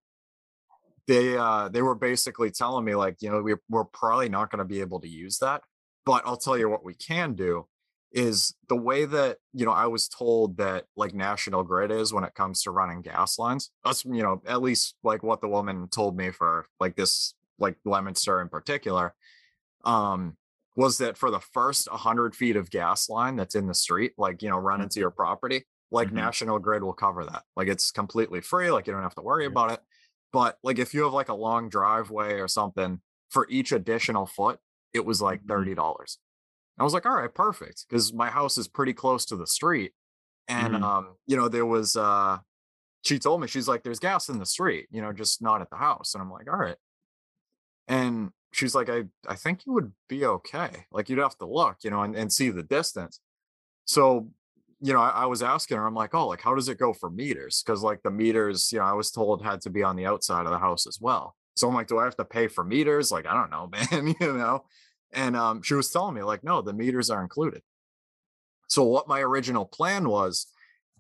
they 1.12 1.36
uh 1.38 1.68
they 1.68 1.82
were 1.82 1.96
basically 1.96 2.52
telling 2.52 2.86
me 2.86 2.96
like, 2.96 3.18
you 3.22 3.30
know, 3.30 3.42
we, 3.42 3.56
we're 3.70 3.84
probably 3.84 4.30
not 4.30 4.50
going 4.50 4.60
to 4.60 4.66
be 4.66 4.80
able 4.80 5.02
to 5.02 5.10
use 5.10 5.40
that. 5.40 5.62
But 6.06 6.24
I'll 6.26 6.38
tell 6.38 6.58
you 6.58 6.70
what 6.70 6.86
we 6.86 6.94
can 6.94 7.34
do 7.34 7.68
is 8.14 8.54
the 8.70 8.76
way 8.76 9.06
that 9.06 9.38
you 9.54 9.66
know 9.66 9.72
I 9.72 9.88
was 9.88 10.08
told 10.08 10.58
that 10.58 10.86
like 10.96 11.14
National 11.14 11.64
Grid 11.64 11.92
is 11.92 12.14
when 12.14 12.24
it 12.24 12.34
comes 12.34 12.64
to 12.64 12.72
running 12.72 13.02
gas 13.02 13.38
lines. 13.38 13.72
Us, 13.84 14.06
you 14.06 14.24
know, 14.24 14.42
at 14.48 14.62
least 14.62 14.96
like 15.04 15.22
what 15.22 15.42
the 15.42 15.50
woman 15.50 15.90
told 15.90 16.16
me 16.16 16.32
for 16.32 16.66
like 16.80 16.96
this 16.96 17.34
like 17.60 17.76
Leominster 17.84 18.42
in 18.42 18.48
particular, 18.48 19.14
um, 19.84 20.38
was 20.78 20.98
that 21.00 21.18
for 21.18 21.30
the 21.30 21.40
first 21.40 21.92
100 21.92 22.36
feet 22.36 22.56
of 22.56 22.72
gas 22.72 23.10
line 23.10 23.36
that's 23.36 23.56
in 23.56 23.68
the 23.68 23.76
street, 23.76 24.14
like 24.18 24.42
you 24.42 24.50
know, 24.50 24.58
run 24.58 24.80
mm. 24.80 24.84
into 24.84 25.02
your 25.02 25.12
property, 25.12 25.66
like 25.92 26.08
mm-hmm. 26.08 26.18
National 26.18 26.58
Grid 26.58 26.84
will 26.84 26.94
cover 26.94 27.26
that. 27.26 27.44
Like 27.58 27.68
it's 27.68 27.92
completely 27.92 28.40
free. 28.40 28.72
Like 28.72 28.88
you 28.88 28.94
don't 28.94 29.04
have 29.04 29.16
to 29.16 29.22
worry 29.22 29.46
about 29.46 29.72
it. 29.72 29.82
But 30.34 30.58
like 30.64 30.80
if 30.80 30.94
you 30.94 31.04
have 31.04 31.14
like 31.14 31.30
a 31.30 31.34
long 31.34 31.70
driveway 31.70 32.40
or 32.40 32.48
something, 32.48 33.02
for 33.30 33.48
each 33.50 33.72
additional 33.72 34.26
foot, 34.26 34.60
it 34.94 35.06
was 35.06 35.22
like 35.22 35.40
mm-hmm. 35.40 35.50
thirty 35.50 35.76
dollars. 35.76 36.20
I 36.80 36.84
was 36.84 36.94
like, 36.94 37.06
all 37.06 37.16
right, 37.16 37.34
perfect. 37.34 37.86
Because 37.88 38.14
my 38.14 38.30
house 38.30 38.58
is 38.58 38.68
pretty 38.68 38.94
close 38.94 39.26
to 39.26 39.36
the 39.36 39.48
street. 39.48 39.94
And 40.48 40.76
mm-hmm. 40.76 40.84
um, 40.84 41.16
you 41.28 41.38
know, 41.38 41.48
there 41.48 41.66
was 41.66 41.96
uh 41.96 42.40
she 43.04 43.20
told 43.20 43.42
me, 43.42 43.48
she's 43.48 43.68
like, 43.68 43.84
there's 43.84 44.00
gas 44.00 44.30
in 44.30 44.38
the 44.38 44.46
street, 44.46 44.88
you 44.92 45.02
know, 45.02 45.12
just 45.12 45.42
not 45.42 45.62
at 45.62 45.70
the 45.70 45.76
house. 45.78 46.14
And 46.14 46.22
I'm 46.22 46.32
like, 46.32 46.52
all 46.52 46.60
right. 46.60 46.76
And 47.88 48.30
she's 48.54 48.76
like, 48.76 48.90
I, 48.90 49.06
I 49.28 49.36
think 49.36 49.66
you 49.66 49.74
would 49.74 49.92
be 50.08 50.24
okay. 50.26 50.86
Like 50.92 51.10
you'd 51.10 51.20
have 51.20 51.38
to 51.40 51.46
look, 51.46 51.78
you 51.84 51.90
know, 51.90 52.02
and, 52.04 52.16
and 52.16 52.32
see 52.32 52.50
the 52.50 52.64
distance. 52.64 53.20
So, 53.86 54.30
you 54.82 54.94
know, 54.94 55.00
I, 55.00 55.10
I 55.10 55.26
was 55.26 55.44
asking 55.44 55.78
her, 55.78 55.86
I'm 55.86 55.94
like, 55.94 56.16
oh, 56.16 56.28
like 56.28 56.42
how 56.42 56.56
does 56.56 56.68
it 56.68 56.80
go 56.80 56.92
for 56.92 57.10
meters? 57.10 57.62
Because 57.64 57.84
like 57.84 58.02
the 58.04 58.12
meters, 58.12 58.72
you 58.72 58.80
know, 58.80 58.86
I 58.86 58.94
was 58.94 59.12
told 59.12 59.44
had 59.44 59.62
to 59.62 59.70
be 59.70 59.84
on 59.84 59.96
the 59.96 60.08
outside 60.08 60.46
of 60.46 60.52
the 60.52 60.58
house 60.58 60.88
as 60.88 61.00
well. 61.00 61.36
So 61.56 61.68
I'm 61.68 61.76
like, 61.76 61.88
do 61.88 62.00
I 62.00 62.06
have 62.06 62.16
to 62.18 62.26
pay 62.26 62.48
for 62.48 62.64
meters? 62.64 63.12
Like, 63.12 63.28
I 63.28 63.34
don't 63.34 63.52
know, 63.52 63.70
man, 63.92 64.16
you 64.20 64.34
know. 64.34 64.66
And 65.14 65.36
um, 65.36 65.62
she 65.62 65.76
was 65.76 65.92
telling 65.92 66.16
me, 66.16 66.24
like, 66.24 66.44
no, 66.44 66.62
the 66.62 66.74
meters 66.74 67.10
are 67.10 67.22
included. 67.22 67.62
So 68.68 68.84
what 68.84 69.08
my 69.08 69.20
original 69.20 69.66
plan 69.66 70.08
was, 70.08 70.48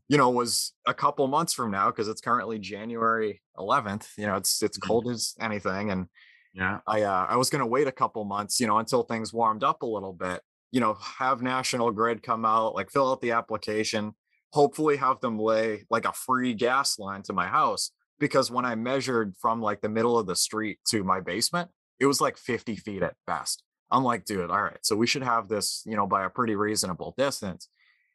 you 0.09 0.17
know, 0.17 0.29
was 0.29 0.73
a 0.85 0.93
couple 0.93 1.25
months 1.27 1.53
from 1.53 1.71
now, 1.71 1.87
because 1.87 2.09
it's 2.09 2.19
currently 2.19 2.59
January 2.59 3.41
11th, 3.57 4.09
you 4.17 4.27
know, 4.27 4.35
it's 4.35 4.61
it's 4.61 4.77
mm-hmm. 4.77 4.87
cold 4.87 5.09
as 5.09 5.33
anything. 5.39 5.89
And 5.89 6.07
yeah, 6.53 6.79
I 6.85 7.03
uh, 7.03 7.27
I 7.29 7.37
was 7.37 7.49
gonna 7.49 7.65
wait 7.65 7.87
a 7.87 7.93
couple 7.93 8.25
months, 8.25 8.59
you 8.59 8.67
know, 8.67 8.77
until 8.77 9.03
things 9.03 9.33
warmed 9.33 9.63
up 9.63 9.83
a 9.83 9.85
little 9.85 10.11
bit, 10.11 10.41
you 10.71 10.79
know, 10.79 10.93
have 11.19 11.41
National 11.41 11.91
Grid 11.91 12.23
come 12.23 12.45
out, 12.45 12.75
like 12.75 12.89
fill 12.89 13.11
out 13.11 13.21
the 13.21 13.31
application, 13.31 14.13
hopefully 14.53 14.97
have 14.97 15.19
them 15.19 15.37
lay 15.37 15.85
like 15.89 16.05
a 16.05 16.13
free 16.13 16.53
gas 16.53 16.97
line 16.99 17.21
to 17.23 17.33
my 17.33 17.47
house. 17.47 17.91
Because 18.19 18.51
when 18.51 18.65
I 18.65 18.75
measured 18.75 19.35
from 19.41 19.61
like 19.61 19.81
the 19.81 19.89
middle 19.89 20.17
of 20.17 20.27
the 20.27 20.35
street 20.35 20.79
to 20.89 21.03
my 21.03 21.19
basement, 21.21 21.69
it 21.99 22.05
was 22.05 22.21
like 22.21 22.37
50 22.37 22.75
feet 22.75 23.03
at 23.03 23.15
best. 23.27 23.63
I'm 23.89 24.03
like, 24.03 24.25
dude, 24.25 24.49
all 24.49 24.61
right, 24.61 24.77
so 24.83 24.95
we 24.95 25.07
should 25.07 25.23
have 25.23 25.47
this, 25.49 25.83
you 25.85 25.95
know, 25.95 26.07
by 26.07 26.23
a 26.23 26.29
pretty 26.29 26.55
reasonable 26.55 27.13
distance, 27.17 27.67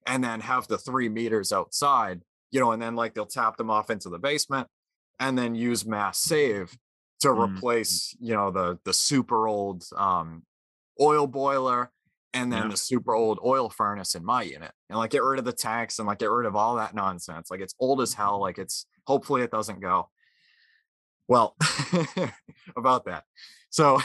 and 0.07 0.25
then 0.25 0.41
have 0.41 0.67
the 0.69 0.79
three 0.79 1.09
meters 1.09 1.53
outside, 1.53 2.23
you 2.51 2.61
know, 2.61 2.73
and 2.73 2.81
then 2.81 2.95
like 2.97 3.13
they'll 3.15 3.27
tap 3.27 3.57
them 3.59 3.71
off 3.71 3.91
into 3.91 4.09
the 4.09 4.19
basement, 4.19 4.69
and 5.21 5.37
then 5.37 5.55
use 5.55 5.85
mass 5.85 6.19
save 6.19 6.77
to 7.21 7.29
Mm. 7.29 7.57
replace, 7.57 8.17
you 8.21 8.35
know, 8.35 8.51
the 8.51 8.79
the 8.85 8.93
super 8.95 9.49
old 9.49 9.85
um, 9.97 10.45
oil 11.01 11.27
boiler 11.27 11.91
and 12.37 12.53
then 12.53 12.63
Yeah. 12.65 12.69
the 12.69 12.77
super 12.77 13.15
old 13.15 13.39
oil 13.45 13.69
furnace 13.71 14.15
in 14.15 14.25
my 14.25 14.43
unit, 14.43 14.73
and 14.89 14.99
like 14.99 15.11
get 15.11 15.23
rid 15.23 15.39
of 15.39 15.45
the 15.45 15.53
tanks 15.53 15.99
and 15.99 16.07
like 16.07 16.19
get 16.19 16.31
rid 16.31 16.47
of 16.47 16.55
all 16.57 16.77
that 16.77 16.95
nonsense. 16.95 17.51
Like 17.51 17.61
it's 17.61 17.75
old 17.81 18.01
as 18.01 18.15
hell. 18.15 18.41
Like 18.41 18.59
it's 18.59 18.87
hopefully 19.07 19.43
it 19.43 19.51
doesn't 19.51 19.81
go. 19.81 20.11
Well, 21.29 21.57
about 22.77 23.07
that. 23.07 23.25
So, 23.71 24.01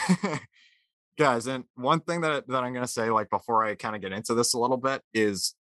guys, 1.18 1.46
and 1.46 1.64
one 1.74 2.00
thing 2.00 2.22
that 2.22 2.48
that 2.48 2.64
I'm 2.64 2.72
gonna 2.72 2.86
say, 2.86 3.10
like 3.10 3.30
before 3.30 3.64
I 3.64 3.74
kind 3.74 3.94
of 3.94 4.02
get 4.02 4.12
into 4.12 4.34
this 4.34 4.54
a 4.54 4.58
little 4.58 4.76
bit, 4.76 5.02
is 5.14 5.54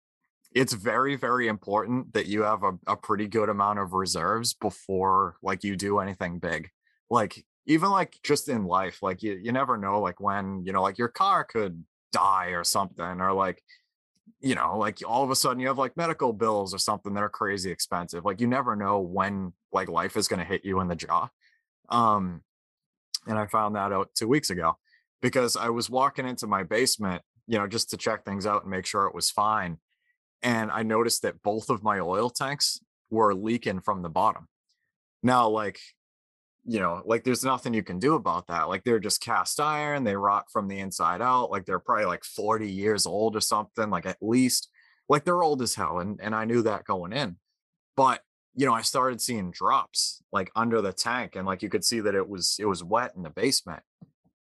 it's 0.53 0.73
very 0.73 1.15
very 1.15 1.47
important 1.47 2.13
that 2.13 2.25
you 2.25 2.41
have 2.43 2.63
a, 2.63 2.71
a 2.88 2.95
pretty 2.95 3.27
good 3.27 3.49
amount 3.49 3.77
of 3.79 3.93
reserves 3.93 4.53
before 4.55 5.36
like 5.43 5.63
you 5.63 5.75
do 5.75 5.99
anything 5.99 6.39
big 6.39 6.69
like 7.12 7.45
even 7.67 7.91
like 7.91 8.17
just 8.23 8.49
in 8.49 8.63
life 8.65 9.03
like 9.03 9.21
you, 9.21 9.34
you 9.34 9.51
never 9.51 9.77
know 9.77 10.01
like 10.01 10.19
when 10.19 10.63
you 10.65 10.73
know 10.73 10.82
like 10.82 10.97
your 10.97 11.08
car 11.08 11.43
could 11.43 11.84
die 12.12 12.48
or 12.48 12.63
something 12.63 13.06
or 13.06 13.34
like 13.34 13.62
you 14.39 14.56
know 14.56 14.78
like 14.78 15.00
all 15.06 15.24
of 15.24 15.32
a 15.32 15.36
sudden 15.36 15.60
you 15.60 15.67
have 15.67 15.78
like 15.78 15.95
medical 15.98 16.34
bills 16.34 16.74
or 16.74 16.78
something 16.78 17.13
that 17.13 17.24
are 17.24 17.30
crazy 17.30 17.72
expensive 17.72 18.26
like 18.26 18.41
you 18.41 18.48
never 18.48 18.76
know 18.76 19.00
when 19.00 19.54
like 19.72 19.89
life 19.89 20.17
is 20.17 20.28
going 20.28 20.39
to 20.39 20.45
hit 20.45 20.65
you 20.65 20.80
in 20.80 20.88
the 20.88 20.95
jaw 20.95 21.28
um 21.89 22.41
and 23.28 23.38
i 23.38 23.45
found 23.45 23.76
that 23.76 23.91
out 23.91 24.10
two 24.15 24.28
weeks 24.28 24.50
ago 24.50 24.78
because 25.22 25.56
i 25.56 25.69
was 25.69 25.89
walking 25.89 26.28
into 26.28 26.48
my 26.48 26.63
basement 26.63 27.22
you 27.48 27.58
know 27.58 27.67
just 27.67 27.89
to 27.89 27.98
check 27.98 28.24
things 28.24 28.45
out 28.45 28.63
and 28.63 28.72
make 28.72 28.86
sure 28.86 29.06
it 29.06 29.15
was 29.15 29.30
fine 29.30 29.78
and 30.41 30.72
I 30.72 30.84
noticed 30.84 31.24
that 31.24 31.41
both 31.43 31.69
of 31.69 31.84
my 31.84 32.00
oil 32.00 32.30
tanks 32.30 32.80
were 33.10 33.34
leaking 33.34 33.82
from 33.82 34.02
the 34.02 34.10
bottom. 34.10 34.48
Now, 35.22 35.50
like, 35.50 35.80
you 36.69 36.79
know, 36.79 37.01
like 37.03 37.23
there's 37.23 37.43
nothing 37.43 37.73
you 37.73 37.82
can 37.82 37.97
do 37.97 38.13
about 38.13 38.45
that. 38.47 38.69
Like 38.69 38.84
they're 38.84 38.99
just 38.99 39.21
cast 39.21 39.60
iron, 39.60 40.03
they 40.03 40.15
rot 40.15 40.45
from 40.51 40.67
the 40.67 40.79
inside 40.79 41.19
out. 41.19 41.49
Like 41.49 41.65
they're 41.65 41.79
probably 41.79 42.05
like 42.05 42.23
40 42.23 42.69
years 42.69 43.08
old 43.08 43.36
or 43.36 43.41
something, 43.41 43.89
like 43.89 44.05
at 44.05 44.17
least. 44.21 44.69
Like 45.10 45.25
they're 45.25 45.41
old 45.41 45.63
as 45.63 45.73
hell. 45.73 45.97
And 45.97 46.19
and 46.21 46.36
I 46.36 46.45
knew 46.45 46.62
that 46.62 46.86
going 46.86 47.12
in. 47.12 47.38
But 47.97 48.21
you 48.55 48.67
know, 48.67 48.73
I 48.73 48.84
started 48.84 49.19
seeing 49.19 49.49
drops 49.49 50.21
like 50.32 50.51
under 50.55 50.79
the 50.82 50.93
tank, 50.93 51.36
and 51.36 51.47
like 51.47 51.63
you 51.63 51.69
could 51.69 51.84
see 51.84 52.01
that 52.01 52.13
it 52.13 52.29
was 52.29 52.58
it 52.60 52.65
was 52.65 52.84
wet 52.84 53.13
in 53.15 53.23
the 53.23 53.32
basement. 53.32 53.82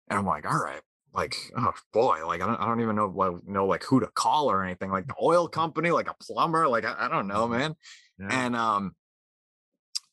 And 0.09 0.19
I'm 0.19 0.25
like, 0.27 0.47
all 0.51 0.59
right, 0.59 0.81
like 1.13 1.35
oh 1.57 1.73
boy 1.93 2.27
like 2.27 2.43
i 2.43 2.47
don't, 2.47 2.61
I 2.61 2.67
don't 2.67 2.81
even 2.81 2.95
know 2.95 3.09
what 3.09 3.47
know 3.49 3.67
like 3.67 3.83
who 3.85 4.01
to 4.01 4.07
call 4.07 4.51
or 4.51 4.63
anything 4.63 4.91
like 4.91 5.07
the 5.07 5.15
oil 5.21 5.49
company 5.49 5.91
like 5.91 6.09
a 6.11 6.15
plumber 6.21 6.69
like 6.69 6.85
i, 6.85 6.95
I 6.99 7.09
don't 7.09 7.27
know 7.27 7.49
man 7.49 7.75
Yeah. 8.21 8.29
and 8.31 8.55
um 8.55 8.95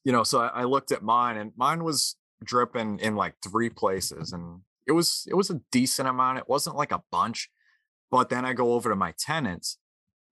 you 0.04 0.12
know 0.12 0.24
so 0.24 0.40
I, 0.42 0.48
I 0.48 0.64
looked 0.64 0.92
at 0.92 1.02
mine 1.04 1.38
and 1.38 1.52
mine 1.56 1.84
was 1.84 2.16
dripping 2.44 3.00
in 3.00 3.16
like 3.16 3.36
three 3.42 3.70
places 3.70 4.34
and 4.34 4.62
it 4.88 4.92
was 4.92 5.26
it 5.30 5.36
was 5.36 5.50
a 5.50 5.62
decent 5.72 6.08
amount 6.08 6.38
it 6.40 6.50
wasn't 6.50 6.76
like 6.76 6.92
a 6.92 7.04
bunch 7.12 7.50
but 8.12 8.30
then 8.30 8.44
i 8.46 8.54
go 8.54 8.74
over 8.74 8.90
to 8.90 8.96
my 8.96 9.14
tenants 9.18 9.78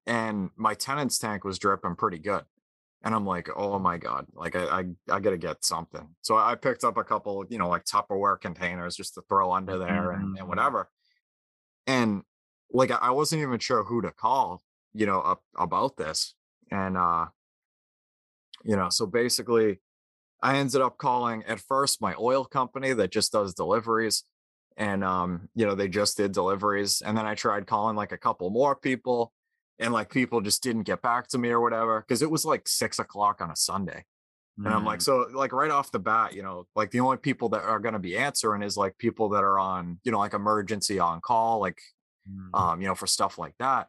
and 0.05 0.49
my 0.57 0.73
tenant's 0.73 1.17
tank 1.17 1.43
was 1.43 1.57
dripping 1.57 1.95
pretty 1.95 2.19
good 2.19 2.43
and 3.03 3.15
i'm 3.15 3.25
like 3.25 3.47
oh 3.55 3.79
my 3.79 3.97
god 3.97 4.25
like 4.33 4.55
i 4.57 4.63
i, 4.65 4.83
I 5.09 5.19
gotta 5.21 5.37
get 5.37 5.63
something 5.63 6.09
so 6.21 6.35
i 6.37 6.55
picked 6.55 6.83
up 6.83 6.97
a 6.97 7.03
couple 7.03 7.45
you 7.49 7.57
know 7.57 7.69
like 7.69 7.85
tupperware 7.85 8.39
containers 8.41 8.95
just 8.97 9.13
to 9.13 9.21
throw 9.29 9.53
under 9.53 9.77
there 9.77 10.11
and, 10.11 10.37
and 10.37 10.45
Mhm. 10.45 10.49
whatever 10.49 10.89
and 11.87 12.23
like 12.71 12.91
I- 12.91 12.95
i 12.97 13.09
wasn't 13.11 13.41
even 13.41 13.59
sure 13.59 13.83
who 13.83 14.01
to 14.01 14.11
call 14.11 14.61
you 14.93 15.05
know 15.05 15.21
up, 15.21 15.41
about 15.57 15.97
this 15.97 16.35
and 16.69 16.97
uh 16.97 17.27
you 18.63 18.75
know 18.75 18.89
so 18.89 19.05
basically 19.05 19.79
i 20.41 20.57
ended 20.57 20.81
up 20.81 20.97
calling 20.97 21.43
at 21.45 21.59
first 21.59 22.01
my 22.01 22.15
oil 22.19 22.45
company 22.45 22.93
that 22.93 23.11
just 23.11 23.31
does 23.31 23.53
deliveries 23.53 24.23
and 24.77 25.03
um 25.03 25.49
you 25.55 25.65
know 25.65 25.75
they 25.75 25.87
just 25.87 26.17
did 26.17 26.31
deliveries 26.31 27.01
and 27.01 27.17
then 27.17 27.25
i 27.25 27.35
tried 27.35 27.67
calling 27.67 27.95
like 27.95 28.11
a 28.11 28.17
couple 28.17 28.49
more 28.49 28.75
people 28.75 29.33
and 29.79 29.93
like 29.93 30.09
people 30.11 30.41
just 30.41 30.63
didn't 30.63 30.83
get 30.83 31.01
back 31.01 31.27
to 31.27 31.37
me 31.37 31.49
or 31.49 31.61
whatever 31.61 32.01
because 32.01 32.21
it 32.21 32.31
was 32.31 32.45
like 32.45 32.67
six 32.67 32.99
o'clock 32.99 33.41
on 33.41 33.51
a 33.51 33.55
sunday 33.55 34.05
and 34.63 34.73
i'm 34.73 34.85
like 34.85 34.99
Mm. 34.99 35.03
so 35.03 35.27
like 35.33 35.53
right 35.53 35.71
off 35.71 35.91
the 35.91 35.99
bat 35.99 36.33
you 36.33 36.43
know 36.43 36.67
like 36.75 36.91
the 36.91 36.99
only 36.99 37.17
people 37.17 37.49
that 37.49 37.63
are 37.63 37.79
going 37.79 37.93
to 37.93 37.99
be 37.99 38.17
answering 38.17 38.61
is 38.63 38.77
like 38.77 38.97
people 38.97 39.29
that 39.29 39.43
are 39.43 39.57
on 39.59 39.99
you 40.03 40.11
know 40.11 40.19
like 40.19 40.33
emergency 40.33 40.99
on 40.99 41.21
call 41.21 41.59
like 41.59 41.81
Mm. 42.29 42.55
um, 42.57 42.81
you 42.81 42.87
know, 42.87 42.93
for 42.95 43.07
stuff 43.07 43.39
like 43.39 43.55
that. 43.57 43.87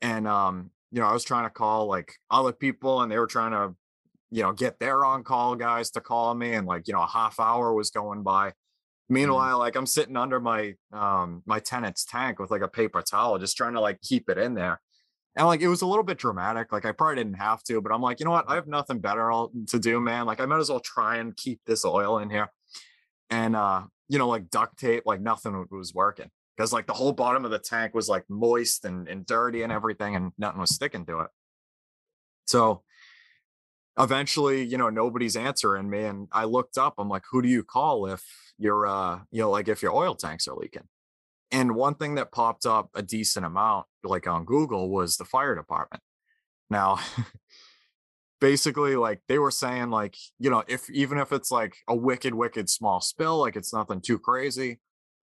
And 0.00 0.26
um, 0.26 0.70
you 0.90 1.00
know, 1.00 1.06
I 1.06 1.12
was 1.12 1.24
trying 1.24 1.44
to 1.44 1.50
call 1.50 1.86
like 1.86 2.16
other 2.30 2.52
people 2.52 3.02
and 3.02 3.10
they 3.10 3.18
were 3.18 3.26
trying 3.26 3.52
to, 3.52 3.74
you 4.32 4.42
know, 4.42 4.52
get 4.52 4.78
their 4.80 5.04
on 5.04 5.22
call 5.22 5.54
guys 5.54 5.90
to 5.90 6.00
call 6.00 6.34
me 6.34 6.54
and 6.54 6.66
like, 6.66 6.88
you 6.88 6.94
know, 6.94 7.02
a 7.02 7.06
half 7.06 7.38
hour 7.38 7.74
was 7.74 7.90
going 7.90 8.22
by. 8.22 8.52
Meanwhile, 9.10 9.58
like 9.58 9.76
I'm 9.76 9.86
sitting 9.86 10.16
under 10.16 10.40
my 10.40 10.74
um 10.90 11.42
my 11.44 11.60
tenant's 11.60 12.06
tank 12.06 12.38
with 12.38 12.50
like 12.50 12.62
a 12.62 12.68
paper 12.68 13.02
towel, 13.02 13.38
just 13.38 13.58
trying 13.58 13.74
to 13.74 13.80
like 13.80 14.00
keep 14.00 14.30
it 14.30 14.38
in 14.38 14.54
there. 14.54 14.80
And 15.36 15.46
like 15.46 15.60
it 15.60 15.68
was 15.68 15.82
a 15.82 15.86
little 15.86 16.02
bit 16.02 16.16
dramatic. 16.16 16.72
Like 16.72 16.86
I 16.86 16.92
probably 16.92 17.16
didn't 17.16 17.34
have 17.34 17.62
to, 17.64 17.82
but 17.82 17.92
I'm 17.92 18.00
like, 18.00 18.20
you 18.20 18.24
know 18.24 18.32
what? 18.32 18.46
I 18.48 18.54
have 18.54 18.66
nothing 18.66 19.00
better 19.00 19.30
to 19.68 19.78
do, 19.78 20.00
man. 20.00 20.24
Like 20.24 20.40
I 20.40 20.46
might 20.46 20.60
as 20.60 20.70
well 20.70 20.80
try 20.80 21.16
and 21.16 21.36
keep 21.36 21.60
this 21.66 21.84
oil 21.84 22.18
in 22.18 22.30
here. 22.30 22.50
And 23.28 23.54
uh, 23.54 23.82
you 24.08 24.18
know, 24.18 24.28
like 24.28 24.48
duct 24.48 24.78
tape, 24.78 25.02
like 25.04 25.20
nothing 25.20 25.66
was 25.70 25.92
working 25.92 26.30
because 26.56 26.72
like 26.72 26.86
the 26.86 26.94
whole 26.94 27.12
bottom 27.12 27.44
of 27.44 27.50
the 27.50 27.58
tank 27.58 27.94
was 27.94 28.08
like 28.08 28.24
moist 28.30 28.86
and, 28.86 29.08
and 29.08 29.26
dirty 29.26 29.62
and 29.62 29.72
everything, 29.72 30.16
and 30.16 30.32
nothing 30.38 30.60
was 30.60 30.74
sticking 30.74 31.04
to 31.06 31.20
it. 31.20 31.28
So 32.46 32.82
eventually, 33.98 34.64
you 34.64 34.78
know, 34.78 34.88
nobody's 34.88 35.36
answering 35.36 35.90
me. 35.90 36.04
And 36.04 36.28
I 36.32 36.44
looked 36.44 36.78
up, 36.78 36.94
I'm 36.98 37.08
like, 37.08 37.24
who 37.30 37.42
do 37.42 37.48
you 37.48 37.62
call 37.62 38.06
if 38.06 38.24
you're 38.58 38.86
uh, 38.86 39.20
you 39.30 39.42
know, 39.42 39.50
like 39.50 39.68
if 39.68 39.82
your 39.82 39.92
oil 39.92 40.14
tanks 40.14 40.48
are 40.48 40.56
leaking? 40.56 40.88
And 41.50 41.74
one 41.74 41.94
thing 41.94 42.14
that 42.14 42.32
popped 42.32 42.64
up 42.64 42.88
a 42.94 43.02
decent 43.02 43.44
amount, 43.44 43.86
like 44.02 44.26
on 44.26 44.44
Google, 44.44 44.88
was 44.88 45.16
the 45.18 45.26
fire 45.26 45.54
department. 45.54 46.02
Now, 46.70 46.98
basically, 48.40 48.96
like 48.96 49.20
they 49.28 49.38
were 49.38 49.50
saying, 49.50 49.90
like, 49.90 50.16
you 50.38 50.48
know, 50.48 50.64
if 50.66 50.88
even 50.90 51.18
if 51.18 51.30
it's 51.30 51.50
like 51.50 51.74
a 51.88 51.94
wicked, 51.94 52.34
wicked 52.34 52.70
small 52.70 53.02
spill, 53.02 53.38
like 53.38 53.56
it's 53.56 53.74
nothing 53.74 54.00
too 54.00 54.18
crazy, 54.18 54.80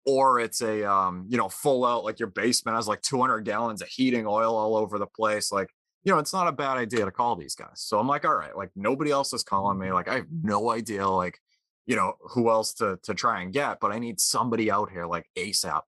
or 0.06 0.39
it's 0.39 0.62
a 0.62 0.84
um, 0.84 1.25
you 1.30 1.38
know, 1.38 1.47
full 1.47 1.86
out, 1.86 2.04
like 2.04 2.19
your 2.19 2.30
basement 2.30 2.75
has 2.75 2.88
like 2.88 3.01
200 3.04 3.41
gallons 3.45 3.84
of 3.84 3.88
heating 3.88 4.25
oil 4.25 4.56
all 4.56 4.75
over 4.75 4.97
the 4.97 5.08
place, 5.08 5.51
like 5.51 5.69
you 6.05 6.13
know, 6.13 6.19
it's 6.19 6.33
not 6.33 6.47
a 6.47 6.51
bad 6.51 6.77
idea 6.77 7.03
to 7.03 7.11
call 7.11 7.35
these 7.35 7.55
guys. 7.55 7.81
So 7.81 7.99
I'm 7.99 8.07
like, 8.07 8.25
all 8.25 8.35
right, 8.35 8.55
like 8.55 8.69
nobody 8.75 9.09
else 9.11 9.33
is 9.33 9.43
calling 9.43 9.79
me. 9.79 9.91
Like 9.91 10.07
I 10.07 10.17
have 10.17 10.27
no 10.43 10.69
idea, 10.69 11.07
like, 11.09 11.39
you 11.87 11.95
know, 11.95 12.13
who 12.21 12.49
else 12.49 12.73
to 12.75 12.99
to 13.03 13.13
try 13.15 13.41
and 13.41 13.51
get, 13.51 13.79
but 13.81 13.91
I 13.91 13.99
need 13.99 14.19
somebody 14.19 14.71
out 14.71 14.91
here 14.91 15.07
like 15.07 15.27
ASAP. 15.35 15.81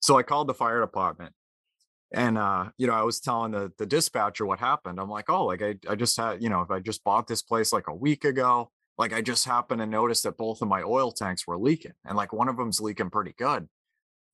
So 0.00 0.18
I 0.18 0.22
called 0.24 0.48
the 0.48 0.54
fire 0.54 0.80
department 0.80 1.32
and 2.12 2.36
uh, 2.36 2.70
you 2.76 2.86
know, 2.86 2.94
I 2.94 3.02
was 3.02 3.20
telling 3.20 3.52
the 3.52 3.72
the 3.78 3.86
dispatcher 3.86 4.44
what 4.44 4.58
happened. 4.58 4.98
I'm 5.00 5.10
like, 5.10 5.30
oh, 5.30 5.46
like 5.46 5.62
I, 5.62 5.76
I 5.88 5.94
just 5.94 6.16
had, 6.16 6.42
you 6.42 6.48
know, 6.48 6.60
if 6.62 6.70
I 6.70 6.80
just 6.80 7.04
bought 7.04 7.28
this 7.28 7.42
place 7.42 7.72
like 7.72 7.86
a 7.88 7.94
week 7.94 8.24
ago, 8.24 8.70
like 8.98 9.12
I 9.12 9.22
just 9.22 9.44
happened 9.44 9.80
to 9.80 9.86
notice 9.86 10.22
that 10.22 10.36
both 10.36 10.62
of 10.62 10.68
my 10.68 10.82
oil 10.82 11.12
tanks 11.12 11.46
were 11.46 11.58
leaking 11.58 11.92
and 12.04 12.16
like 12.16 12.32
one 12.32 12.48
of 12.48 12.56
them's 12.56 12.80
leaking 12.80 13.10
pretty 13.10 13.34
good 13.38 13.68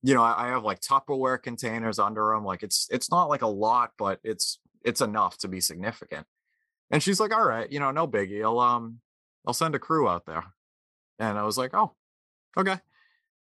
you 0.03 0.13
know, 0.13 0.23
I, 0.23 0.45
I 0.45 0.47
have 0.49 0.63
like 0.63 0.81
Tupperware 0.81 1.41
containers 1.41 1.99
under 1.99 2.31
them. 2.33 2.43
Like 2.43 2.63
it's 2.63 2.87
it's 2.91 3.11
not 3.11 3.25
like 3.29 3.41
a 3.41 3.47
lot, 3.47 3.91
but 3.97 4.19
it's 4.23 4.59
it's 4.83 5.01
enough 5.01 5.37
to 5.39 5.47
be 5.47 5.61
significant. 5.61 6.25
And 6.89 7.01
she's 7.01 7.19
like, 7.19 7.33
all 7.33 7.47
right, 7.47 7.71
you 7.71 7.79
know, 7.79 7.91
no 7.91 8.07
biggie. 8.07 8.43
I'll 8.43 8.59
um 8.59 8.99
I'll 9.45 9.53
send 9.53 9.75
a 9.75 9.79
crew 9.79 10.09
out 10.09 10.25
there. 10.25 10.43
And 11.19 11.37
I 11.37 11.43
was 11.43 11.57
like, 11.57 11.71
oh, 11.73 11.93
okay. 12.57 12.77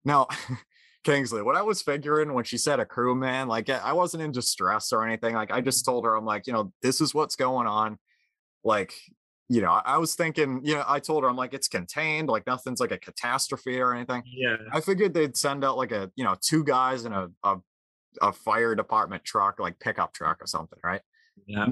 Now, 0.04 0.28
Kingsley, 1.04 1.42
what 1.42 1.56
I 1.56 1.62
was 1.62 1.82
figuring 1.82 2.34
when 2.34 2.46
she 2.46 2.58
said 2.58 2.80
a 2.80 2.86
crew, 2.86 3.16
man, 3.16 3.48
like 3.48 3.70
I 3.70 3.94
wasn't 3.94 4.24
in 4.24 4.32
distress 4.32 4.92
or 4.92 5.06
anything. 5.06 5.36
Like 5.36 5.52
I 5.52 5.62
just 5.62 5.86
told 5.86 6.06
her, 6.06 6.16
I'm 6.16 6.26
like, 6.26 6.48
you 6.48 6.54
know, 6.54 6.72
this 6.82 7.02
is 7.02 7.14
what's 7.14 7.36
going 7.36 7.68
on. 7.68 7.98
Like, 8.64 8.94
you 9.50 9.62
know, 9.62 9.70
I 9.72 9.98
was 9.98 10.16
thinking, 10.16 10.62
you 10.64 10.76
know, 10.76 10.84
I 10.88 11.00
told 11.00 11.24
her, 11.24 11.30
I'm 11.30 11.36
like, 11.36 11.54
it's 11.54 11.68
contained, 11.68 12.30
like 12.30 12.48
nothing's 12.48 12.80
like 12.80 12.92
a 12.92 12.98
catastrophe 12.98 13.80
or 13.80 13.94
anything. 13.94 14.24
yeah. 14.26 14.56
I 14.74 14.82
figured 14.82 15.14
they'd 15.14 15.38
send 15.38 15.64
out 15.64 15.78
like 15.78 15.92
a, 15.92 16.12
you 16.16 16.24
know, 16.24 16.36
two 16.42 16.64
guys 16.64 17.06
in 17.06 17.14
a, 17.14 17.28
a, 17.44 17.58
a 18.22 18.32
fire 18.34 18.74
department 18.76 19.24
truck, 19.24 19.60
like 19.60 19.80
pickup 19.80 20.14
truck 20.14 20.42
or 20.42 20.48
something, 20.48 20.80
right? 20.84 21.02
Yeah. 21.46 21.68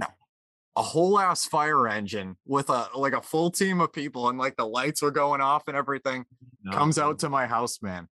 A 0.75 0.81
whole 0.81 1.19
ass 1.19 1.45
fire 1.45 1.87
engine 1.87 2.35
with 2.45 2.69
a 2.69 2.87
like 2.95 3.13
a 3.13 3.21
full 3.21 3.49
team 3.51 3.79
of 3.79 3.93
people 3.93 4.29
and 4.29 4.37
like 4.39 4.55
the 4.57 4.65
lights 4.67 5.01
were 5.03 5.11
going 5.11 5.39
off 5.41 5.67
and 5.67 5.77
everything 5.77 6.25
No. 6.63 6.75
comes 6.77 6.97
out 6.99 7.19
to 7.19 7.29
my 7.29 7.45
house, 7.47 7.79
man. 7.81 8.07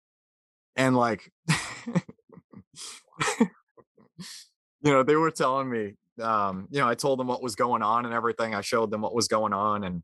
And 0.75 0.97
like, 0.97 1.31
you 3.41 3.47
know, 4.93 5.03
they 5.03 5.17
were 5.17 5.31
telling 5.31 5.69
me, 5.71 5.95
um, 6.21 6.69
you 6.71 6.81
know, 6.81 6.89
I 6.89 6.95
told 6.95 7.19
them 7.19 7.27
what 7.27 7.43
was 7.43 7.57
going 7.57 7.83
on 7.83 8.05
and 8.05 8.15
everything. 8.15 8.55
I 8.55 8.61
showed 8.61 8.91
them 8.91 9.03
what 9.03 9.15
was 9.15 9.29
going 9.29 9.53
on 9.53 9.85
and 9.85 10.03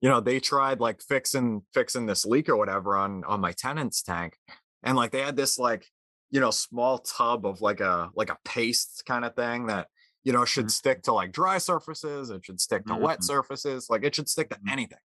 you 0.00 0.08
know, 0.08 0.18
they 0.18 0.40
tried 0.40 0.80
like 0.80 1.00
fixing 1.00 1.62
fixing 1.72 2.06
this 2.06 2.26
leak 2.26 2.48
or 2.48 2.56
whatever 2.56 2.96
on 2.96 3.24
on 3.24 3.40
my 3.40 3.52
tenant's 3.52 4.02
tank. 4.02 4.36
and 4.82 4.96
like 4.96 5.12
they 5.12 5.20
had 5.20 5.36
this 5.36 5.58
like 5.58 5.86
you 6.32 6.40
know 6.40 6.50
small 6.50 6.98
tub 6.98 7.46
of 7.46 7.60
like 7.60 7.80
a 7.80 8.10
like 8.16 8.30
a 8.30 8.38
paste 8.44 9.04
kind 9.06 9.24
of 9.24 9.36
thing 9.36 9.66
that 9.66 9.86
you 10.24 10.32
know 10.32 10.44
should 10.44 10.64
mm-hmm. 10.64 10.70
stick 10.70 11.02
to 11.02 11.12
like 11.12 11.30
dry 11.30 11.58
surfaces 11.58 12.30
it 12.30 12.44
should 12.44 12.60
stick 12.60 12.84
to 12.86 12.94
mm-hmm. 12.94 13.02
wet 13.02 13.22
surfaces 13.22 13.86
like 13.88 14.02
it 14.02 14.14
should 14.14 14.28
stick 14.28 14.48
to 14.48 14.56
mm-hmm. 14.56 14.70
anything 14.70 14.98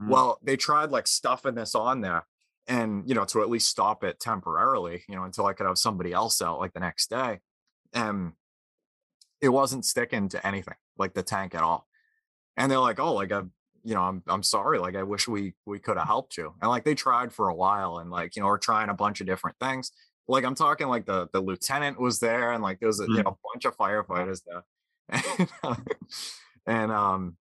mm-hmm. 0.00 0.10
well 0.10 0.38
they 0.42 0.56
tried 0.56 0.90
like 0.90 1.08
stuffing 1.08 1.54
this 1.54 1.74
on 1.74 2.02
there 2.02 2.26
and 2.68 3.08
you 3.08 3.14
know 3.14 3.24
to 3.24 3.42
at 3.42 3.50
least 3.50 3.68
stop 3.68 4.04
it 4.04 4.20
temporarily 4.20 5.02
you 5.08 5.16
know 5.16 5.24
until 5.24 5.46
i 5.46 5.52
could 5.52 5.66
have 5.66 5.78
somebody 5.78 6.12
else 6.12 6.40
out 6.42 6.60
like 6.60 6.72
the 6.74 6.80
next 6.80 7.10
day 7.10 7.40
and 7.92 8.32
it 9.40 9.48
wasn't 9.48 9.84
sticking 9.84 10.28
to 10.28 10.46
anything 10.46 10.74
like 10.98 11.14
the 11.14 11.22
tank 11.22 11.54
at 11.54 11.62
all. 11.62 11.86
And 12.56 12.70
they're 12.70 12.78
like 12.78 13.00
oh 13.00 13.14
like 13.14 13.32
i 13.32 13.42
you 13.82 13.94
know 13.94 14.02
i'm 14.02 14.22
i'm 14.26 14.42
sorry 14.42 14.78
like 14.78 14.94
i 14.94 15.02
wish 15.02 15.26
we 15.26 15.54
we 15.66 15.78
could 15.78 15.96
have 15.96 16.06
helped 16.06 16.36
you. 16.36 16.54
And 16.60 16.70
like 16.70 16.84
they 16.84 16.94
tried 16.94 17.32
for 17.32 17.48
a 17.48 17.54
while 17.54 17.98
and 17.98 18.10
like 18.10 18.36
you 18.36 18.42
know 18.42 18.48
we're 18.48 18.58
trying 18.58 18.88
a 18.88 18.94
bunch 18.94 19.20
of 19.20 19.26
different 19.26 19.56
things. 19.58 19.92
Like 20.28 20.44
i'm 20.44 20.54
talking 20.54 20.88
like 20.88 21.06
the 21.06 21.28
the 21.32 21.40
lieutenant 21.40 22.00
was 22.00 22.20
there 22.20 22.52
and 22.52 22.62
like 22.62 22.80
there 22.80 22.88
was 22.88 23.00
a 23.00 23.06
mm. 23.06 23.16
you 23.16 23.22
know 23.22 23.30
a 23.30 23.48
bunch 23.52 23.64
of 23.64 23.76
firefighters 23.76 24.42
there. 24.46 24.64
And, 25.12 25.48
uh, 25.64 25.74
and 26.66 26.92
um 26.92 27.36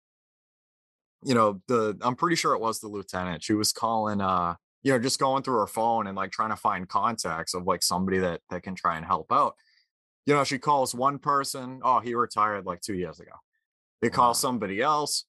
you 1.23 1.35
know 1.35 1.61
the 1.67 1.97
i'm 2.01 2.15
pretty 2.15 2.35
sure 2.35 2.53
it 2.53 2.61
was 2.61 2.79
the 2.79 2.87
lieutenant. 2.87 3.43
She 3.43 3.53
was 3.53 3.73
calling 3.73 4.21
uh 4.21 4.55
you 4.83 4.93
know 4.93 4.99
just 4.99 5.19
going 5.19 5.43
through 5.43 5.59
her 5.59 5.67
phone 5.67 6.07
and 6.07 6.15
like 6.15 6.31
trying 6.31 6.49
to 6.51 6.55
find 6.55 6.87
contacts 6.87 7.53
of 7.53 7.65
like 7.65 7.83
somebody 7.83 8.19
that 8.19 8.41
that 8.49 8.63
can 8.63 8.75
try 8.75 8.95
and 8.95 9.05
help 9.05 9.31
out 9.31 9.55
you 10.29 10.35
know 10.35 10.43
she 10.43 10.59
calls 10.59 10.93
one 10.93 11.17
person 11.17 11.79
oh 11.83 11.99
he 11.99 12.13
retired 12.13 12.63
like 12.63 12.81
two 12.81 12.93
years 12.93 13.19
ago 13.19 13.31
they 13.99 14.09
call 14.11 14.29
wow. 14.29 14.33
somebody 14.33 14.79
else 14.79 15.25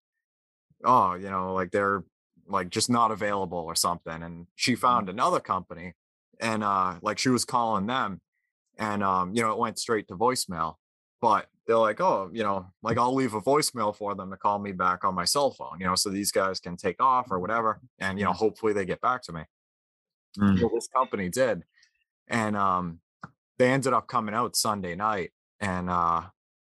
oh 0.84 1.14
you 1.14 1.30
know 1.30 1.54
like 1.54 1.70
they're 1.70 2.04
like 2.46 2.68
just 2.68 2.90
not 2.90 3.10
available 3.10 3.58
or 3.58 3.74
something 3.74 4.22
and 4.22 4.46
she 4.56 4.72
mm-hmm. 4.72 4.80
found 4.82 5.08
another 5.08 5.40
company 5.40 5.94
and 6.38 6.62
uh 6.62 6.96
like 7.00 7.18
she 7.18 7.30
was 7.30 7.46
calling 7.46 7.86
them 7.86 8.20
and 8.78 9.02
um 9.02 9.34
you 9.34 9.40
know 9.40 9.50
it 9.52 9.58
went 9.58 9.78
straight 9.78 10.06
to 10.06 10.14
voicemail 10.14 10.74
but 11.22 11.46
they're 11.66 11.78
like 11.78 12.02
oh 12.02 12.28
you 12.30 12.42
know 12.42 12.66
like 12.82 12.98
i'll 12.98 13.14
leave 13.14 13.32
a 13.32 13.40
voicemail 13.40 13.96
for 13.96 14.14
them 14.14 14.30
to 14.30 14.36
call 14.36 14.58
me 14.58 14.72
back 14.72 15.02
on 15.02 15.14
my 15.14 15.24
cell 15.24 15.50
phone 15.50 15.80
you 15.80 15.86
know 15.86 15.94
so 15.94 16.10
these 16.10 16.30
guys 16.30 16.60
can 16.60 16.76
take 16.76 17.02
off 17.02 17.30
or 17.30 17.38
whatever 17.38 17.80
and 18.00 18.18
you 18.18 18.24
know 18.26 18.32
hopefully 18.32 18.74
they 18.74 18.84
get 18.84 19.00
back 19.00 19.22
to 19.22 19.32
me 19.32 19.40
mm. 20.38 20.60
well, 20.60 20.70
this 20.74 20.88
company 20.94 21.30
did 21.30 21.62
and 22.28 22.54
um 22.54 23.00
they 23.60 23.70
ended 23.70 23.92
up 23.92 24.08
coming 24.08 24.34
out 24.34 24.56
sunday 24.56 24.94
night 24.94 25.30
and 25.60 25.90
uh 25.90 26.22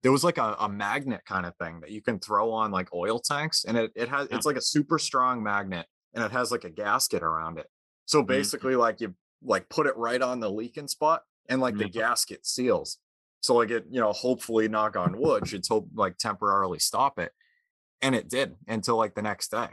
there 0.03 0.11
was 0.11 0.23
like 0.23 0.37
a, 0.37 0.55
a 0.59 0.67
magnet 0.67 1.21
kind 1.25 1.45
of 1.45 1.55
thing 1.55 1.79
that 1.79 1.91
you 1.91 2.01
can 2.01 2.19
throw 2.19 2.51
on 2.51 2.71
like 2.71 2.93
oil 2.93 3.17
tanks 3.17 3.63
and 3.65 3.77
it, 3.77 3.91
it 3.95 4.09
has 4.09 4.27
it's 4.29 4.45
like 4.45 4.57
a 4.57 4.61
super 4.61 4.99
strong 4.99 5.41
magnet 5.41 5.85
and 6.13 6.23
it 6.23 6.31
has 6.31 6.51
like 6.51 6.65
a 6.65 6.69
gasket 6.69 7.23
around 7.23 7.57
it 7.57 7.67
so 8.05 8.19
mm-hmm. 8.19 8.27
basically 8.27 8.73
mm-hmm. 8.73 8.81
like 8.81 8.99
you 8.99 9.15
like 9.43 9.69
put 9.69 9.87
it 9.87 9.95
right 9.95 10.21
on 10.21 10.41
the 10.41 10.51
leaking 10.51 10.87
spot 10.87 11.21
and 11.47 11.61
like 11.61 11.75
mm-hmm. 11.75 11.83
the 11.83 11.89
gasket 11.89 12.45
seals 12.45 12.97
so 13.39 13.55
like 13.55 13.71
it 13.71 13.85
you 13.89 14.01
know 14.01 14.11
hopefully 14.11 14.67
knock 14.67 14.97
on 14.97 15.17
wood 15.17 15.47
should 15.47 15.65
hope 15.67 15.87
like 15.95 16.17
temporarily 16.17 16.77
stop 16.77 17.17
it 17.17 17.31
and 18.01 18.15
it 18.15 18.29
did 18.29 18.55
until 18.67 18.97
like 18.97 19.15
the 19.15 19.21
next 19.21 19.49
day 19.49 19.69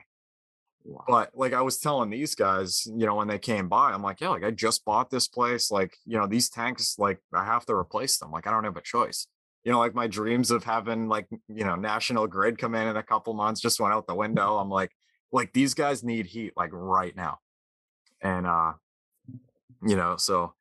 wow. 0.88 1.04
but 1.06 1.30
like 1.34 1.52
i 1.52 1.62
was 1.62 1.78
telling 1.78 2.10
these 2.10 2.34
guys 2.34 2.86
you 2.86 3.06
know 3.06 3.14
when 3.14 3.28
they 3.28 3.38
came 3.38 3.68
by 3.68 3.92
i'm 3.92 4.02
like 4.02 4.20
yeah 4.20 4.28
like 4.28 4.44
i 4.44 4.50
just 4.50 4.84
bought 4.84 5.10
this 5.10 5.28
place 5.28 5.70
like 5.70 5.96
you 6.04 6.18
know 6.18 6.26
these 6.26 6.48
tanks 6.50 6.96
like 6.98 7.18
i 7.32 7.44
have 7.44 7.64
to 7.64 7.74
replace 7.74 8.18
them 8.18 8.30
like 8.30 8.46
i 8.46 8.50
don't 8.50 8.64
have 8.64 8.76
a 8.76 8.82
choice 8.82 9.26
you 9.64 9.72
know, 9.72 9.80
like 9.80 9.94
my 9.94 10.06
dreams 10.06 10.50
of 10.50 10.64
having 10.64 11.08
like, 11.08 11.26
you 11.48 11.64
know, 11.64 11.74
National 11.74 12.26
Grid 12.26 12.56
come 12.56 12.74
in 12.74 12.88
in 12.88 12.96
a 12.96 13.02
couple 13.02 13.34
months 13.34 13.60
just 13.60 13.80
went 13.80 13.92
out 13.92 14.06
the 14.06 14.14
window. 14.14 14.56
I'm 14.56 14.70
like, 14.70 14.92
like 15.30 15.52
these 15.52 15.74
guys 15.74 16.02
need 16.02 16.24
heat 16.24 16.54
like 16.56 16.70
right 16.72 17.14
now. 17.14 17.38
And 18.22 18.46
uh, 18.46 18.72
you 19.86 19.94
know, 19.96 20.16
so 20.16 20.54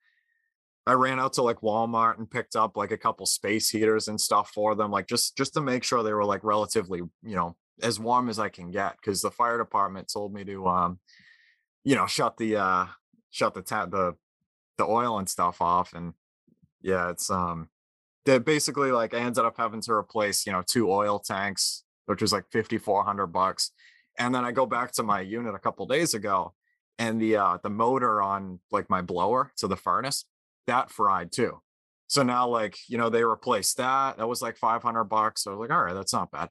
I 0.86 0.92
ran 0.94 1.22
out 1.22 1.34
to 1.34 1.42
like 1.42 1.62
Walmart 1.62 2.18
and 2.18 2.30
picked 2.30 2.56
up 2.56 2.76
like 2.76 2.92
a 2.92 2.98
couple 2.98 3.26
space 3.26 3.70
heaters 3.70 4.08
and 4.08 4.20
stuff 4.20 4.52
for 4.54 4.76
them, 4.76 4.92
like 4.92 5.08
just 5.08 5.38
just 5.38 5.54
to 5.54 5.62
make 5.62 5.86
sure 5.86 6.04
they 6.04 6.14
were 6.14 6.26
like 6.26 6.44
relatively, 6.44 7.00
you 7.00 7.36
know, 7.36 7.56
as 7.82 8.00
warm 8.00 8.30
as 8.30 8.40
I 8.40 8.50
can 8.50 8.72
get. 8.72 9.02
Cause 9.02 9.22
the 9.22 9.32
fire 9.32 9.58
department 9.58 10.12
told 10.12 10.34
me 10.34 10.44
to 10.46 10.68
um, 10.68 11.00
you 11.84 11.96
know, 11.96 12.06
shut 12.06 12.36
the 12.36 12.58
uh 12.58 12.86
shut 13.30 13.54
the 13.54 13.62
tap 13.62 13.92
the 13.92 14.16
the 14.78 14.86
oil 14.86 15.20
and 15.20 15.30
stuff 15.30 15.62
off. 15.62 15.94
And 15.94 16.14
yeah, 16.82 17.10
it's 17.10 17.30
um 17.30 17.70
that 18.26 18.44
basically 18.44 18.92
like 18.92 19.14
I 19.14 19.20
ended 19.20 19.46
up 19.46 19.56
having 19.58 19.80
to 19.82 19.94
replace, 19.94 20.46
you 20.46 20.52
know, 20.52 20.64
two 20.66 20.92
oil 20.92 21.18
tanks, 21.18 21.84
which 22.06 22.22
was 22.22 22.34
like 22.34 22.44
5400 22.52 23.28
bucks. 23.28 23.72
And 24.20 24.36
then 24.36 24.44
I 24.44 24.52
go 24.52 24.66
back 24.66 24.92
to 24.94 25.04
my 25.04 25.22
unit 25.22 25.56
a 25.56 25.60
couple 25.60 25.86
days 25.86 26.14
ago 26.14 26.54
and 27.00 27.22
the 27.22 27.38
uh 27.38 27.58
the 27.64 27.70
motor 27.70 28.22
on 28.22 28.60
like 28.70 28.90
my 28.90 29.02
blower 29.02 29.54
to 29.58 29.68
the 29.68 29.78
furnace, 29.78 30.26
that 30.66 30.92
fried 30.92 31.32
too. 31.32 31.62
So 32.08 32.22
now 32.22 32.50
like, 32.50 32.78
you 32.90 32.98
know, 32.98 33.10
they 33.10 33.24
replaced 33.24 33.78
that. 33.78 34.18
That 34.18 34.28
was 34.28 34.42
like 34.42 34.58
500 34.58 35.06
bucks. 35.06 35.44
So 35.44 35.52
I 35.52 35.56
was 35.56 35.70
like, 35.70 35.78
all 35.78 35.84
right, 35.84 35.94
that's 35.94 36.14
not 36.14 36.32
bad. 36.32 36.50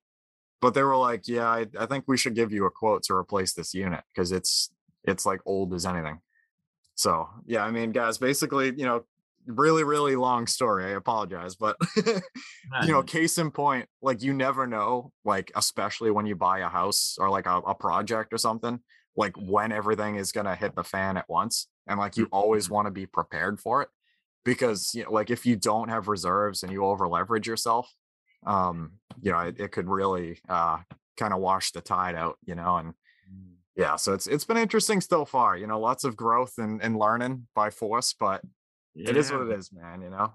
But 0.60 0.74
they 0.74 0.82
were 0.82 0.96
like, 0.96 1.28
yeah, 1.28 1.48
I, 1.48 1.66
I 1.78 1.86
think 1.86 2.04
we 2.06 2.16
should 2.16 2.34
give 2.34 2.52
you 2.52 2.64
a 2.66 2.70
quote 2.70 3.02
to 3.04 3.14
replace 3.14 3.52
this 3.52 3.74
unit 3.74 4.02
because 4.14 4.32
it's 4.32 4.70
it's 5.04 5.26
like 5.26 5.40
old 5.44 5.74
as 5.74 5.86
anything. 5.86 6.20
So 6.94 7.28
yeah, 7.46 7.64
I 7.64 7.70
mean, 7.70 7.92
guys, 7.92 8.18
basically, 8.18 8.72
you 8.76 8.86
know, 8.86 9.04
really 9.46 9.84
really 9.84 10.16
long 10.16 10.46
story 10.46 10.84
i 10.84 10.90
apologize 10.90 11.54
but 11.54 11.76
you 11.96 12.90
know 12.90 13.02
case 13.02 13.38
in 13.38 13.50
point 13.50 13.88
like 14.02 14.22
you 14.22 14.34
never 14.34 14.66
know 14.66 15.12
like 15.24 15.52
especially 15.54 16.10
when 16.10 16.26
you 16.26 16.34
buy 16.34 16.60
a 16.60 16.68
house 16.68 17.16
or 17.20 17.30
like 17.30 17.46
a, 17.46 17.58
a 17.58 17.74
project 17.74 18.32
or 18.32 18.38
something 18.38 18.80
like 19.16 19.34
when 19.36 19.72
everything 19.72 20.16
is 20.16 20.32
going 20.32 20.46
to 20.46 20.54
hit 20.54 20.74
the 20.74 20.82
fan 20.82 21.16
at 21.16 21.28
once 21.28 21.68
and 21.86 21.98
like 21.98 22.16
you 22.16 22.26
always 22.32 22.64
mm-hmm. 22.64 22.74
want 22.74 22.86
to 22.86 22.90
be 22.90 23.06
prepared 23.06 23.60
for 23.60 23.82
it 23.82 23.88
because 24.44 24.90
you 24.94 25.04
know 25.04 25.12
like 25.12 25.30
if 25.30 25.46
you 25.46 25.54
don't 25.54 25.90
have 25.90 26.08
reserves 26.08 26.62
and 26.62 26.72
you 26.72 26.84
over 26.84 27.06
leverage 27.06 27.46
yourself 27.46 27.88
um 28.46 28.92
you 29.20 29.32
know 29.32 29.40
it, 29.40 29.60
it 29.60 29.72
could 29.72 29.88
really 29.88 30.38
uh 30.48 30.78
kind 31.16 31.32
of 31.32 31.40
wash 31.40 31.72
the 31.72 31.80
tide 31.80 32.14
out 32.14 32.38
you 32.44 32.54
know 32.54 32.76
and 32.76 32.88
mm. 32.88 33.54
yeah 33.76 33.96
so 33.96 34.12
it's 34.12 34.26
it's 34.26 34.44
been 34.44 34.56
interesting 34.56 35.00
so 35.00 35.24
far 35.24 35.56
you 35.56 35.66
know 35.66 35.80
lots 35.80 36.04
of 36.04 36.16
growth 36.16 36.54
and, 36.58 36.82
and 36.82 36.98
learning 36.98 37.46
by 37.54 37.70
force 37.70 38.14
but 38.18 38.40
yeah. 38.96 39.10
It 39.10 39.16
is 39.18 39.30
what 39.30 39.42
it 39.42 39.58
is, 39.58 39.70
man. 39.72 40.00
You 40.00 40.08
know. 40.08 40.32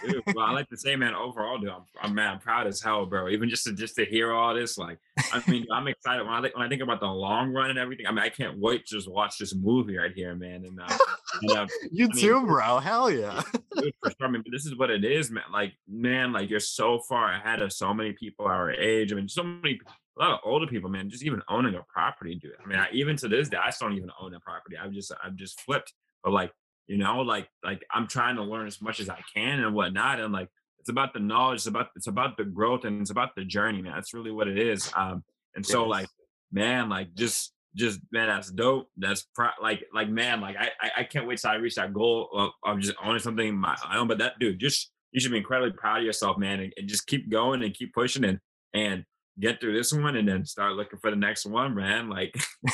dude, 0.00 0.22
well, 0.34 0.46
I 0.46 0.52
like 0.52 0.68
to 0.70 0.78
say, 0.78 0.96
man. 0.96 1.14
Overall, 1.14 1.58
dude, 1.58 1.68
I'm, 1.68 1.82
I'm 2.00 2.14
man, 2.14 2.32
I'm 2.32 2.38
proud 2.38 2.66
as 2.66 2.80
hell, 2.80 3.04
bro. 3.04 3.28
Even 3.28 3.50
just 3.50 3.64
to 3.64 3.74
just 3.74 3.96
to 3.96 4.06
hear 4.06 4.32
all 4.32 4.54
this, 4.54 4.78
like, 4.78 4.98
I 5.30 5.42
mean, 5.46 5.66
I'm 5.70 5.86
excited 5.88 6.24
when 6.24 6.32
I 6.32 6.40
when 6.40 6.64
I 6.64 6.68
think 6.70 6.80
about 6.80 7.00
the 7.00 7.06
long 7.06 7.52
run 7.52 7.68
and 7.68 7.78
everything. 7.78 8.06
I 8.06 8.10
mean, 8.10 8.20
I 8.20 8.30
can't 8.30 8.58
wait 8.58 8.86
to 8.86 8.96
just 8.96 9.10
watch 9.10 9.36
this 9.38 9.54
movie 9.54 9.98
right 9.98 10.12
here, 10.14 10.34
man. 10.34 10.64
And 10.64 10.80
uh, 10.80 10.96
you, 11.42 11.54
know, 11.54 11.66
you 11.92 12.08
I 12.10 12.18
too, 12.18 12.46
bro. 12.46 12.78
Hell 12.78 13.10
yeah. 13.10 13.42
dude, 13.76 13.92
for 14.02 14.10
sure. 14.10 14.26
I 14.26 14.30
mean, 14.30 14.42
this 14.50 14.64
is 14.64 14.74
what 14.78 14.90
it 14.90 15.04
is, 15.04 15.30
man. 15.30 15.44
Like, 15.52 15.74
man, 15.86 16.32
like 16.32 16.48
you're 16.48 16.60
so 16.60 17.00
far 17.00 17.34
ahead 17.34 17.60
of 17.60 17.74
so 17.74 17.92
many 17.92 18.12
people 18.12 18.46
our 18.46 18.70
age. 18.70 19.12
I 19.12 19.16
mean, 19.16 19.28
so 19.28 19.42
many 19.42 19.78
a 20.18 20.22
lot 20.22 20.32
of 20.32 20.40
older 20.44 20.66
people, 20.66 20.88
man, 20.90 21.10
just 21.10 21.24
even 21.24 21.42
owning 21.48 21.74
a 21.74 21.82
property, 21.92 22.34
dude. 22.34 22.52
I 22.62 22.66
mean, 22.66 22.78
I, 22.78 22.88
even 22.92 23.16
to 23.18 23.28
this 23.28 23.48
day, 23.48 23.58
I 23.62 23.70
still 23.70 23.88
don't 23.88 23.98
even 23.98 24.10
own 24.20 24.34
a 24.34 24.40
property. 24.40 24.76
I've 24.76 24.92
just, 24.92 25.12
I've 25.22 25.36
just 25.36 25.60
flipped. 25.60 25.92
But 26.24 26.32
like, 26.32 26.52
you 26.88 26.96
know 26.96 27.20
like 27.20 27.48
like 27.62 27.84
i'm 27.92 28.08
trying 28.08 28.34
to 28.36 28.42
learn 28.42 28.66
as 28.66 28.82
much 28.82 28.98
as 28.98 29.08
i 29.08 29.20
can 29.34 29.60
and 29.60 29.74
whatnot 29.74 30.18
and 30.18 30.32
like 30.32 30.48
it's 30.80 30.88
about 30.88 31.12
the 31.12 31.20
knowledge 31.20 31.58
it's 31.58 31.66
about 31.66 31.88
it's 31.94 32.08
about 32.08 32.36
the 32.36 32.44
growth 32.44 32.84
and 32.84 33.00
it's 33.00 33.10
about 33.10 33.30
the 33.36 33.44
journey 33.44 33.80
man 33.80 33.92
that's 33.94 34.14
really 34.14 34.32
what 34.32 34.48
it 34.48 34.58
is 34.58 34.90
um 34.96 35.22
and 35.54 35.64
so 35.64 35.82
yes. 35.82 35.90
like 35.90 36.08
man 36.50 36.88
like 36.88 37.14
just 37.14 37.52
just 37.76 38.00
man 38.10 38.28
that's 38.28 38.50
dope 38.50 38.88
that's 38.96 39.26
pro- 39.34 39.50
like 39.62 39.84
like 39.94 40.08
man 40.08 40.40
like 40.40 40.56
I, 40.56 40.90
I 40.98 41.04
can't 41.04 41.26
wait 41.26 41.38
till 41.38 41.50
i 41.50 41.56
reach 41.56 41.74
that 41.76 41.92
goal 41.92 42.28
of, 42.32 42.50
of 42.64 42.80
just 42.80 42.96
owning 43.04 43.20
something 43.20 43.56
my 43.56 43.76
own 43.94 44.08
but 44.08 44.18
that 44.18 44.38
dude 44.40 44.58
just 44.58 44.90
you 45.12 45.20
should 45.20 45.30
be 45.30 45.38
incredibly 45.38 45.72
proud 45.72 45.98
of 45.98 46.04
yourself 46.04 46.38
man 46.38 46.60
and, 46.60 46.72
and 46.76 46.88
just 46.88 47.06
keep 47.06 47.30
going 47.30 47.62
and 47.62 47.74
keep 47.74 47.92
pushing 47.92 48.24
and 48.24 48.40
and 48.72 49.04
get 49.38 49.60
through 49.60 49.76
this 49.76 49.92
one 49.92 50.16
and 50.16 50.26
then 50.26 50.44
start 50.44 50.72
looking 50.72 50.98
for 50.98 51.10
the 51.10 51.16
next 51.16 51.46
one 51.46 51.74
man 51.74 52.08
like 52.08 52.34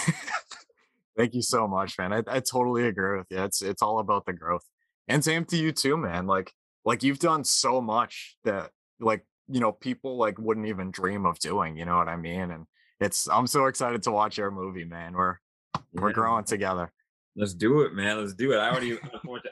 Thank 1.16 1.34
you 1.34 1.42
so 1.42 1.68
much, 1.68 1.98
man. 1.98 2.12
I, 2.12 2.22
I 2.26 2.40
totally 2.40 2.86
agree 2.86 3.18
with 3.18 3.26
you. 3.30 3.42
It's 3.42 3.62
it's 3.62 3.82
all 3.82 3.98
about 3.98 4.26
the 4.26 4.32
growth. 4.32 4.64
And 5.08 5.22
same 5.22 5.44
to 5.46 5.56
you 5.56 5.72
too, 5.72 5.96
man. 5.96 6.26
Like 6.26 6.52
like 6.84 7.02
you've 7.02 7.18
done 7.18 7.44
so 7.44 7.80
much 7.80 8.36
that 8.44 8.70
like 9.00 9.24
you 9.48 9.60
know 9.60 9.72
people 9.72 10.16
like 10.16 10.38
wouldn't 10.38 10.66
even 10.66 10.90
dream 10.90 11.26
of 11.26 11.38
doing. 11.38 11.76
You 11.76 11.84
know 11.84 11.96
what 11.96 12.08
I 12.08 12.16
mean? 12.16 12.50
And 12.50 12.66
it's 13.00 13.28
I'm 13.28 13.46
so 13.46 13.66
excited 13.66 14.02
to 14.04 14.10
watch 14.10 14.38
your 14.38 14.50
movie, 14.50 14.84
man. 14.84 15.14
We're 15.14 15.36
yeah. 15.74 16.00
we're 16.00 16.12
growing 16.12 16.44
together. 16.44 16.92
Let's 17.36 17.54
do 17.54 17.82
it, 17.82 17.94
man. 17.94 18.20
Let's 18.20 18.34
do 18.34 18.52
it. 18.52 18.58
I 18.58 18.70
already 18.70 18.98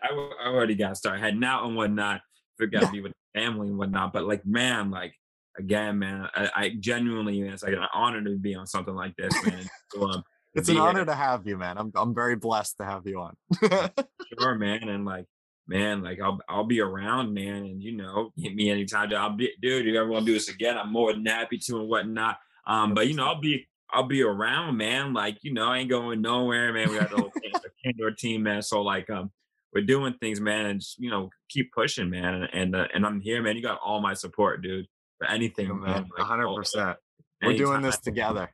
I 0.03 0.47
already 0.47 0.75
got 0.75 0.97
started 0.97 1.21
heading 1.21 1.45
out 1.45 1.65
and 1.65 1.77
whatnot. 1.77 2.21
Figure 2.59 2.79
out 2.79 2.87
to 2.87 2.93
be 2.93 3.01
with 3.01 3.13
family 3.35 3.69
and 3.69 3.79
whatnot. 3.79 4.13
But 4.13 4.25
like, 4.25 4.47
man, 4.47 4.91
like 4.91 5.15
again, 5.59 5.99
man, 5.99 6.29
I, 6.35 6.51
I 6.55 6.77
genuinely, 6.79 7.41
man, 7.41 7.53
it's 7.53 7.63
like 7.63 7.75
an 7.75 7.87
honor 7.93 8.23
to 8.23 8.37
be 8.39 8.55
on 8.55 8.67
something 8.67 8.95
like 8.95 9.15
this, 9.17 9.35
man. 9.45 9.69
So 9.93 10.09
um, 10.09 10.23
it's 10.55 10.69
an 10.69 10.79
honor 10.79 11.05
to 11.05 11.15
have 11.15 11.47
you, 11.47 11.57
man. 11.57 11.79
I'm 11.79 11.93
I'm 11.95 12.15
very 12.15 12.37
blessed 12.37 12.77
to 12.79 12.85
have 12.85 13.07
you 13.07 13.21
on. 13.21 13.37
sure, 14.39 14.55
man, 14.55 14.89
and 14.89 15.05
like, 15.05 15.27
man, 15.67 16.03
like 16.03 16.21
I'll 16.21 16.39
I'll 16.49 16.65
be 16.65 16.81
around, 16.81 17.33
man, 17.33 17.65
and 17.65 17.83
you 17.83 17.97
know, 17.97 18.33
hit 18.37 18.55
me 18.55 18.71
anytime. 18.71 19.09
Dude. 19.09 19.19
I'll 19.19 19.37
be, 19.37 19.53
dude. 19.61 19.87
If 19.87 19.93
you 19.93 20.01
ever 20.01 20.09
want 20.09 20.27
to 20.27 20.31
do 20.31 20.35
this 20.35 20.49
again, 20.49 20.77
I'm 20.77 20.93
more 20.93 21.13
than 21.13 21.25
happy 21.25 21.59
to 21.59 21.81
and 21.81 21.89
whatnot. 21.89 22.39
Um, 22.67 22.95
but 22.95 23.09
you 23.09 23.15
know, 23.15 23.27
I'll 23.27 23.41
be 23.41 23.67
I'll 23.91 24.07
be 24.07 24.23
around, 24.23 24.77
man. 24.77 25.15
Like 25.15 25.39
you 25.43 25.53
know, 25.53 25.69
I 25.69 25.79
ain't 25.79 25.91
going 25.91 26.21
nowhere, 26.21 26.73
man. 26.73 26.91
We 26.91 26.99
got 26.99 27.11
the 27.11 27.17
whole 27.17 27.33
Kendor 27.87 28.17
team, 28.17 28.43
man. 28.43 28.63
So 28.63 28.83
like, 28.83 29.11
um, 29.11 29.31
we're 29.73 29.85
doing 29.85 30.15
things, 30.21 30.41
man, 30.41 30.67
and 30.67 30.81
just, 30.81 30.99
you 30.99 31.11
know, 31.11 31.31
keep 31.49 31.73
pushing, 31.73 32.11
man. 32.11 32.35
And 32.35 32.49
and, 32.53 32.77
uh, 32.77 32.89
and 32.95 33.07
I'm 33.07 33.21
here, 33.21 33.43
man. 33.43 33.57
You 33.57 33.63
got 33.63 33.81
all 33.85 34.01
my 34.01 34.15
support, 34.15 34.63
dude, 34.63 34.87
for 35.19 35.27
anything, 35.29 35.69
Yeah, 35.69 35.73
man. 35.73 36.09
One 36.15 36.27
hundred 36.27 36.55
percent. 36.55 36.99
We're 37.43 37.57
doing 37.57 37.83
this 37.83 37.99
together. 37.99 38.51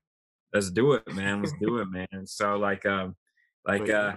Let's 0.53 0.71
do 0.71 0.93
it, 0.93 1.03
man. 1.15 1.43
Let's 1.43 1.55
do 1.61 1.79
it, 1.79 1.89
man. 1.91 2.27
So 2.27 2.57
like, 2.57 2.87
um, 2.87 3.17
like, 3.67 3.89
uh, 3.89 4.15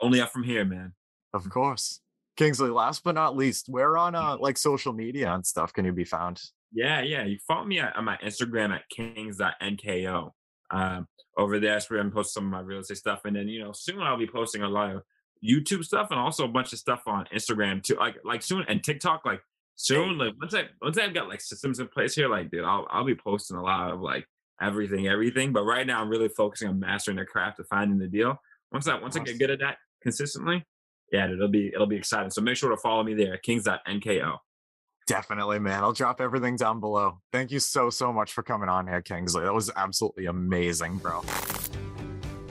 only 0.00 0.20
up 0.20 0.32
from 0.32 0.42
here, 0.42 0.64
man. 0.64 0.92
Of 1.32 1.48
course. 1.50 2.00
Kingsley, 2.36 2.70
last 2.70 3.04
but 3.04 3.14
not 3.14 3.36
least, 3.36 3.66
where 3.68 3.96
on 3.96 4.14
uh 4.14 4.36
like 4.38 4.58
social 4.58 4.92
media 4.92 5.32
and 5.32 5.46
stuff 5.46 5.72
can 5.72 5.84
you 5.84 5.92
be 5.92 6.04
found? 6.04 6.40
Yeah, 6.72 7.02
yeah. 7.02 7.24
You 7.24 7.38
follow 7.46 7.64
me 7.64 7.78
at, 7.78 7.96
on 7.96 8.04
my 8.04 8.16
Instagram 8.24 8.74
at 8.74 8.88
kings.nko. 8.88 10.30
Um, 10.70 11.06
over 11.36 11.60
there, 11.60 11.74
that's 11.74 11.88
where 11.88 12.00
I'm 12.00 12.10
posting 12.10 12.40
some 12.40 12.46
of 12.46 12.50
my 12.50 12.60
real 12.60 12.80
estate 12.80 12.96
stuff. 12.96 13.20
And 13.24 13.36
then, 13.36 13.48
you 13.48 13.62
know, 13.62 13.72
soon 13.72 14.02
I'll 14.02 14.18
be 14.18 14.26
posting 14.26 14.62
a 14.62 14.68
lot 14.68 14.96
of 14.96 15.02
YouTube 15.44 15.84
stuff 15.84 16.08
and 16.10 16.18
also 16.18 16.44
a 16.44 16.48
bunch 16.48 16.72
of 16.72 16.78
stuff 16.80 17.02
on 17.06 17.26
Instagram 17.32 17.82
too. 17.82 17.94
Like, 17.94 18.16
like 18.24 18.42
soon 18.42 18.64
and 18.66 18.82
TikTok, 18.82 19.24
like 19.24 19.40
soon, 19.76 20.18
like 20.18 20.34
once 20.40 20.54
I 20.54 20.64
once 20.82 20.98
I've 20.98 21.14
got 21.14 21.28
like 21.28 21.40
systems 21.40 21.78
in 21.78 21.88
place 21.88 22.14
here, 22.14 22.28
like 22.28 22.50
dude, 22.50 22.64
I'll 22.64 22.86
I'll 22.90 23.04
be 23.04 23.14
posting 23.14 23.56
a 23.56 23.62
lot 23.62 23.92
of 23.92 24.00
like 24.00 24.26
everything, 24.60 25.08
everything. 25.08 25.52
But 25.52 25.64
right 25.64 25.86
now 25.86 26.00
I'm 26.00 26.08
really 26.08 26.28
focusing 26.28 26.68
on 26.68 26.80
mastering 26.80 27.16
the 27.16 27.24
craft 27.24 27.60
of 27.60 27.66
finding 27.68 27.98
the 27.98 28.08
deal. 28.08 28.36
Once 28.72 28.86
that, 28.86 29.00
once 29.00 29.16
I 29.16 29.20
get 29.20 29.38
good 29.38 29.50
at 29.50 29.60
that 29.60 29.76
consistently, 30.02 30.64
yeah, 31.12 31.30
it'll 31.30 31.48
be 31.48 31.68
it'll 31.68 31.86
be 31.86 31.96
exciting. 31.96 32.30
So 32.30 32.40
make 32.40 32.56
sure 32.56 32.70
to 32.70 32.76
follow 32.76 33.02
me 33.02 33.14
there, 33.14 33.34
at 33.34 33.42
kings.nko. 33.42 34.38
Definitely, 35.06 35.58
man. 35.58 35.82
I'll 35.82 35.92
drop 35.92 36.20
everything 36.20 36.56
down 36.56 36.80
below. 36.80 37.20
Thank 37.30 37.50
you 37.50 37.60
so, 37.60 37.90
so 37.90 38.12
much 38.12 38.32
for 38.32 38.42
coming 38.42 38.70
on 38.70 38.86
here, 38.86 39.02
Kingsley. 39.02 39.44
That 39.44 39.52
was 39.52 39.70
absolutely 39.76 40.26
amazing, 40.26 40.96
bro. 40.96 41.22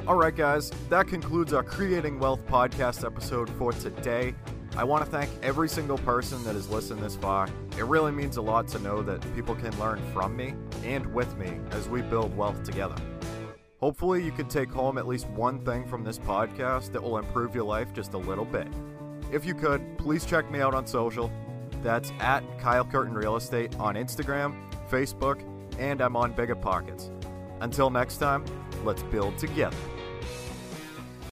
All 0.08 0.16
right, 0.16 0.36
guys, 0.36 0.70
that 0.89 1.08
concludes 1.08 1.54
our 1.54 1.64
Creating 1.64 2.20
Wealth 2.20 2.45
podcast 2.45 3.06
episode 3.06 3.49
for 3.51 3.72
today. 3.72 4.36
I 4.76 4.84
want 4.84 5.05
to 5.05 5.11
thank 5.11 5.30
every 5.43 5.69
single 5.69 5.99
person 5.99 6.43
that 6.45 6.55
has 6.55 6.67
listened 6.67 7.03
this 7.03 7.15
far. 7.15 7.47
It 7.78 7.86
really 7.86 8.11
means 8.11 8.38
a 8.38 8.41
lot 8.41 8.67
to 8.69 8.80
know 8.80 9.03
that 9.03 9.21
people 9.36 9.53
can 9.53 9.78
learn 9.80 10.01
from 10.11 10.36
me 10.36 10.55
and 10.84 11.05
with 11.13 11.38
me 11.38 11.59
as 11.71 11.88
we 11.88 12.01
build 12.01 12.36
wealth 12.36 12.63
together. 12.63 12.95
Hopefully, 13.80 14.24
you 14.24 14.32
can 14.32 14.47
take 14.47 14.71
home 14.71 14.97
at 14.97 15.07
least 15.07 15.28
one 15.30 15.63
thing 15.63 15.86
from 15.86 16.03
this 16.03 16.17
podcast 16.17 16.91
that 16.91 17.03
will 17.03 17.19
improve 17.19 17.53
your 17.53 17.65
life 17.65 17.93
just 17.93 18.13
a 18.13 18.17
little 18.17 18.45
bit. 18.45 18.67
If 19.32 19.45
you 19.45 19.53
could, 19.53 19.97
please 19.99 20.26
check 20.26 20.49
me 20.49 20.59
out 20.59 20.74
on 20.74 20.88
social. 20.88 21.32
That's 21.84 22.11
at 22.19 22.43
Kyle 22.57 22.86
Curtin 22.86 23.13
Real 23.13 23.36
Estate 23.36 23.76
on 23.76 23.93
Instagram, 23.93 24.55
Facebook, 24.89 25.43
and 25.78 26.01
I'm 26.01 26.15
on 26.15 26.34
Bigger 26.34 26.55
Pockets. 26.55 27.11
Until 27.61 27.91
next 27.91 28.17
time, 28.17 28.43
let's 28.84 29.03
build 29.03 29.38
together. 29.38 29.78